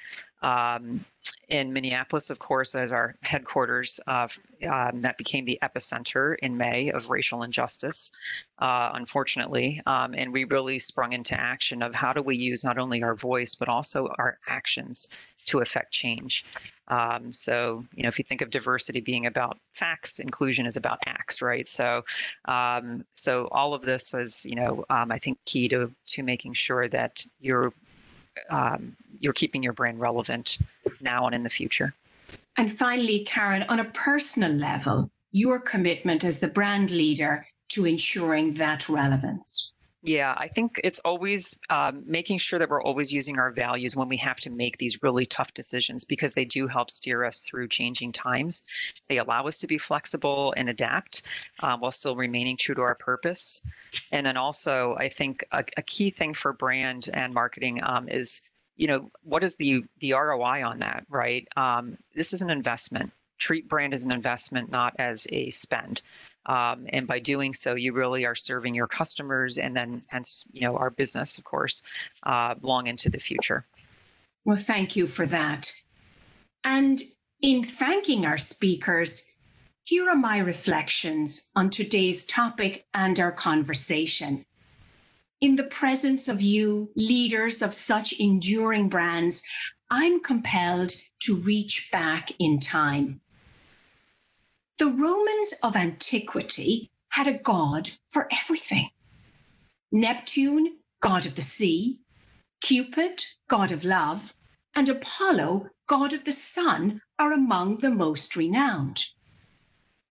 Um, 0.42 1.05
in 1.49 1.72
Minneapolis, 1.72 2.30
of 2.30 2.38
course, 2.40 2.74
as 2.74 2.90
our 2.90 3.14
headquarters, 3.22 4.01
uh, 4.09 4.26
um, 4.68 5.01
that 5.01 5.16
became 5.16 5.44
the 5.44 5.59
epicenter 5.62 6.36
in 6.42 6.57
May 6.57 6.90
of 6.90 7.09
racial 7.09 7.44
injustice, 7.44 8.11
uh, 8.59 8.90
unfortunately. 8.94 9.80
Um, 9.86 10.14
and 10.14 10.32
we 10.32 10.44
really 10.44 10.78
sprung 10.78 11.12
into 11.12 11.38
action 11.40 11.82
of 11.82 11.94
how 11.94 12.12
do 12.12 12.22
we 12.22 12.36
use 12.36 12.64
not 12.64 12.78
only 12.78 13.03
our 13.03 13.14
voice, 13.14 13.55
but 13.55 13.68
also 13.68 14.09
our 14.18 14.38
actions 14.49 15.09
to 15.47 15.61
affect 15.61 15.92
change. 15.92 16.44
Um, 16.89 17.32
so, 17.32 17.84
you 17.95 18.03
know, 18.03 18.09
if 18.09 18.18
you 18.18 18.24
think 18.24 18.43
of 18.43 18.51
diversity 18.51 19.01
being 19.01 19.26
about 19.26 19.59
facts, 19.70 20.18
inclusion 20.18 20.66
is 20.66 20.76
about 20.76 20.99
acts, 21.07 21.43
right? 21.43 21.66
So, 21.66 22.05
um, 22.45 23.05
so 23.12 23.49
all 23.51 23.74
of 23.74 23.82
this 23.82 24.14
is, 24.14 24.47
you 24.47 24.55
know, 24.55 24.84
um, 24.89 25.11
I 25.11 25.18
think 25.18 25.39
key 25.45 25.68
to 25.68 25.91
to 26.07 26.22
making 26.22 26.53
sure 26.53 26.89
that 26.89 27.24
you're 27.41 27.72
um, 28.51 28.97
you're 29.20 29.32
keeping 29.32 29.62
your 29.62 29.72
brand 29.72 30.01
relevant 30.01 30.59
now 31.01 31.26
and 31.26 31.34
in 31.34 31.43
the 31.43 31.51
future. 31.51 31.95
And 32.57 32.72
finally, 32.72 33.24
Karen, 33.24 33.64
on 33.68 33.80
a 33.80 33.84
personal 33.84 34.53
level, 34.53 35.11
your 35.32 35.61
commitment 35.61 36.24
as 36.24 36.39
the 36.39 36.49
brand 36.49 36.91
leader 36.91 37.47
to 37.68 37.84
ensuring 37.84 38.55
that 38.55 38.89
relevance. 38.89 39.72
Yeah, 40.07 40.35
I 40.37 40.47
think 40.47 40.81
it's 40.85 41.01
always 41.01 41.59
um, 41.69 42.05
making 42.07 42.39
sure 42.39 42.61
that 42.61 42.71
we're 42.71 42.81
always 42.83 43.13
using 43.13 43.41
our 43.41 43.51
values 43.51 43.97
when 43.97 44.09
we 44.09 44.17
have 44.19 44.37
to 44.37 44.51
make 44.51 44.79
these 44.79 45.03
really 45.03 45.27
tough 45.27 45.53
decisions 45.53 46.05
because 46.05 46.33
they 46.33 46.45
do 46.45 46.69
help 46.69 46.93
steer 46.93 47.25
us 47.25 47.43
through 47.43 47.67
changing 47.67 48.13
times. 48.13 48.63
They 49.09 49.19
allow 49.19 49.49
us 49.49 49.59
to 49.59 49.67
be 49.67 49.79
flexible 49.79 50.55
and 50.57 50.69
adapt 50.69 51.23
uh, 51.59 51.77
while 51.77 51.91
still 51.91 52.15
remaining 52.15 52.57
true 52.57 52.77
to 52.77 52.83
our 52.83 52.95
purpose. 52.95 53.67
And 54.13 54.25
then 54.25 54.37
also, 54.37 54.95
I 54.97 55.09
think 55.09 55.45
a, 55.51 55.65
a 55.77 55.83
key 55.83 56.11
thing 56.11 56.35
for 56.35 56.53
brand 56.53 57.09
and 57.13 57.35
marketing 57.35 57.81
um, 57.83 58.09
is 58.09 58.43
you 58.77 58.87
know 58.87 59.09
what 59.23 59.43
is 59.43 59.57
the 59.57 59.83
the 59.99 60.13
roi 60.13 60.63
on 60.63 60.79
that 60.81 61.05
right 61.09 61.49
um, 61.57 61.97
this 62.15 62.33
is 62.33 62.43
an 62.43 62.51
investment 62.51 63.11
treat 63.39 63.69
brand 63.69 63.95
as 63.95 64.05
an 64.05 64.13
investment 64.13 64.71
not 64.71 64.95
as 64.99 65.27
a 65.33 65.49
spend 65.51 66.03
um, 66.47 66.86
and 66.90 67.07
by 67.07 67.18
doing 67.18 67.53
so 67.53 67.74
you 67.74 67.92
really 67.92 68.24
are 68.24 68.34
serving 68.34 68.74
your 68.74 68.86
customers 68.86 69.59
and 69.59 69.76
then 69.76 70.03
hence 70.09 70.44
you 70.53 70.62
know 70.62 70.76
our 70.76 70.90
business 70.90 71.38
of 71.38 71.44
course 71.44 71.82
uh, 72.24 72.55
long 72.62 72.86
into 72.86 73.11
the 73.11 73.18
future 73.18 73.66
well 74.44 74.57
thank 74.57 74.97
you 74.97 75.07
for 75.07 75.26
that 75.26 75.72
and 76.64 77.03
in 77.42 77.62
thanking 77.62 78.24
our 78.24 78.38
speakers 78.38 79.36
Here 79.84 80.09
are 80.09 80.16
my 80.16 80.38
reflections 80.38 81.53
on 81.55 81.70
today's 81.70 82.24
topic 82.24 82.86
and 82.92 83.20
our 83.20 83.30
conversation. 83.30 84.44
In 85.40 85.55
the 85.55 85.62
presence 85.62 86.26
of 86.26 86.42
you, 86.42 86.90
leaders 86.97 87.62
of 87.62 87.72
such 87.72 88.12
enduring 88.14 88.88
brands, 88.88 89.44
I'm 89.88 90.18
compelled 90.20 90.92
to 91.20 91.36
reach 91.36 91.88
back 91.92 92.32
in 92.40 92.59
time. 92.59 93.20
The 94.79 94.91
Romans 94.91 95.55
of 95.62 95.74
antiquity 95.74 96.91
had 97.09 97.27
a 97.27 97.39
god 97.39 97.93
for 98.09 98.29
everything 98.31 98.91
Neptune, 99.91 100.77
god 101.01 101.24
of 101.24 101.35
the 101.35 101.41
sea, 101.41 102.01
Cupid, 102.61 103.24
god 103.49 103.72
of 103.72 103.85
love, 103.85 104.35
and 104.74 104.87
Apollo, 104.91 105.70
god 105.87 106.12
of 106.12 106.27
the 106.27 106.33
sun, 106.33 107.01
are 107.18 107.33
among 107.33 107.79
the 107.79 107.91
most 107.91 108.37
renowned. 108.37 109.07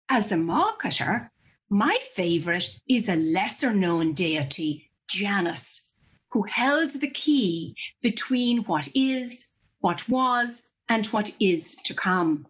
As 0.10 0.32
a 0.32 0.36
marketer, 0.36 1.30
my 1.70 2.00
favorite 2.16 2.80
is 2.88 3.08
a 3.08 3.16
lesser 3.16 3.72
known 3.72 4.14
deity, 4.14 4.90
Janus, 5.08 5.96
who 6.30 6.42
held 6.42 6.90
the 6.90 7.12
key 7.12 7.76
between 8.02 8.64
what 8.64 8.90
is, 8.96 9.58
what 9.82 10.10
was, 10.10 10.74
and 10.90 11.06
what 11.08 11.36
is 11.40 11.76
to 11.84 11.94
come. 11.94 12.48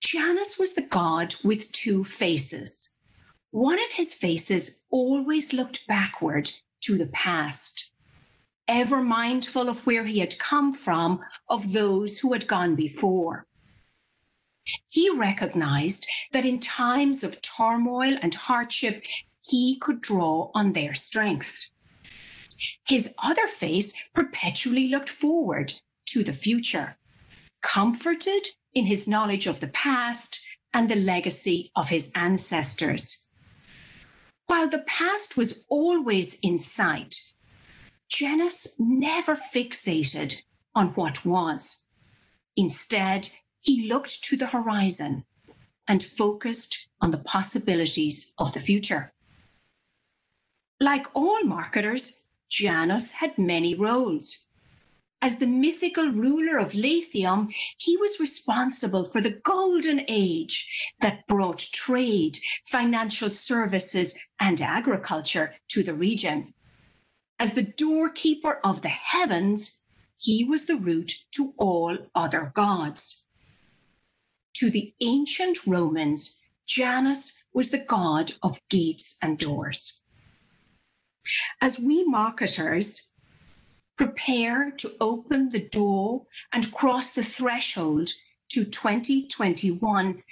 Janus 0.00 0.58
was 0.58 0.72
the 0.72 0.82
god 0.82 1.34
with 1.44 1.70
two 1.72 2.04
faces. 2.04 2.96
One 3.50 3.78
of 3.78 3.92
his 3.92 4.14
faces 4.14 4.84
always 4.90 5.52
looked 5.52 5.86
backward 5.86 6.50
to 6.82 6.96
the 6.96 7.06
past, 7.08 7.92
ever 8.66 9.02
mindful 9.02 9.68
of 9.68 9.84
where 9.86 10.06
he 10.06 10.20
had 10.20 10.38
come 10.38 10.72
from, 10.72 11.20
of 11.48 11.72
those 11.72 12.18
who 12.18 12.32
had 12.32 12.46
gone 12.46 12.74
before. 12.76 13.46
He 14.88 15.10
recognized 15.10 16.06
that 16.32 16.46
in 16.46 16.60
times 16.60 17.22
of 17.22 17.42
turmoil 17.42 18.16
and 18.22 18.34
hardship, 18.34 19.04
he 19.42 19.78
could 19.80 20.00
draw 20.00 20.50
on 20.54 20.72
their 20.72 20.94
strength. 20.94 21.70
His 22.86 23.14
other 23.22 23.46
face 23.46 23.94
perpetually 24.14 24.88
looked 24.88 25.08
forward 25.08 25.72
to 26.06 26.24
the 26.24 26.32
future, 26.32 26.96
comforted 27.62 28.48
in 28.74 28.86
his 28.86 29.08
knowledge 29.08 29.46
of 29.46 29.60
the 29.60 29.68
past 29.68 30.40
and 30.72 30.88
the 30.88 30.96
legacy 30.96 31.70
of 31.74 31.88
his 31.88 32.12
ancestors. 32.14 33.28
While 34.46 34.68
the 34.68 34.80
past 34.80 35.36
was 35.36 35.64
always 35.68 36.38
in 36.40 36.58
sight, 36.58 37.20
Janus 38.08 38.74
never 38.78 39.36
fixated 39.36 40.42
on 40.74 40.88
what 40.88 41.24
was. 41.24 41.88
Instead, 42.56 43.30
he 43.60 43.88
looked 43.88 44.24
to 44.24 44.36
the 44.36 44.46
horizon 44.46 45.24
and 45.86 46.02
focused 46.02 46.88
on 47.00 47.10
the 47.10 47.18
possibilities 47.18 48.34
of 48.38 48.52
the 48.52 48.60
future. 48.60 49.12
Like 50.80 51.06
all 51.14 51.42
marketers, 51.42 52.26
Janus 52.48 53.12
had 53.12 53.38
many 53.38 53.74
roles. 53.74 54.48
As 55.22 55.36
the 55.36 55.46
mythical 55.46 56.08
ruler 56.08 56.56
of 56.56 56.74
Latium, 56.74 57.52
he 57.76 57.96
was 57.98 58.18
responsible 58.18 59.04
for 59.04 59.20
the 59.20 59.38
golden 59.44 60.02
age 60.08 60.94
that 61.00 61.26
brought 61.26 61.58
trade, 61.58 62.38
financial 62.64 63.30
services, 63.30 64.18
and 64.38 64.62
agriculture 64.62 65.54
to 65.68 65.82
the 65.82 65.92
region. 65.92 66.54
As 67.38 67.52
the 67.52 67.62
doorkeeper 67.62 68.60
of 68.64 68.80
the 68.80 68.88
heavens, 68.88 69.84
he 70.16 70.42
was 70.42 70.64
the 70.64 70.76
route 70.76 71.14
to 71.32 71.52
all 71.58 71.98
other 72.14 72.50
gods. 72.54 73.26
To 74.54 74.70
the 74.70 74.94
ancient 75.00 75.66
Romans, 75.66 76.42
Janus 76.66 77.46
was 77.52 77.70
the 77.70 77.78
god 77.78 78.32
of 78.42 78.60
gates 78.68 79.16
and 79.22 79.38
doors. 79.38 80.02
As 81.60 81.78
we 81.78 82.04
marketers 82.04 83.09
prepare 84.00 84.70
to 84.70 84.90
open 84.98 85.50
the 85.50 85.68
door 85.68 86.24
and 86.54 86.72
cross 86.72 87.12
the 87.12 87.22
threshold 87.22 88.10
to 88.48 88.64
2021, 88.64 90.22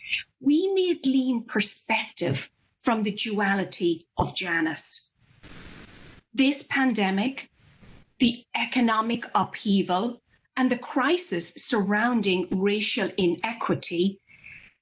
we 0.40 0.72
may 0.72 0.94
glean 0.94 1.44
perspective 1.44 2.50
from 2.80 3.02
the 3.02 3.12
duality 3.12 4.06
of 4.16 4.34
Janus. 4.34 5.12
This 6.32 6.62
pandemic, 6.62 7.50
the 8.18 8.42
economic 8.56 9.26
upheaval, 9.34 10.22
and 10.56 10.70
the 10.70 10.78
crisis 10.78 11.52
surrounding 11.56 12.48
racial 12.50 13.10
inequity 13.18 14.18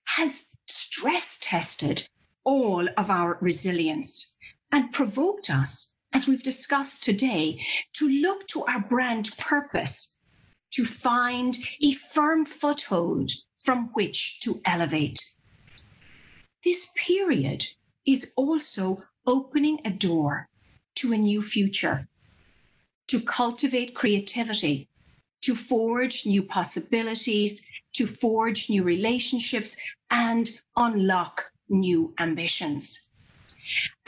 has 0.05 0.57
stress 0.69 1.39
tested 1.43 2.09
all 2.45 2.89
of 2.97 3.11
our 3.11 3.37
resilience 3.41 4.39
and 4.71 4.93
provoked 4.93 5.51
us, 5.51 5.96
as 6.13 6.27
we've 6.27 6.43
discussed 6.43 7.03
today, 7.03 7.65
to 7.95 8.09
look 8.09 8.47
to 8.49 8.65
our 8.65 8.81
brand 8.81 9.31
purpose 9.39 10.19
to 10.71 10.85
find 10.85 11.57
a 11.81 11.93
firm 11.93 12.45
foothold 12.45 13.31
from 13.57 13.91
which 13.95 14.41
to 14.41 14.61
elevate. 14.65 15.19
This 16.65 16.91
period 16.97 17.67
is 18.07 18.33
also 18.37 19.03
opening 19.27 19.81
a 19.85 19.91
door 19.91 20.47
to 20.97 21.13
a 21.13 21.17
new 21.17 21.43
future, 21.43 22.09
to 23.09 23.21
cultivate 23.21 23.95
creativity, 23.95 24.89
to 25.43 25.55
forge 25.55 26.27
new 26.27 26.43
possibilities, 26.43 27.69
to 27.95 28.07
forge 28.07 28.69
new 28.69 28.83
relationships, 28.83 29.77
and 30.11 30.61
unlock 30.77 31.45
new 31.69 32.13
ambitions. 32.19 33.11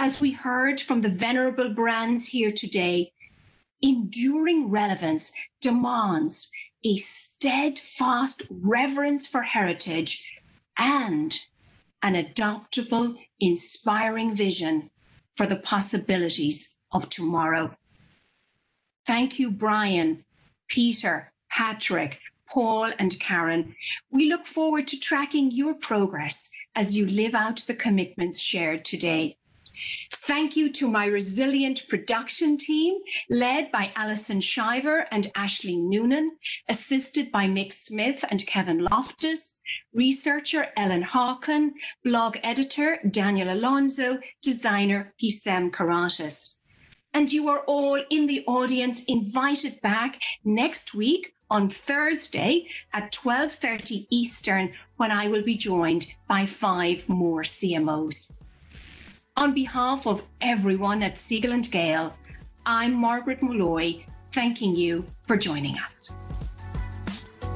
As 0.01 0.21
we 0.21 0.31
heard 0.31 0.81
from 0.81 1.01
the 1.01 1.09
venerable 1.09 1.71
brands 1.71 2.29
here 2.29 2.53
today, 2.53 3.13
enduring 3.83 4.71
relevance 4.71 5.33
demands 5.61 6.53
a 6.85 6.97
steadfast 6.97 8.45
reverence 8.49 9.27
for 9.27 9.43
heritage 9.43 10.31
and 10.79 11.37
an 12.03 12.15
adoptable, 12.15 13.19
inspiring 13.41 14.37
vision 14.37 14.89
for 15.35 15.47
the 15.47 15.57
possibilities 15.57 16.79
of 16.93 17.09
tomorrow. 17.09 17.77
Thank 19.05 19.41
you, 19.41 19.51
Brian, 19.51 20.25
Peter, 20.69 21.33
Patrick, 21.51 22.21
Paul, 22.49 22.93
and 23.01 23.19
Karen. 23.19 23.75
We 24.13 24.29
look 24.29 24.47
forward 24.47 24.87
to 24.89 25.01
tracking 25.01 25.51
your 25.51 25.75
progress 25.75 26.53
as 26.77 26.97
you 26.97 27.05
live 27.05 27.35
out 27.35 27.59
the 27.67 27.75
commitments 27.75 28.39
shared 28.39 28.85
today. 28.85 29.38
Thank 30.13 30.57
you 30.57 30.71
to 30.73 30.91
my 30.91 31.07
resilient 31.07 31.89
production 31.89 32.57
team, 32.59 32.99
led 33.31 33.71
by 33.71 33.93
Alison 33.95 34.41
Shiver 34.41 35.07
and 35.11 35.31
Ashley 35.35 35.77
Noonan, 35.77 36.37
assisted 36.69 37.31
by 37.31 37.47
Mick 37.47 37.73
Smith 37.73 38.25
and 38.31 38.47
Kevin 38.47 38.79
Loftus, 38.79 39.63
researcher 39.93 40.69
Ellen 40.77 41.03
Hawken, 41.03 41.73
blog 42.05 42.37
editor 42.43 42.99
Daniel 43.11 43.53
Alonso, 43.53 44.19
designer 44.43 45.15
Gisem 45.23 45.71
Karatis. 45.71 46.61
And 47.15 47.33
you 47.33 47.49
are 47.49 47.61
all 47.61 48.03
in 48.11 48.27
the 48.27 48.45
audience 48.47 49.05
invited 49.05 49.81
back 49.83 50.21
next 50.45 50.95
week 50.95 51.33
on 51.51 51.71
Thursday 51.71 52.69
at 52.93 53.13
12:30 53.13 54.07
Eastern 54.11 54.75
when 54.97 55.11
I 55.11 55.29
will 55.29 55.43
be 55.43 55.55
joined 55.55 56.07
by 56.27 56.45
five 56.45 57.09
more 57.09 57.43
CMOs. 57.43 58.38
On 59.39 59.55
behalf 59.55 60.09
of 60.09 60.25
everyone 60.41 61.01
at 61.05 61.17
Siegel 61.17 61.53
and 61.53 61.71
Gale, 61.71 62.13
I'm 62.67 62.93
Margaret 62.93 63.41
Molloy, 63.41 64.03
thanking 64.33 64.75
you 64.75 65.05
for 65.27 65.37
joining 65.37 65.79
us. 65.79 66.19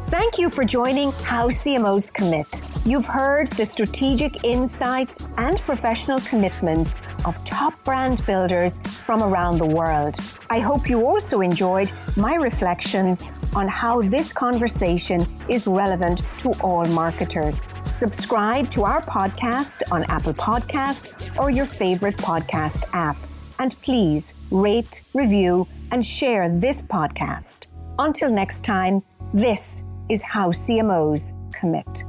Thank 0.06 0.38
you 0.38 0.48
for 0.48 0.64
joining 0.64 1.10
How 1.24 1.48
CMOs 1.48 2.14
Commit. 2.14 2.46
You've 2.84 3.06
heard 3.06 3.46
the 3.46 3.64
strategic 3.64 4.42
insights 4.42 5.24
and 5.38 5.60
professional 5.62 6.18
commitments 6.18 7.00
of 7.24 7.42
top 7.44 7.74
brand 7.84 8.26
builders 8.26 8.80
from 8.80 9.22
around 9.22 9.58
the 9.58 9.66
world. 9.66 10.16
I 10.50 10.58
hope 10.58 10.90
you 10.90 11.06
also 11.06 11.42
enjoyed 11.42 11.92
my 12.16 12.34
reflections 12.34 13.24
on 13.54 13.68
how 13.68 14.02
this 14.02 14.32
conversation 14.32 15.24
is 15.48 15.68
relevant 15.68 16.26
to 16.38 16.52
all 16.60 16.84
marketers. 16.86 17.68
Subscribe 17.84 18.68
to 18.72 18.82
our 18.82 19.00
podcast 19.02 19.82
on 19.92 20.02
Apple 20.10 20.34
Podcast 20.34 21.38
or 21.38 21.50
your 21.50 21.66
favorite 21.66 22.16
podcast 22.16 22.82
app. 22.92 23.16
And 23.60 23.80
please 23.82 24.34
rate, 24.50 25.04
review, 25.14 25.68
and 25.92 26.04
share 26.04 26.48
this 26.48 26.82
podcast. 26.82 27.66
Until 28.00 28.30
next 28.32 28.64
time, 28.64 29.04
this 29.32 29.84
is 30.08 30.22
how 30.22 30.50
CMOs 30.50 31.32
commit. 31.52 32.02